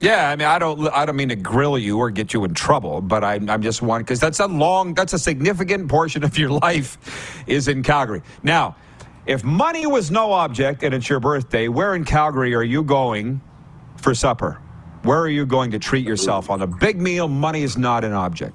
Yeah, 0.00 0.28
I 0.28 0.34
mean, 0.36 0.48
I 0.48 0.58
don't, 0.58 0.88
I 0.88 1.06
don't 1.06 1.16
mean 1.16 1.28
to 1.28 1.36
grill 1.36 1.78
you 1.78 1.98
or 1.98 2.10
get 2.10 2.34
you 2.34 2.44
in 2.44 2.52
trouble, 2.52 3.00
but 3.00 3.22
I, 3.22 3.34
I'm 3.34 3.62
just 3.62 3.80
one 3.80 4.02
because 4.02 4.18
that's 4.18 4.40
a 4.40 4.46
long, 4.46 4.92
that's 4.92 5.12
a 5.12 5.18
significant 5.18 5.88
portion 5.88 6.24
of 6.24 6.36
your 6.36 6.50
life 6.62 7.44
is 7.46 7.68
in 7.68 7.82
Calgary. 7.82 8.22
Now, 8.42 8.76
if 9.26 9.42
money 9.44 9.86
was 9.86 10.10
no 10.10 10.32
object 10.32 10.82
and 10.82 10.94
it's 10.94 11.08
your 11.08 11.20
birthday, 11.20 11.68
where 11.68 11.94
in 11.94 12.04
Calgary 12.04 12.54
are 12.54 12.62
you 12.62 12.82
going 12.82 13.40
for 13.96 14.14
supper? 14.14 14.60
Where 15.02 15.18
are 15.18 15.28
you 15.28 15.46
going 15.46 15.70
to 15.72 15.78
treat 15.78 16.06
yourself 16.06 16.50
on 16.50 16.62
a 16.62 16.66
big 16.66 17.00
meal? 17.00 17.28
Money 17.28 17.62
is 17.62 17.76
not 17.76 18.04
an 18.04 18.12
object. 18.12 18.54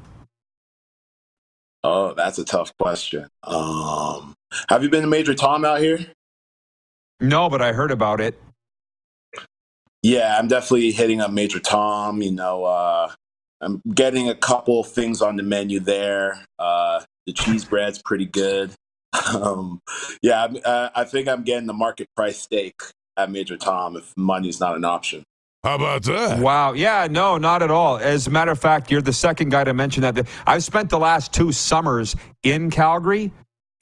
Oh, 1.83 2.13
that's 2.13 2.37
a 2.37 2.45
tough 2.45 2.71
question. 2.77 3.27
Um, 3.43 4.35
have 4.69 4.83
you 4.83 4.89
been 4.89 5.01
to 5.01 5.07
Major 5.07 5.33
Tom 5.33 5.65
out 5.65 5.79
here? 5.79 5.99
No, 7.19 7.49
but 7.49 7.61
I 7.61 7.73
heard 7.73 7.91
about 7.91 8.21
it. 8.21 8.39
Yeah, 10.03 10.37
I'm 10.37 10.47
definitely 10.47 10.91
hitting 10.91 11.21
up 11.21 11.31
Major 11.31 11.59
Tom. 11.59 12.21
You 12.21 12.31
know, 12.31 12.65
uh, 12.65 13.11
I'm 13.61 13.81
getting 13.93 14.29
a 14.29 14.35
couple 14.35 14.83
things 14.83 15.21
on 15.21 15.35
the 15.35 15.43
menu 15.43 15.79
there. 15.79 16.45
Uh, 16.57 17.01
the 17.25 17.33
cheese 17.33 17.65
bread's 17.65 18.01
pretty 18.01 18.25
good. 18.25 18.71
Um, 19.33 19.81
yeah, 20.21 20.41
I'm- 20.41 20.57
uh, 20.63 20.89
I 20.95 21.03
think 21.03 21.27
I'm 21.27 21.43
getting 21.43 21.67
the 21.67 21.73
market 21.73 22.07
price 22.15 22.39
steak 22.41 22.81
at 23.17 23.31
Major 23.31 23.57
Tom 23.57 23.95
if 23.97 24.13
money's 24.17 24.59
not 24.59 24.75
an 24.75 24.85
option. 24.85 25.23
How 25.63 25.75
about 25.75 26.03
that? 26.03 26.39
Wow. 26.39 26.73
Yeah, 26.73 27.07
no, 27.09 27.37
not 27.37 27.61
at 27.61 27.69
all. 27.69 27.97
As 27.97 28.25
a 28.25 28.31
matter 28.31 28.51
of 28.51 28.59
fact, 28.59 28.89
you're 28.89 29.01
the 29.01 29.13
second 29.13 29.49
guy 29.49 29.63
to 29.63 29.73
mention 29.75 30.01
that. 30.01 30.27
I've 30.47 30.63
spent 30.63 30.89
the 30.89 30.97
last 30.97 31.33
two 31.33 31.51
summers 31.51 32.15
in 32.43 32.71
Calgary. 32.71 33.31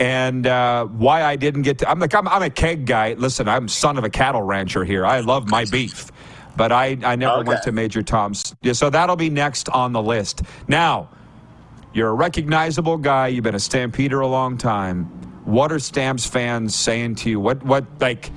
And 0.02 0.48
uh, 0.48 0.86
why 0.86 1.24
I 1.24 1.36
didn't 1.36 1.64
get 1.64 1.80
to, 1.80 1.90
I'm 1.90 2.00
like, 2.00 2.16
I'm, 2.16 2.26
I'm 2.30 2.42
a 2.42 2.50
keg 2.50 2.86
guy. 2.86 3.14
Listen, 3.14 3.50
I'm 3.50 3.68
son 3.68 3.98
of 3.98 4.06
a 4.06 4.10
cattle 4.10 4.42
rancher 4.42 4.86
here. 4.86 5.06
I 5.06 5.20
love 5.20 5.50
my 5.50 5.66
beef, 5.66 6.10
but 6.56 6.72
I, 6.72 6.98
I 7.04 7.18
never 7.18 7.44
went 7.44 7.64
to 7.64 7.74
Major 7.74 8.02
Tom's. 8.02 8.56
Yeah, 8.62 8.72
so 8.72 8.90
that'll 8.90 9.18
be 9.18 9.30
next 9.30 9.68
on 9.70 9.92
the 9.92 10.02
list. 10.02 10.42
Now, 10.70 11.10
you're 11.94 12.10
a 12.10 12.14
recognizable 12.14 12.98
guy. 12.98 13.28
You've 13.28 13.44
been 13.44 13.56
a 13.56 13.60
Stampeder 13.60 14.20
a 14.20 14.28
long 14.28 14.58
time. 14.58 15.06
What 15.46 15.72
are 15.72 15.80
Stamps 15.80 16.26
fans 16.26 16.76
saying 16.76 17.16
to 17.16 17.30
you? 17.30 17.40
What, 17.40 17.64
what, 17.64 17.86
like, 18.00 18.30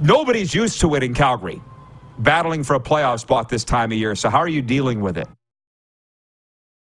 nobody's 0.00 0.54
used 0.54 0.80
to 0.82 0.94
it 0.94 1.02
in 1.02 1.14
Calgary, 1.14 1.60
battling 2.18 2.62
for 2.62 2.74
a 2.74 2.80
playoff 2.80 3.20
spot 3.20 3.48
this 3.48 3.64
time 3.64 3.90
of 3.90 3.98
year. 3.98 4.14
So, 4.14 4.30
how 4.30 4.38
are 4.38 4.48
you 4.48 4.62
dealing 4.62 5.00
with 5.00 5.18
it? 5.18 5.26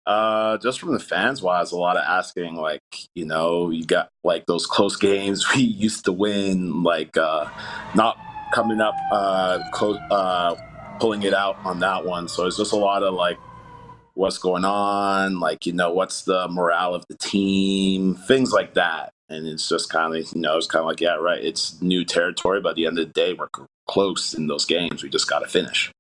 Uh, 0.07 0.59
just 0.59 0.81
from 0.81 0.93
the 0.93 0.99
fans 0.99 1.41
wise, 1.41 1.73
a 1.73 1.77
lot 1.77 1.97
of 1.97 2.03
asking, 2.03 2.57
like, 2.57 2.83
you 3.15 3.25
know, 3.25 3.71
you 3.71 3.87
got 3.87 4.11
like 4.23 4.45
those 4.47 4.67
close 4.67 4.97
games 4.97 5.47
we 5.55 5.63
used 5.63 6.05
to 6.07 6.13
win, 6.13 6.83
like, 6.83 7.17
uh, 7.17 7.49
not 7.95 8.19
coming 8.53 8.81
up, 8.81 8.95
uh, 9.13 9.61
close, 9.73 9.99
uh, 10.11 10.55
pulling 10.99 11.23
it 11.23 11.33
out 11.33 11.57
on 11.65 11.81
that 11.81 12.05
one. 12.05 12.29
So 12.29 12.47
it's 12.47 12.57
just 12.57 12.73
a 12.73 12.77
lot 12.77 13.03
of 13.03 13.15
like, 13.15 13.39
what's 14.15 14.39
going 14.39 14.65
on? 14.65 15.41
Like, 15.41 15.67
you 15.67 15.73
know, 15.73 15.93
what's 15.93 16.23
the 16.23 16.49
morale 16.49 16.95
of 16.95 17.05
the 17.09 17.17
team? 17.17 18.15
Things 18.15 18.53
like 18.53 18.75
that. 18.75 19.11
And 19.29 19.47
it's 19.47 19.69
just 19.69 19.91
kind 19.91 20.15
of, 20.15 20.33
you 20.33 20.41
know, 20.41 20.57
it's 20.57 20.67
kind 20.67 20.81
of 20.81 20.87
like, 20.87 21.01
yeah, 21.01 21.15
right. 21.15 21.43
It's 21.43 21.81
new 21.81 22.05
territory, 22.05 22.61
at 22.65 22.77
the 22.77 22.87
end 22.87 22.99
of 22.99 23.07
the 23.07 23.13
day, 23.13 23.33
we're 23.33 23.49
close 23.87 24.35
in 24.35 24.47
those 24.47 24.65
games. 24.65 25.03
We 25.03 25.09
just 25.09 25.29
got 25.29 25.41
to 25.41 25.47
finish. 25.47 25.91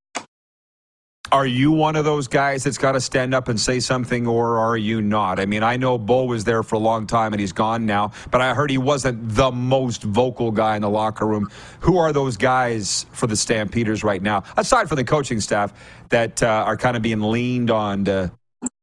Are 1.33 1.47
you 1.47 1.72
one 1.72 1.97
of 1.97 2.05
those 2.05 2.29
guys 2.29 2.64
that's 2.64 2.79
got 2.79 2.93
to 2.93 3.01
stand 3.01 3.35
up 3.35 3.49
and 3.49 3.59
say 3.59 3.81
something, 3.81 4.27
or 4.27 4.59
are 4.59 4.77
you 4.77 5.01
not? 5.01 5.41
I 5.41 5.47
mean, 5.47 5.62
I 5.62 5.77
know 5.77 5.97
Bo 5.99 6.25
was 6.25 6.45
there 6.45 6.62
for 6.62 6.77
a 6.77 6.79
long 6.79 7.07
time 7.07 7.33
and 7.33 7.41
he's 7.41 7.53
gone 7.53 7.87
now, 7.87 8.12
but 8.31 8.41
I 8.41 8.55
heard 8.55 8.70
he 8.70 8.79
wasn't 8.79 9.35
the 9.35 9.51
most 9.51 10.03
vocal 10.03 10.51
guy 10.51 10.77
in 10.77 10.83
the 10.83 10.91
locker 10.91 11.27
room. 11.27 11.51
Who 11.81 11.97
are 11.97 12.12
those 12.12 12.37
guys 12.37 13.07
for 13.12 13.27
the 13.27 13.37
Stampeders 13.37 14.05
right 14.05 14.22
now, 14.22 14.45
aside 14.57 14.89
from 14.89 14.97
the 14.97 15.05
coaching 15.05 15.41
staff, 15.41 15.72
that 16.11 16.43
uh, 16.43 16.47
are 16.47 16.77
kind 16.77 16.97
of 16.97 17.03
being 17.03 17.20
leaned 17.20 17.70
on 17.70 18.05
to, 18.05 18.31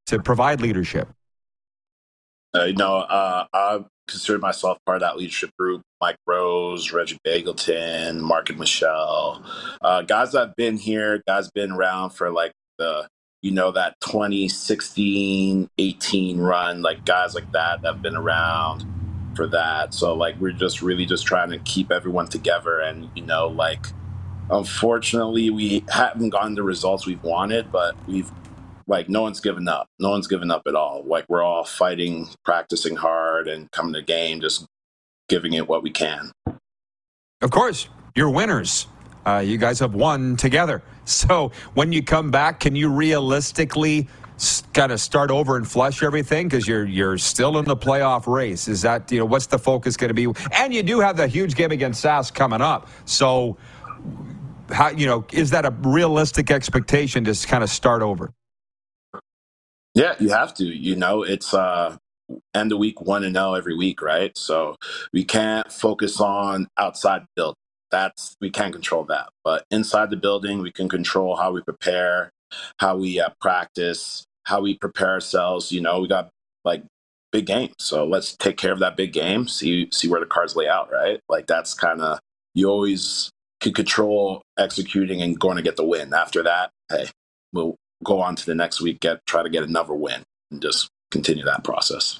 to 0.08 0.20
provide 0.20 0.62
leadership? 0.62 1.08
Uh, 2.54 2.68
know, 2.76 2.98
uh, 2.98 3.46
I 3.54 3.86
consider 4.12 4.39
myself 4.39 4.78
part 4.86 4.97
of 4.97 5.01
that 5.01 5.18
leadership 5.18 5.49
group. 5.57 5.82
Mike 5.99 6.18
Rose, 6.28 6.91
Reggie 6.91 7.18
Begelton, 7.26 8.20
Mark 8.20 8.49
and 8.49 8.59
Michelle, 8.59 9.43
uh, 9.82 10.01
guys 10.01 10.32
that 10.32 10.47
have 10.47 10.55
been 10.55 10.78
here, 10.78 11.22
guys 11.28 11.49
been 11.51 11.72
around 11.72 12.12
for 12.12 12.32
like 12.32 12.51
the, 12.78 13.07
you 13.41 13.51
know, 13.51 13.72
that 13.72 13.95
2016, 14.01 15.70
18 15.78 16.39
run, 16.39 16.82
like 16.82 17.05
guys 17.05 17.36
like 17.36 17.51
that 17.51 17.82
that 17.82 17.93
have 17.93 18.01
been 18.01 18.16
around 18.16 18.86
for 19.36 19.47
that. 19.47 19.93
So 19.93 20.14
like 20.14 20.36
we're 20.39 20.51
just 20.51 20.82
really 20.82 21.05
just 21.05 21.26
trying 21.26 21.51
to 21.51 21.59
keep 21.59 21.91
everyone 21.91 22.28
together, 22.28 22.80
and 22.80 23.09
you 23.16 23.24
know, 23.24 23.47
like 23.47 23.86
unfortunately 24.49 25.49
we 25.49 25.84
haven't 25.89 26.30
gotten 26.30 26.55
the 26.55 26.64
results 26.64 27.05
we've 27.05 27.24
wanted, 27.24 27.72
but 27.72 27.95
we've 28.07 28.32
like 28.92 29.08
no 29.10 29.22
one's 29.22 29.39
given 29.39 29.68
up. 29.70 29.88
No 30.00 30.10
one's 30.10 30.28
given 30.28 30.52
up 30.52 30.64
at 30.68 30.76
all. 30.76 31.04
Like 31.06 31.26
we're 31.30 31.42
all 31.42 31.64
fighting, 31.64 32.28
practicing 32.44 32.98
hard, 32.98 33.48
and 33.48 33.72
coming 33.72 33.94
to 33.94 34.02
game, 34.02 34.42
just 34.42 34.66
giving 35.30 35.54
it 35.54 35.68
what 35.68 35.82
we 35.82 35.89
can. 35.89 36.32
Of 37.42 37.50
course, 37.52 37.88
you're 38.16 38.30
winners. 38.30 38.88
Uh, 39.26 39.38
you 39.38 39.58
guys 39.58 39.80
have 39.80 39.96
won 39.96 40.36
together. 40.36 40.84
So 41.04 41.52
when 41.74 41.92
you 41.92 42.04
come 42.04 42.30
back, 42.30 42.60
can 42.60 42.76
you 42.76 42.88
realistically 42.88 44.08
kind 44.72 44.92
of 44.92 45.02
start 45.02 45.32
over 45.32 45.58
and 45.58 45.68
flush 45.68 46.04
everything 46.04 46.48
because 46.48 46.68
you're 46.68 46.86
you're 46.86 47.18
still 47.18 47.58
in 47.58 47.66
the 47.66 47.76
playoff 47.76 48.28
race? 48.28 48.68
Is 48.68 48.84
that 48.84 49.12
you 49.12 49.20
know 49.20 49.26
what's 49.26 49.48
the 49.48 49.58
focus 49.58 49.98
going 49.98 50.10
to 50.10 50.14
be? 50.14 50.28
And 50.54 50.74
you 50.74 50.84
do 50.84 51.00
have 51.00 51.18
the 51.18 51.28
huge 51.28 51.56
game 51.56 51.72
against 51.72 52.02
SAS 52.02 52.30
coming 52.30 52.62
up. 52.62 52.88
So 53.06 53.58
how 54.70 54.89
you 54.89 55.08
know 55.08 55.26
is 55.34 55.50
that 55.50 55.66
a 55.66 55.72
realistic 55.82 56.52
expectation 56.52 57.24
to 57.26 57.48
kind 57.48 57.64
of 57.64 57.70
start 57.70 58.04
over? 58.04 58.32
Yeah, 59.94 60.16
you 60.20 60.30
have 60.30 60.54
to. 60.56 60.66
You 60.66 60.96
know, 60.96 61.24
it's 61.24 61.54
uh 61.54 61.98
end 62.56 62.72
of 62.72 62.80
week 62.80 63.02
one 63.02 63.24
and 63.24 63.36
zero 63.36 63.54
every 63.56 63.76
week, 63.76 64.02
right? 64.02 64.38
So 64.38 64.76
we 65.14 65.26
can't 65.26 65.72
focus 65.72 66.22
on 66.22 66.68
outside 66.78 67.24
the 67.24 67.28
building. 67.36 67.56
That's 67.92 68.36
we 68.42 68.50
can't 68.50 68.74
control 68.74 69.06
that. 69.06 69.30
But 69.44 69.66
inside 69.72 70.12
the 70.12 70.18
building, 70.18 70.62
we 70.62 70.72
can 70.72 70.89
control 70.89 71.36
how 71.36 71.52
we 71.52 71.62
prepare, 71.62 72.32
how 72.80 72.98
we 72.98 73.20
uh, 73.20 73.30
practice, 73.42 74.26
how 74.46 74.62
we 74.62 74.78
prepare 74.78 75.10
ourselves. 75.12 75.72
You 75.72 75.82
know, 75.82 76.02
we 76.02 76.08
got 76.08 76.30
like 76.66 76.84
big 77.34 77.48
game, 77.48 77.74
so 77.80 78.06
let's 78.06 78.36
take 78.38 78.58
care 78.58 78.72
of 78.74 78.80
that 78.80 78.98
big 78.98 79.14
game. 79.14 79.48
See 79.48 79.89
see 79.92 80.08
where 80.08 80.22
the 80.22 80.26
cards 80.28 80.56
lay 80.56 80.70
out, 80.70 80.92
right? 80.92 81.20
Like 81.30 81.48
that's 81.48 81.74
kind 81.74 82.02
of 82.02 82.20
you 82.56 82.70
always 82.70 83.30
can 83.62 83.74
control 83.74 84.42
executing 84.58 85.22
and 85.22 85.39
going 85.39 85.58
to 85.58 85.64
get 85.64 85.76
the 85.78 85.86
win. 85.86 86.14
After 86.14 86.44
that, 86.44 86.72
hey, 86.89 87.08
we'll 87.54 87.76
go 88.04 88.22
on 88.22 88.36
to 88.36 88.45
the 88.45 88.56
next 88.56 88.82
week, 88.82 88.99
get 88.99 89.26
try 89.26 89.43
to 89.43 89.49
get 89.49 89.64
another 89.64 89.93
win, 89.93 90.24
and 90.52 90.62
just 90.62 90.89
continue 91.12 91.43
that 91.45 91.64
process. 91.64 92.20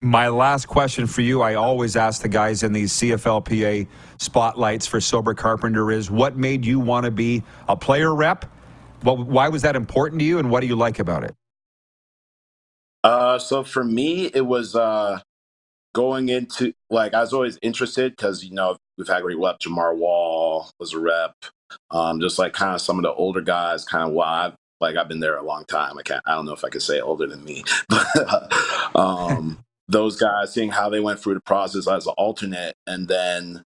My 0.00 0.28
last 0.28 0.66
question 0.66 1.08
for 1.08 1.22
you, 1.22 1.42
I 1.42 1.54
always 1.54 1.96
ask 1.96 2.22
the 2.22 2.28
guys 2.28 2.62
in 2.62 2.72
these 2.72 2.92
CFLPA 2.92 3.88
spotlights 4.18 4.86
for 4.86 5.00
Sober 5.00 5.34
Carpenter 5.34 5.90
is 5.90 6.08
what 6.08 6.36
made 6.36 6.64
you 6.64 6.78
want 6.78 7.04
to 7.04 7.10
be 7.10 7.42
a 7.68 7.76
player 7.76 8.14
rep 8.14 8.44
Well, 9.02 9.16
why 9.16 9.48
was 9.48 9.62
that 9.62 9.74
important 9.74 10.20
to 10.20 10.24
you, 10.24 10.38
and 10.38 10.50
what 10.50 10.60
do 10.60 10.68
you 10.68 10.76
like 10.76 11.00
about 11.00 11.24
it? 11.24 11.34
Uh, 13.02 13.38
so 13.38 13.64
for 13.64 13.82
me, 13.82 14.26
it 14.26 14.46
was 14.46 14.76
uh, 14.76 15.20
going 15.94 16.28
into 16.28 16.72
like 16.90 17.14
I 17.14 17.20
was 17.20 17.32
always 17.32 17.58
interested 17.62 18.12
because 18.12 18.44
you 18.44 18.52
know 18.52 18.76
we've 18.96 19.08
had 19.08 19.22
great 19.22 19.38
rep. 19.38 19.58
Jamar 19.58 19.96
Wall 19.96 20.70
was 20.78 20.94
a 20.94 20.98
rep. 21.00 21.34
Um, 21.90 22.20
just 22.20 22.38
like 22.38 22.52
kind 22.52 22.74
of 22.74 22.80
some 22.80 22.98
of 22.98 23.02
the 23.02 23.12
older 23.12 23.40
guys, 23.40 23.84
kind 23.84 24.08
of 24.08 24.12
why 24.12 24.46
I've 24.46 24.54
like 24.80 24.96
I've 24.96 25.08
been 25.08 25.20
there 25.20 25.36
a 25.36 25.42
long 25.42 25.64
time. 25.64 25.98
I 25.98 26.02
can't. 26.02 26.22
I 26.26 26.34
don't 26.34 26.46
know 26.46 26.52
if 26.52 26.64
I 26.64 26.68
could 26.68 26.82
say 26.82 27.00
older 27.00 27.26
than 27.26 27.44
me, 27.44 27.64
but 27.88 28.52
um, 28.94 29.64
those 29.88 30.16
guys 30.16 30.52
seeing 30.52 30.70
how 30.70 30.88
they 30.88 31.00
went 31.00 31.20
through 31.20 31.34
the 31.34 31.40
process 31.40 31.88
as 31.88 32.06
an 32.06 32.14
alternate, 32.16 32.74
and 32.86 33.08
then 33.08 33.62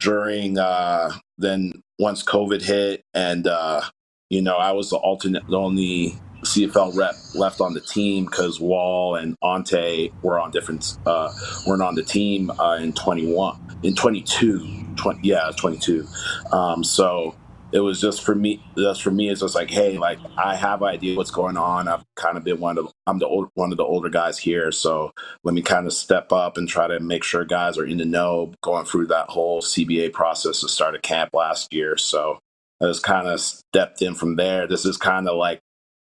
during 0.00 0.58
uh, 0.58 1.12
then 1.38 1.82
once 1.98 2.22
COVID 2.22 2.62
hit, 2.62 3.02
and 3.14 3.46
uh, 3.46 3.82
you 4.28 4.42
know 4.42 4.56
I 4.56 4.72
was 4.72 4.90
the 4.90 4.96
alternate, 4.96 5.46
the 5.46 5.58
only 5.58 6.18
CFL 6.42 6.96
rep 6.96 7.14
left 7.34 7.60
on 7.60 7.74
the 7.74 7.80
team 7.80 8.24
because 8.24 8.60
Wall 8.60 9.16
and 9.16 9.36
Ante 9.42 10.12
were 10.22 10.38
on 10.38 10.50
different 10.50 10.96
uh, 11.06 11.32
weren't 11.66 11.82
on 11.82 11.94
the 11.94 12.02
team 12.02 12.50
uh, 12.50 12.78
in 12.80 12.92
21 12.92 13.78
in 13.82 13.94
22 13.94 14.86
20, 14.96 15.20
yeah 15.22 15.50
22 15.56 16.06
um, 16.52 16.84
so 16.84 17.34
it 17.72 17.80
was 17.80 18.00
just 18.00 18.22
for 18.22 18.34
me 18.34 18.62
just 18.76 19.02
for 19.02 19.10
me 19.10 19.30
it's 19.30 19.40
just 19.40 19.54
like 19.54 19.70
hey 19.70 19.96
like 19.96 20.18
I 20.36 20.56
have 20.56 20.82
idea 20.82 21.16
what's 21.16 21.30
going 21.30 21.56
on. 21.56 21.86
I've 21.88 22.04
kind 22.16 22.36
of 22.36 22.44
been 22.44 22.58
one 22.58 22.78
of 22.78 22.86
the, 22.86 22.92
I'm 23.06 23.18
the 23.18 23.26
old, 23.26 23.48
one 23.54 23.70
of 23.70 23.76
the 23.76 23.84
older 23.84 24.08
guys 24.08 24.38
here 24.38 24.72
so 24.72 25.12
let 25.44 25.54
me 25.54 25.62
kind 25.62 25.86
of 25.86 25.92
step 25.92 26.32
up 26.32 26.56
and 26.56 26.68
try 26.68 26.86
to 26.88 27.00
make 27.00 27.24
sure 27.24 27.44
guys 27.44 27.78
are 27.78 27.84
in 27.84 27.98
the 27.98 28.04
know 28.04 28.52
going 28.62 28.84
through 28.84 29.06
that 29.06 29.30
whole 29.30 29.62
CBA 29.62 30.12
process 30.12 30.60
to 30.60 30.68
start 30.68 30.94
a 30.94 30.98
camp 30.98 31.30
last 31.32 31.72
year. 31.72 31.96
So 31.96 32.38
I 32.82 32.86
just 32.86 33.02
kind 33.02 33.28
of 33.28 33.40
stepped 33.40 34.02
in 34.02 34.14
from 34.14 34.36
there. 34.36 34.66
This 34.66 34.84
is 34.84 34.96
kind 34.96 35.28
of 35.28 35.36
like 35.36 35.60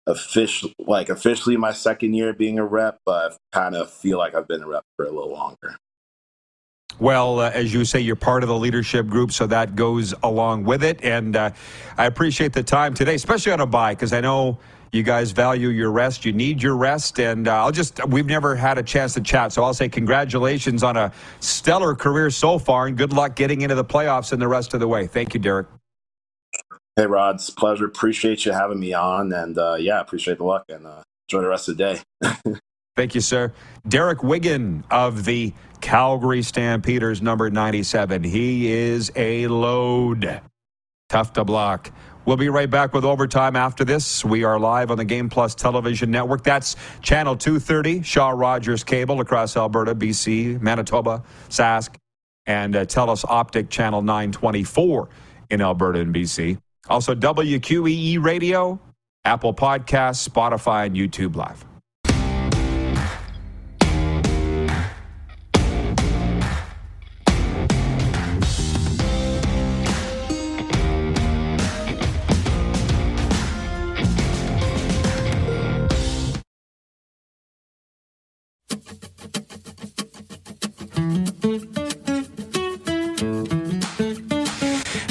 official 0.06 0.70
like 0.78 1.08
officially 1.08 1.56
my 1.56 1.72
second 1.72 2.14
year 2.14 2.32
being 2.32 2.58
a 2.58 2.64
rep, 2.64 2.98
but 3.06 3.32
I 3.32 3.36
kind 3.52 3.74
of 3.74 3.90
feel 3.90 4.18
like 4.18 4.34
I've 4.34 4.48
been 4.48 4.62
a 4.62 4.68
rep 4.68 4.84
for 4.96 5.06
a 5.06 5.10
little 5.10 5.32
longer. 5.32 5.76
Well, 7.00 7.40
uh, 7.40 7.50
as 7.50 7.74
you 7.74 7.84
say, 7.84 8.00
you're 8.00 8.14
part 8.14 8.44
of 8.44 8.48
the 8.48 8.56
leadership 8.56 9.08
group, 9.08 9.32
so 9.32 9.46
that 9.48 9.74
goes 9.74 10.14
along 10.22 10.64
with 10.64 10.84
it. 10.84 11.02
And 11.02 11.34
uh, 11.34 11.50
I 11.98 12.06
appreciate 12.06 12.52
the 12.52 12.62
time 12.62 12.94
today, 12.94 13.16
especially 13.16 13.52
on 13.52 13.60
a 13.60 13.66
bye, 13.66 13.94
because 13.94 14.12
I 14.12 14.20
know 14.20 14.58
you 14.92 15.02
guys 15.02 15.32
value 15.32 15.70
your 15.70 15.90
rest. 15.90 16.24
You 16.24 16.32
need 16.32 16.62
your 16.62 16.76
rest. 16.76 17.18
And 17.18 17.48
uh, 17.48 17.64
I'll 17.64 17.72
just, 17.72 18.06
we've 18.06 18.26
never 18.26 18.54
had 18.54 18.78
a 18.78 18.82
chance 18.82 19.14
to 19.14 19.20
chat. 19.20 19.52
So 19.52 19.64
I'll 19.64 19.74
say 19.74 19.88
congratulations 19.88 20.84
on 20.84 20.96
a 20.96 21.12
stellar 21.40 21.96
career 21.96 22.30
so 22.30 22.60
far, 22.60 22.86
and 22.86 22.96
good 22.96 23.12
luck 23.12 23.34
getting 23.34 23.62
into 23.62 23.74
the 23.74 23.84
playoffs 23.84 24.32
and 24.32 24.40
the 24.40 24.48
rest 24.48 24.72
of 24.72 24.78
the 24.78 24.86
way. 24.86 25.08
Thank 25.08 25.34
you, 25.34 25.40
Derek. 25.40 25.66
Hey, 26.96 27.06
Rod, 27.06 27.36
it's 27.36 27.50
pleasure. 27.50 27.86
Appreciate 27.86 28.44
you 28.44 28.52
having 28.52 28.78
me 28.78 28.92
on. 28.92 29.32
And 29.32 29.58
uh, 29.58 29.74
yeah, 29.74 30.00
appreciate 30.00 30.38
the 30.38 30.44
luck 30.44 30.64
and 30.68 30.86
uh, 30.86 31.02
enjoy 31.28 31.42
the 31.42 31.48
rest 31.48 31.68
of 31.68 31.76
the 31.76 32.00
day. 32.22 32.58
Thank 32.96 33.16
you, 33.16 33.20
sir. 33.20 33.52
Derek 33.88 34.22
Wiggan 34.22 34.84
of 34.92 35.24
the 35.24 35.52
Calgary 35.80 36.42
Stampeders, 36.42 37.20
number 37.20 37.50
97. 37.50 38.22
He 38.22 38.70
is 38.70 39.10
a 39.16 39.48
load. 39.48 40.40
Tough 41.08 41.32
to 41.32 41.44
block. 41.44 41.90
We'll 42.24 42.36
be 42.36 42.48
right 42.48 42.70
back 42.70 42.94
with 42.94 43.04
overtime 43.04 43.56
after 43.56 43.84
this. 43.84 44.24
We 44.24 44.44
are 44.44 44.58
live 44.58 44.92
on 44.92 44.96
the 44.96 45.04
Game 45.04 45.28
Plus 45.28 45.56
television 45.56 46.12
network. 46.12 46.44
That's 46.44 46.76
channel 47.02 47.36
230, 47.36 48.02
Shaw 48.02 48.30
Rogers 48.30 48.84
Cable 48.84 49.20
across 49.20 49.56
Alberta, 49.56 49.94
BC, 49.94 50.60
Manitoba, 50.60 51.24
Sask, 51.48 51.96
and 52.46 52.76
uh, 52.76 52.84
TELUS 52.86 53.24
Optic 53.28 53.68
channel 53.68 54.00
924 54.00 55.08
in 55.50 55.60
Alberta 55.60 56.00
and 56.00 56.14
BC. 56.14 56.58
Also, 56.88 57.14
WQEE 57.14 58.22
Radio, 58.22 58.78
Apple 59.24 59.54
Podcasts, 59.54 60.28
Spotify, 60.28 60.86
and 60.86 60.96
YouTube 60.96 61.36
Live. 61.36 61.64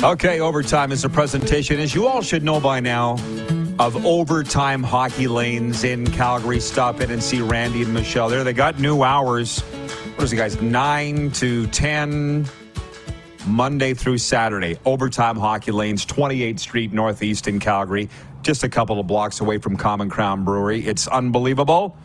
Okay, 0.03 0.41
overtime 0.41 0.91
is 0.91 1.05
a 1.05 1.09
presentation, 1.09 1.79
as 1.79 1.95
you 1.95 2.07
all 2.07 2.21
should 2.21 2.43
know 2.43 2.59
by 2.59 2.81
now, 2.81 3.13
of 3.79 4.05
overtime 4.05 4.83
hockey 4.83 5.27
lanes 5.27 5.85
in 5.85 6.05
Calgary. 6.11 6.59
Stop 6.59 6.99
in 6.99 7.09
and 7.09 7.23
see 7.23 7.39
Randy 7.39 7.83
and 7.83 7.93
Michelle 7.93 8.27
there. 8.27 8.43
They 8.43 8.51
got 8.51 8.77
new 8.81 9.03
hours. 9.03 9.61
What 9.61 10.25
is 10.25 10.33
it, 10.33 10.35
guys? 10.35 10.61
9 10.61 11.31
to 11.31 11.67
10, 11.67 12.45
Monday 13.47 13.93
through 13.93 14.17
Saturday. 14.17 14.77
Overtime 14.83 15.37
hockey 15.37 15.71
lanes, 15.71 16.05
28th 16.05 16.59
Street 16.59 16.91
Northeast 16.91 17.47
in 17.47 17.61
Calgary, 17.61 18.09
just 18.41 18.65
a 18.65 18.69
couple 18.69 18.99
of 18.99 19.07
blocks 19.07 19.39
away 19.39 19.57
from 19.57 19.77
Common 19.77 20.09
Crown 20.09 20.43
Brewery. 20.43 20.85
It's 20.85 21.07
unbelievable. 21.07 21.95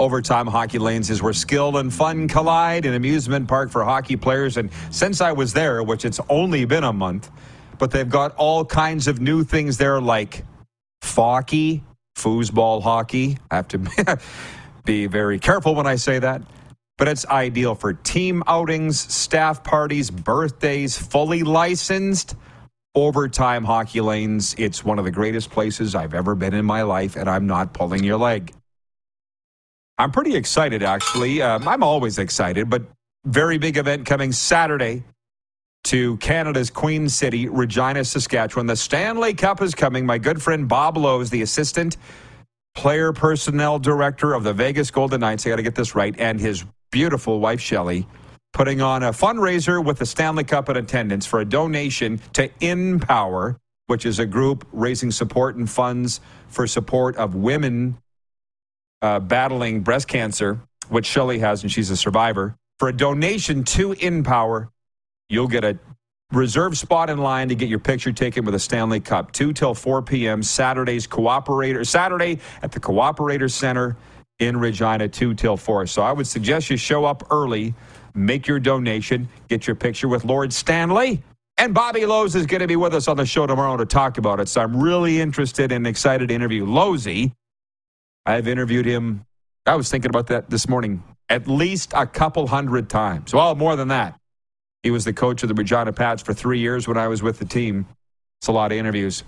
Overtime 0.00 0.46
Hockey 0.46 0.78
Lanes 0.78 1.10
is 1.10 1.22
where 1.22 1.34
skill 1.34 1.76
and 1.76 1.92
fun 1.92 2.26
collide, 2.26 2.86
an 2.86 2.94
amusement 2.94 3.46
park 3.46 3.70
for 3.70 3.84
hockey 3.84 4.16
players. 4.16 4.56
And 4.56 4.70
since 4.90 5.20
I 5.20 5.32
was 5.32 5.52
there, 5.52 5.82
which 5.82 6.06
it's 6.06 6.18
only 6.30 6.64
been 6.64 6.84
a 6.84 6.92
month, 6.92 7.30
but 7.78 7.90
they've 7.90 8.08
got 8.08 8.34
all 8.36 8.64
kinds 8.64 9.08
of 9.08 9.20
new 9.20 9.44
things 9.44 9.76
there 9.76 10.00
like 10.00 10.42
Focky, 11.02 11.82
foosball 12.16 12.82
hockey. 12.82 13.36
I 13.50 13.56
have 13.56 13.68
to 13.68 14.18
be 14.86 15.06
very 15.06 15.38
careful 15.38 15.74
when 15.74 15.86
I 15.86 15.96
say 15.96 16.18
that. 16.18 16.40
But 16.96 17.08
it's 17.08 17.26
ideal 17.26 17.74
for 17.74 17.92
team 17.92 18.42
outings, 18.46 18.98
staff 18.98 19.62
parties, 19.62 20.10
birthdays, 20.10 20.96
fully 20.96 21.42
licensed. 21.42 22.36
Overtime 22.94 23.64
Hockey 23.64 24.00
Lanes. 24.00 24.54
It's 24.58 24.82
one 24.82 24.98
of 24.98 25.04
the 25.04 25.10
greatest 25.10 25.50
places 25.50 25.94
I've 25.94 26.14
ever 26.14 26.34
been 26.34 26.54
in 26.54 26.64
my 26.64 26.82
life, 26.82 27.16
and 27.16 27.28
I'm 27.28 27.46
not 27.46 27.74
pulling 27.74 28.02
your 28.02 28.16
leg. 28.16 28.52
I'm 30.00 30.10
pretty 30.10 30.34
excited, 30.34 30.82
actually. 30.82 31.42
Um, 31.42 31.68
I'm 31.68 31.82
always 31.82 32.18
excited, 32.18 32.70
but 32.70 32.82
very 33.26 33.58
big 33.58 33.76
event 33.76 34.06
coming 34.06 34.32
Saturday 34.32 35.04
to 35.84 36.16
Canada's 36.16 36.70
Queen 36.70 37.06
City, 37.06 37.48
Regina, 37.48 38.02
Saskatchewan. 38.02 38.66
The 38.66 38.76
Stanley 38.76 39.34
Cup 39.34 39.60
is 39.60 39.74
coming. 39.74 40.06
My 40.06 40.16
good 40.16 40.40
friend 40.40 40.66
Bob 40.66 40.96
Lowe 40.96 41.20
is 41.20 41.28
the 41.28 41.42
assistant 41.42 41.98
player 42.74 43.12
personnel 43.12 43.78
director 43.78 44.32
of 44.32 44.42
the 44.42 44.54
Vegas 44.54 44.90
Golden 44.90 45.20
Knights. 45.20 45.46
I 45.46 45.50
got 45.50 45.56
to 45.56 45.62
get 45.62 45.74
this 45.74 45.94
right. 45.94 46.14
And 46.18 46.40
his 46.40 46.64
beautiful 46.90 47.38
wife, 47.38 47.60
Shelly, 47.60 48.06
putting 48.54 48.80
on 48.80 49.02
a 49.02 49.10
fundraiser 49.10 49.84
with 49.84 49.98
the 49.98 50.06
Stanley 50.06 50.44
Cup 50.44 50.70
in 50.70 50.78
attendance 50.78 51.26
for 51.26 51.40
a 51.40 51.44
donation 51.44 52.22
to 52.32 52.48
InPower, 52.62 53.56
which 53.88 54.06
is 54.06 54.18
a 54.18 54.24
group 54.24 54.66
raising 54.72 55.10
support 55.10 55.56
and 55.56 55.68
funds 55.68 56.22
for 56.48 56.66
support 56.66 57.16
of 57.16 57.34
women 57.34 57.98
uh, 59.02 59.20
battling 59.20 59.80
breast 59.80 60.08
cancer, 60.08 60.60
which 60.88 61.06
Shelley 61.06 61.38
has, 61.38 61.62
and 61.62 61.70
she's 61.70 61.90
a 61.90 61.96
survivor. 61.96 62.56
For 62.78 62.88
a 62.88 62.96
donation 62.96 63.64
to 63.64 63.90
InPower, 63.94 64.68
you'll 65.28 65.48
get 65.48 65.64
a 65.64 65.78
reserve 66.32 66.78
spot 66.78 67.10
in 67.10 67.18
line 67.18 67.48
to 67.48 67.54
get 67.54 67.68
your 67.68 67.78
picture 67.78 68.12
taken 68.12 68.44
with 68.44 68.54
a 68.54 68.58
Stanley 68.58 69.00
Cup. 69.00 69.32
2 69.32 69.52
till 69.52 69.74
4 69.74 70.02
p.m. 70.02 70.42
Saturday's 70.42 71.06
Cooperator 71.06 71.86
Saturday 71.86 72.38
at 72.62 72.72
the 72.72 72.80
Cooperator 72.80 73.50
Center 73.50 73.96
in 74.38 74.56
Regina, 74.56 75.08
2 75.08 75.34
till 75.34 75.56
4. 75.56 75.86
So 75.86 76.02
I 76.02 76.12
would 76.12 76.26
suggest 76.26 76.70
you 76.70 76.76
show 76.76 77.04
up 77.04 77.26
early, 77.30 77.74
make 78.14 78.46
your 78.46 78.60
donation, 78.60 79.28
get 79.48 79.66
your 79.66 79.76
picture 79.76 80.08
with 80.08 80.24
Lord 80.24 80.52
Stanley. 80.52 81.22
And 81.58 81.74
Bobby 81.74 82.06
Lowes 82.06 82.34
is 82.34 82.46
going 82.46 82.60
to 82.60 82.66
be 82.66 82.76
with 82.76 82.94
us 82.94 83.06
on 83.06 83.18
the 83.18 83.26
show 83.26 83.46
tomorrow 83.46 83.76
to 83.76 83.84
talk 83.84 84.16
about 84.16 84.40
it. 84.40 84.48
So 84.48 84.62
I'm 84.62 84.80
really 84.80 85.20
interested 85.20 85.72
and 85.72 85.86
excited 85.86 86.28
to 86.28 86.34
interview 86.34 86.64
Lowesy. 86.64 87.32
I've 88.26 88.48
interviewed 88.48 88.86
him. 88.86 89.24
I 89.66 89.76
was 89.76 89.90
thinking 89.90 90.08
about 90.08 90.28
that 90.28 90.50
this 90.50 90.68
morning 90.68 91.02
at 91.30 91.46
least 91.46 91.92
a 91.96 92.06
couple 92.06 92.48
hundred 92.48 92.90
times. 92.90 93.32
Well, 93.32 93.54
more 93.54 93.76
than 93.76 93.88
that. 93.88 94.18
He 94.82 94.90
was 94.90 95.04
the 95.04 95.12
coach 95.12 95.42
of 95.42 95.48
the 95.48 95.54
Regina 95.54 95.92
Pats 95.92 96.22
for 96.22 96.34
three 96.34 96.58
years 96.58 96.88
when 96.88 96.96
I 96.96 97.06
was 97.06 97.22
with 97.22 97.38
the 97.38 97.44
team. 97.44 97.86
It's 98.40 98.48
a 98.48 98.52
lot 98.52 98.72
of 98.72 98.78
interviews. 98.78 99.22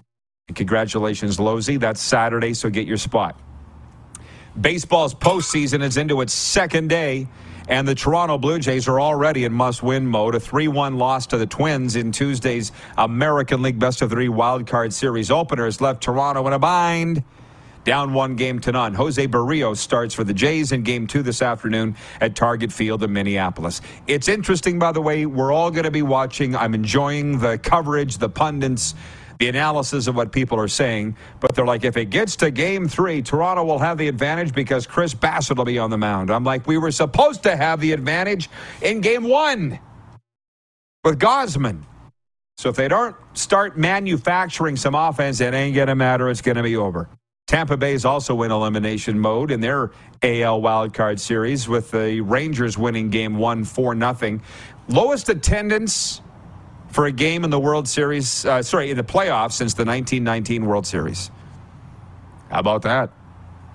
And 0.49 0.57
congratulations, 0.57 1.37
Lowesy. 1.39 1.79
That's 1.79 2.01
Saturday, 2.01 2.55
so 2.55 2.71
get 2.71 2.87
your 2.87 2.97
spot. 2.97 3.39
Baseball's 4.61 5.15
postseason 5.15 5.83
is 5.83 5.97
into 5.97 6.21
its 6.21 6.33
second 6.33 6.89
day, 6.89 7.29
and 7.69 7.87
the 7.87 7.95
Toronto 7.95 8.37
Blue 8.37 8.59
Jays 8.59 8.89
are 8.89 9.01
already 9.01 9.45
in 9.45 9.53
must 9.53 9.83
win 9.83 10.07
mode. 10.07 10.35
A 10.35 10.41
3 10.41 10.69
1 10.69 10.99
loss 10.99 11.27
to 11.29 11.39
the 11.39 11.47
Twins 11.47 11.95
in 11.95 12.13
Tuesday's 12.13 12.73
American 12.99 13.63
League 13.63 13.79
Best 13.79 14.03
of 14.03 14.11
Three 14.11 14.29
Wild 14.29 14.67
Card 14.67 14.93
Series 14.93 15.29
has 15.29 15.81
left 15.81 16.03
Toronto 16.03 16.47
in 16.47 16.53
a 16.53 16.59
bind 16.59 17.23
down 17.85 18.13
one 18.13 18.37
game 18.37 18.59
to 18.61 18.73
none. 18.73 18.95
Jose 18.95 19.27
Berrios 19.27 19.79
starts 19.79 20.15
for 20.15 20.25
the 20.25 20.35
Jays 20.35 20.73
in 20.73 20.83
game 20.83 21.07
two 21.07 21.23
this 21.23 21.43
afternoon 21.43 21.97
at 22.21 22.37
Target 22.37 22.73
Field 22.73 23.03
in 23.03 23.13
Minneapolis. 23.13 23.81
It's 24.07 24.29
interesting, 24.29 24.79
by 24.79 24.93
the 24.93 25.01
way, 25.01 25.27
we're 25.27 25.53
all 25.53 25.71
going 25.71 25.85
to 25.85 25.91
be 25.91 26.03
watching. 26.03 26.55
I'm 26.57 26.75
enjoying 26.75 27.39
the 27.39 27.59
coverage, 27.59 28.19
the 28.19 28.29
pundits, 28.29 28.95
the 29.39 29.49
analysis 29.49 30.07
of 30.07 30.15
what 30.15 30.31
people 30.31 30.61
are 30.61 30.69
saying, 30.69 31.17
but 31.41 31.55
they're 31.55 31.67
like, 31.67 31.85
if 31.85 31.97
it 31.97 32.11
gets 32.11 32.37
to 32.37 32.51
game 32.51 32.87
three, 32.87 33.23
Toronto 33.23 33.65
will 33.65 33.81
have 33.81 33.99
the 33.99 34.07
advantage 34.07 34.55
because 34.55 34.87
Chris 34.87 35.15
Bassitt 35.15 35.57
will 35.57 35.65
be 35.65 35.79
on 35.81 35.91
the 35.91 35.99
mound. 35.99 36.31
I'm 36.31 36.45
like, 36.45 36.67
we 36.69 36.79
were 36.79 36.93
supposed 36.93 37.43
to 37.43 37.57
have 37.57 37.81
the 37.81 37.91
advantage 37.93 38.49
in 38.83 39.01
game 39.01 39.25
one 39.25 39.81
with 41.03 41.19
Gausman. 41.19 41.83
So 42.57 42.69
if 42.69 42.77
they 42.77 42.87
don't 42.87 43.17
start 43.33 43.77
manufacturing 43.77 44.77
some 44.77 44.95
offense, 44.95 45.41
it 45.41 45.55
ain't 45.55 45.75
going 45.75 45.89
to 45.89 45.97
matter. 45.97 46.31
It's 46.31 46.43
going 46.43 46.59
to 46.59 46.63
be 46.63 46.77
over. 46.77 47.09
Tampa 47.53 47.77
Bay 47.77 47.93
is 47.93 48.07
also 48.07 48.41
in 48.45 48.51
elimination 48.51 49.19
mode 49.19 49.51
in 49.51 49.61
their 49.61 49.91
AL 50.23 50.63
wildcard 50.63 51.21
series 51.21 51.69
with 51.69 51.91
the 51.91 52.23
Rangers 52.23 52.79
winning 52.79 53.11
game 53.11 53.37
one, 53.37 53.63
4 53.63 53.95
nothing. 53.95 54.41
Lowest 54.89 55.29
attendance 55.29 56.23
for 56.89 57.05
a 57.05 57.13
game 57.13 57.45
in 57.45 57.51
the 57.51 57.61
World 57.61 57.87
Series, 57.87 58.47
uh, 58.47 58.63
sorry, 58.63 58.91
in 58.91 58.97
the 58.97 59.05
playoffs 59.05 59.53
since 59.53 59.75
the 59.75 59.85
1919 59.85 60.65
World 60.65 60.87
Series. 60.87 61.31
How 62.51 62.61
about 62.61 62.81
that? 62.83 63.11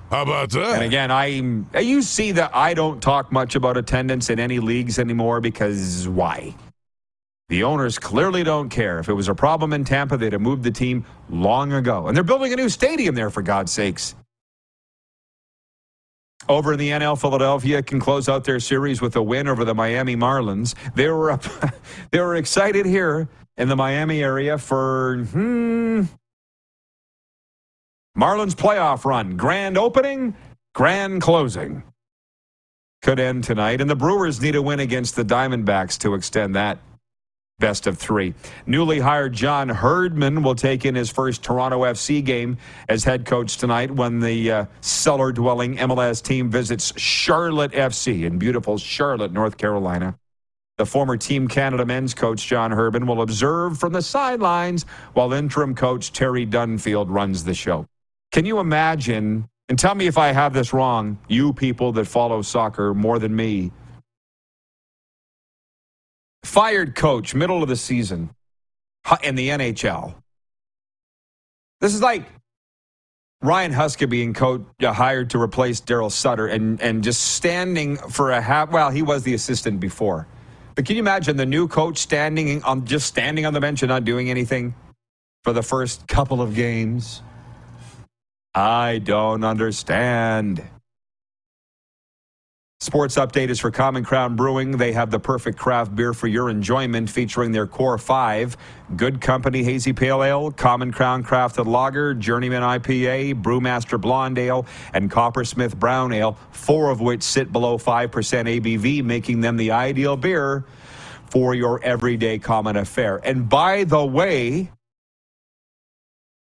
How 0.09 0.23
about 0.23 0.49
that? 0.53 0.73
And 0.73 0.83
again, 0.83 1.11
I 1.11 1.79
you 1.79 2.01
see 2.01 2.31
that 2.31 2.55
I 2.55 2.73
don't 2.73 2.99
talk 2.99 3.31
much 3.31 3.55
about 3.55 3.77
attendance 3.77 4.31
in 4.31 4.39
any 4.39 4.57
leagues 4.57 4.97
anymore 4.97 5.39
because 5.39 6.07
why? 6.07 6.55
The 7.49 7.63
owners 7.63 7.97
clearly 7.97 8.43
don't 8.43 8.69
care. 8.69 8.99
If 8.99 9.07
it 9.07 9.13
was 9.13 9.29
a 9.29 9.35
problem 9.35 9.71
in 9.71 9.85
Tampa, 9.85 10.17
they'd 10.17 10.33
have 10.33 10.41
moved 10.41 10.63
the 10.63 10.71
team 10.71 11.05
long 11.29 11.71
ago. 11.71 12.07
And 12.07 12.15
they're 12.15 12.23
building 12.23 12.51
a 12.51 12.57
new 12.57 12.67
stadium 12.67 13.15
there, 13.15 13.29
for 13.29 13.41
God's 13.41 13.71
sakes. 13.71 14.15
Over 16.49 16.73
in 16.73 16.79
the 16.79 16.89
NL, 16.89 17.19
Philadelphia 17.19 17.81
can 17.81 17.99
close 17.99 18.27
out 18.29 18.43
their 18.43 18.59
series 18.59 19.01
with 19.01 19.15
a 19.15 19.23
win 19.23 19.47
over 19.47 19.63
the 19.63 19.73
Miami 19.73 20.15
Marlins. 20.15 20.75
They 20.95 21.09
were 21.09 21.31
up, 21.31 21.43
they 22.11 22.19
were 22.19 22.35
excited 22.35 22.85
here 22.85 23.29
in 23.57 23.69
the 23.69 23.75
Miami 23.75 24.21
area 24.21 24.57
for 24.57 25.23
hmm, 25.31 26.03
Marlins 28.17 28.55
playoff 28.55 29.05
run. 29.05 29.37
Grand 29.37 29.77
opening, 29.77 30.35
grand 30.73 31.21
closing. 31.21 31.83
Could 33.01 33.19
end 33.19 33.43
tonight. 33.43 33.79
And 33.79 33.89
the 33.89 33.95
Brewers 33.95 34.41
need 34.41 34.55
a 34.55 34.61
win 34.61 34.79
against 34.79 35.15
the 35.15 35.23
Diamondbacks 35.23 35.97
to 35.99 36.13
extend 36.13 36.55
that 36.55 36.79
best 37.59 37.87
of 37.87 37.97
three. 37.97 38.35
Newly 38.67 38.99
hired 38.99 39.33
John 39.33 39.67
Herdman 39.67 40.43
will 40.43 40.53
take 40.53 40.85
in 40.85 40.93
his 40.93 41.09
first 41.09 41.41
Toronto 41.41 41.81
FC 41.81 42.23
game 42.23 42.57
as 42.87 43.03
head 43.03 43.25
coach 43.25 43.57
tonight 43.57 43.89
when 43.89 44.19
the 44.19 44.51
uh, 44.51 44.65
cellar 44.81 45.31
dwelling 45.31 45.75
MLS 45.77 46.21
team 46.21 46.51
visits 46.51 46.93
Charlotte 46.99 47.71
FC 47.71 48.25
in 48.25 48.37
beautiful 48.37 48.77
Charlotte, 48.77 49.31
North 49.31 49.57
Carolina. 49.57 50.19
The 50.77 50.85
former 50.85 51.17
Team 51.17 51.47
Canada 51.47 51.83
men's 51.83 52.13
coach 52.13 52.45
John 52.45 52.69
Herdman 52.69 53.07
will 53.07 53.23
observe 53.23 53.79
from 53.79 53.91
the 53.91 54.03
sidelines 54.03 54.85
while 55.13 55.33
interim 55.33 55.73
coach 55.73 56.13
Terry 56.13 56.45
Dunfield 56.45 57.07
runs 57.09 57.43
the 57.43 57.55
show. 57.55 57.87
Can 58.31 58.45
you 58.45 58.59
imagine? 58.59 59.49
And 59.67 59.79
tell 59.79 59.95
me 59.95 60.05
if 60.05 60.19
I 60.19 60.31
have 60.31 60.53
this 60.53 60.73
wrong, 60.73 61.17
you 61.27 61.53
people 61.53 61.91
that 61.93 62.05
follow 62.05 62.43
soccer 62.43 62.93
more 62.93 63.17
than 63.17 63.35
me 63.35 63.71
fired 66.47 66.95
coach 66.95 67.35
middle 67.35 67.61
of 67.61 67.67
the 67.67 67.75
season 67.75 68.29
in 69.21 69.35
the 69.35 69.49
NHL. 69.49 70.15
This 71.81 71.93
is 71.93 72.01
like 72.01 72.23
Ryan 73.41 73.73
Huska 73.73 74.09
being 74.09 74.33
coach, 74.33 74.63
uh, 74.81 74.93
hired 74.93 75.29
to 75.31 75.41
replace 75.41 75.81
Daryl 75.81 76.11
Sutter 76.11 76.47
and, 76.47 76.81
and 76.81 77.03
just 77.03 77.35
standing 77.35 77.97
for 77.97 78.31
a 78.31 78.41
half. 78.41 78.71
Well, 78.71 78.89
he 78.89 79.01
was 79.01 79.23
the 79.23 79.33
assistant 79.33 79.79
before. 79.79 80.25
But 80.73 80.85
can 80.85 80.95
you 80.95 81.01
imagine 81.01 81.35
the 81.35 81.45
new 81.45 81.67
coach 81.67 81.97
standing 81.97 82.63
on 82.63 82.85
just 82.85 83.07
standing 83.07 83.45
on 83.45 83.53
the 83.53 83.59
bench 83.59 83.83
and 83.83 83.89
not 83.89 84.05
doing 84.05 84.29
anything 84.29 84.73
for 85.43 85.51
the 85.51 85.63
first 85.63 86.07
couple 86.07 86.41
of 86.41 86.55
games? 86.55 87.21
I 88.55 88.99
don't 89.03 89.43
understand. 89.43 90.63
Sports 92.79 93.15
update 93.15 93.49
is 93.49 93.59
for 93.59 93.71
Common 93.71 94.05
Crown 94.05 94.35
Brewing. 94.35 94.77
They 94.77 94.91
have 94.91 95.09
the 95.09 95.19
perfect 95.19 95.57
craft 95.57 95.95
beer 95.95 96.13
for 96.13 96.27
your 96.27 96.47
enjoyment, 96.47 97.09
featuring 97.09 97.51
their 97.51 97.65
core 97.65 97.97
five 97.97 98.55
Good 98.95 99.19
Company 99.19 99.63
Hazy 99.63 99.93
Pale 99.93 100.23
Ale, 100.23 100.51
Common 100.51 100.91
Crown 100.91 101.23
Crafted 101.23 101.65
Lager, 101.65 102.13
Journeyman 102.13 102.61
IPA, 102.61 103.41
Brewmaster 103.41 103.99
Blonde 103.99 104.37
Ale, 104.37 104.67
and 104.93 105.09
Coppersmith 105.09 105.75
Brown 105.75 106.13
Ale, 106.13 106.37
four 106.51 106.91
of 106.91 107.01
which 107.01 107.23
sit 107.23 107.51
below 107.51 107.79
5% 107.79 108.09
ABV, 108.09 109.03
making 109.03 109.41
them 109.41 109.57
the 109.57 109.71
ideal 109.71 110.15
beer 110.15 110.63
for 111.31 111.55
your 111.55 111.83
everyday 111.83 112.37
common 112.37 112.77
affair. 112.77 113.19
And 113.23 113.49
by 113.49 113.85
the 113.85 114.05
way, 114.05 114.71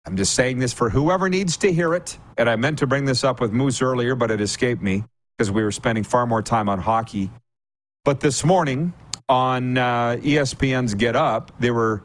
I'm 0.06 0.18
just 0.18 0.34
saying 0.34 0.58
this 0.58 0.74
for 0.74 0.90
whoever 0.90 1.30
needs 1.30 1.58
to 1.58 1.72
hear 1.72 1.94
it. 1.94 2.18
And 2.40 2.50
I 2.50 2.56
meant 2.56 2.80
to 2.80 2.88
bring 2.88 3.06
this 3.06 3.24
up 3.24 3.40
with 3.40 3.54
Moose 3.54 3.84
earlier, 3.84 4.16
but 4.16 4.32
it 4.32 4.42
escaped 4.42 4.82
me 4.82 5.04
because 5.44 5.52
we 5.52 5.62
were 5.62 5.74
spending 5.74 6.06
far 6.06 6.26
more 6.26 6.42
time 6.42 6.70
on 6.70 6.80
hockey. 6.80 7.30
But 8.06 8.22
this 8.22 8.46
morning 8.46 8.94
on 9.28 9.78
uh, 9.78 10.16
ESPN's 10.22 10.94
Get 10.94 11.18
Up, 11.18 11.52
they 11.60 11.70
were 11.70 12.02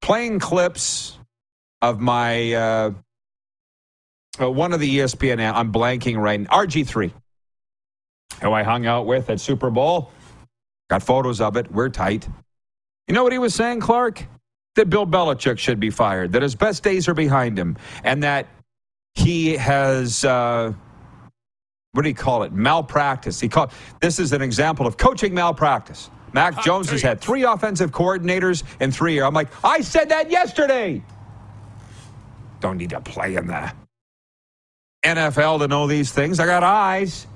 playing 0.00 0.38
clips 0.38 1.18
of 1.82 2.00
my 2.00 2.54
uh, 2.54 2.92
uh, 4.40 4.50
one 4.50 4.72
of 4.72 4.80
the 4.80 4.98
ESPN. 4.98 5.38
I'm 5.54 5.70
blanking 5.70 6.16
right 6.16 6.40
now. 6.40 6.48
RG3, 6.48 7.12
who 8.40 8.52
I 8.52 8.62
hung 8.62 8.86
out 8.86 9.04
with 9.04 9.28
at 9.28 9.40
Super 9.40 9.68
Bowl. 9.68 10.10
Got 10.88 11.02
photos 11.02 11.42
of 11.42 11.58
it. 11.58 11.70
We're 11.70 11.90
tight. 11.90 12.26
You 13.08 13.14
know 13.14 13.24
what 13.24 13.32
he 13.32 13.38
was 13.38 13.54
saying, 13.54 13.80
Clark? 13.80 14.24
That 14.76 14.88
Bill 14.88 15.06
Belichick 15.06 15.58
should 15.58 15.80
be 15.80 15.90
fired. 15.90 16.32
That 16.32 16.40
his 16.40 16.54
best 16.54 16.82
days 16.82 17.08
are 17.08 17.14
behind 17.14 17.58
him, 17.58 17.76
and 18.04 18.22
that 18.22 18.46
he 19.12 19.52
has. 19.58 20.24
What 21.98 22.04
do 22.04 22.10
you 22.10 22.14
call 22.14 22.44
it? 22.44 22.52
Malpractice. 22.52 23.40
He 23.40 23.48
called 23.48 23.72
this 24.00 24.20
is 24.20 24.32
an 24.32 24.40
example 24.40 24.86
of 24.86 24.96
coaching 24.96 25.34
malpractice. 25.34 26.10
Mac 26.32 26.62
Jones 26.62 26.88
has 26.90 27.02
had 27.02 27.20
three 27.20 27.42
offensive 27.42 27.90
coordinators 27.90 28.62
in 28.80 28.92
three 28.92 29.14
years. 29.14 29.24
I'm 29.24 29.34
like, 29.34 29.48
I 29.64 29.80
said 29.80 30.10
that 30.10 30.30
yesterday. 30.30 31.02
Don't 32.60 32.76
need 32.76 32.90
to 32.90 33.00
play 33.00 33.34
in 33.34 33.48
the 33.48 33.72
NFL 35.04 35.58
to 35.58 35.66
know 35.66 35.88
these 35.88 36.12
things. 36.12 36.38
I 36.38 36.46
got 36.46 36.62
eyes. 36.62 37.26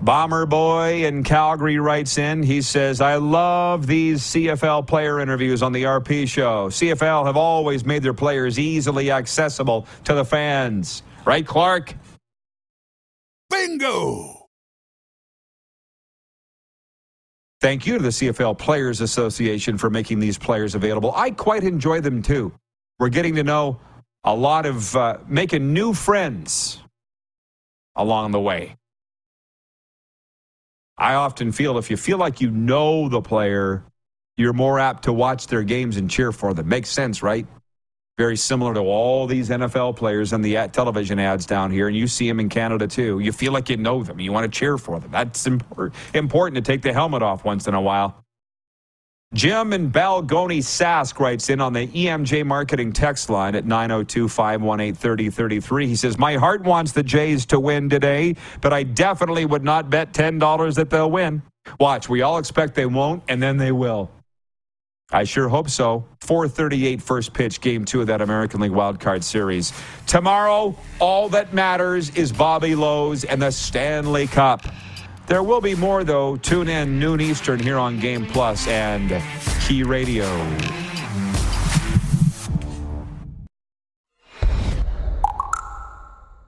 Bomber 0.00 0.46
Boy 0.46 1.06
in 1.06 1.24
Calgary 1.24 1.80
writes 1.80 2.18
in. 2.18 2.44
He 2.44 2.62
says, 2.62 3.00
I 3.00 3.16
love 3.16 3.88
these 3.88 4.22
CFL 4.22 4.86
player 4.86 5.18
interviews 5.18 5.64
on 5.64 5.72
the 5.72 5.82
RP 5.82 6.28
show. 6.28 6.68
CFL 6.68 7.26
have 7.26 7.36
always 7.36 7.84
made 7.84 8.04
their 8.04 8.14
players 8.14 8.60
easily 8.60 9.10
accessible 9.10 9.88
to 10.04 10.14
the 10.14 10.24
fans. 10.24 11.02
Right, 11.24 11.46
Clark? 11.46 11.94
Bingo! 13.50 14.46
Thank 17.60 17.86
you 17.86 17.98
to 17.98 18.02
the 18.02 18.10
CFL 18.10 18.56
Players 18.56 19.00
Association 19.00 19.78
for 19.78 19.90
making 19.90 20.20
these 20.20 20.38
players 20.38 20.74
available. 20.74 21.12
I 21.16 21.30
quite 21.32 21.64
enjoy 21.64 22.00
them 22.00 22.22
too. 22.22 22.52
We're 22.98 23.08
getting 23.08 23.34
to 23.34 23.42
know 23.42 23.80
a 24.22 24.34
lot 24.34 24.64
of, 24.64 24.94
uh, 24.94 25.18
making 25.26 25.72
new 25.72 25.92
friends 25.92 26.78
along 27.96 28.30
the 28.30 28.40
way. 28.40 28.76
I 30.96 31.14
often 31.14 31.52
feel 31.52 31.78
if 31.78 31.90
you 31.90 31.96
feel 31.96 32.18
like 32.18 32.40
you 32.40 32.50
know 32.50 33.08
the 33.08 33.20
player, 33.20 33.84
you're 34.36 34.52
more 34.52 34.78
apt 34.78 35.04
to 35.04 35.12
watch 35.12 35.46
their 35.48 35.62
games 35.64 35.96
and 35.96 36.08
cheer 36.08 36.32
for 36.32 36.54
them. 36.54 36.68
Makes 36.68 36.90
sense, 36.90 37.22
right? 37.22 37.46
Very 38.18 38.36
similar 38.36 38.74
to 38.74 38.80
all 38.80 39.28
these 39.28 39.48
NFL 39.48 39.96
players 39.96 40.32
and 40.32 40.44
the 40.44 40.68
television 40.72 41.20
ads 41.20 41.46
down 41.46 41.70
here, 41.70 41.86
and 41.86 41.96
you 41.96 42.08
see 42.08 42.28
them 42.28 42.40
in 42.40 42.48
Canada 42.48 42.88
too. 42.88 43.20
You 43.20 43.30
feel 43.30 43.52
like 43.52 43.70
you 43.70 43.76
know 43.76 44.02
them. 44.02 44.18
You 44.18 44.32
want 44.32 44.52
to 44.52 44.58
cheer 44.58 44.76
for 44.76 44.98
them. 44.98 45.12
That's 45.12 45.46
important 45.46 46.56
to 46.56 46.60
take 46.60 46.82
the 46.82 46.92
helmet 46.92 47.22
off 47.22 47.44
once 47.44 47.68
in 47.68 47.74
a 47.74 47.80
while. 47.80 48.24
Jim 49.34 49.74
and 49.74 49.92
Balgonie 49.92 50.58
Sask 50.58 51.20
writes 51.20 51.50
in 51.50 51.60
on 51.60 51.74
the 51.74 51.86
EMJ 51.86 52.46
marketing 52.46 52.92
text 52.92 53.28
line 53.28 53.54
at 53.54 53.66
902 53.66 54.26
518 54.26 54.94
3033. 54.94 55.86
He 55.86 55.94
says, 55.94 56.18
My 56.18 56.36
heart 56.36 56.64
wants 56.64 56.92
the 56.92 57.02
Jays 57.02 57.44
to 57.46 57.60
win 57.60 57.90
today, 57.90 58.36
but 58.62 58.72
I 58.72 58.82
definitely 58.82 59.44
would 59.44 59.62
not 59.62 59.90
bet 59.90 60.12
$10 60.14 60.74
that 60.76 60.90
they'll 60.90 61.10
win. 61.10 61.42
Watch, 61.78 62.08
we 62.08 62.22
all 62.22 62.38
expect 62.38 62.74
they 62.74 62.86
won't, 62.86 63.22
and 63.28 63.42
then 63.42 63.58
they 63.58 63.70
will. 63.70 64.10
I 65.10 65.24
sure 65.24 65.48
hope 65.48 65.70
so. 65.70 66.04
438 66.20 67.00
first 67.00 67.32
pitch, 67.32 67.62
game 67.62 67.86
two 67.86 68.02
of 68.02 68.08
that 68.08 68.20
American 68.20 68.60
League 68.60 68.72
Wild 68.72 69.00
Card 69.00 69.24
Series. 69.24 69.72
Tomorrow, 70.06 70.76
all 70.98 71.30
that 71.30 71.54
matters 71.54 72.10
is 72.10 72.30
Bobby 72.30 72.74
Lowes 72.74 73.24
and 73.24 73.40
the 73.40 73.50
Stanley 73.50 74.26
Cup. 74.26 74.66
There 75.26 75.42
will 75.42 75.62
be 75.62 75.74
more, 75.74 76.04
though. 76.04 76.36
Tune 76.36 76.68
in 76.68 76.98
noon 76.98 77.22
Eastern 77.22 77.58
here 77.58 77.78
on 77.78 77.98
Game 78.00 78.26
Plus 78.26 78.68
and 78.68 79.22
Key 79.62 79.82
Radio. 79.82 80.26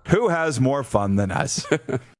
Who 0.08 0.28
has 0.28 0.60
more 0.60 0.82
fun 0.82 1.16
than 1.16 1.30
us? 1.30 1.66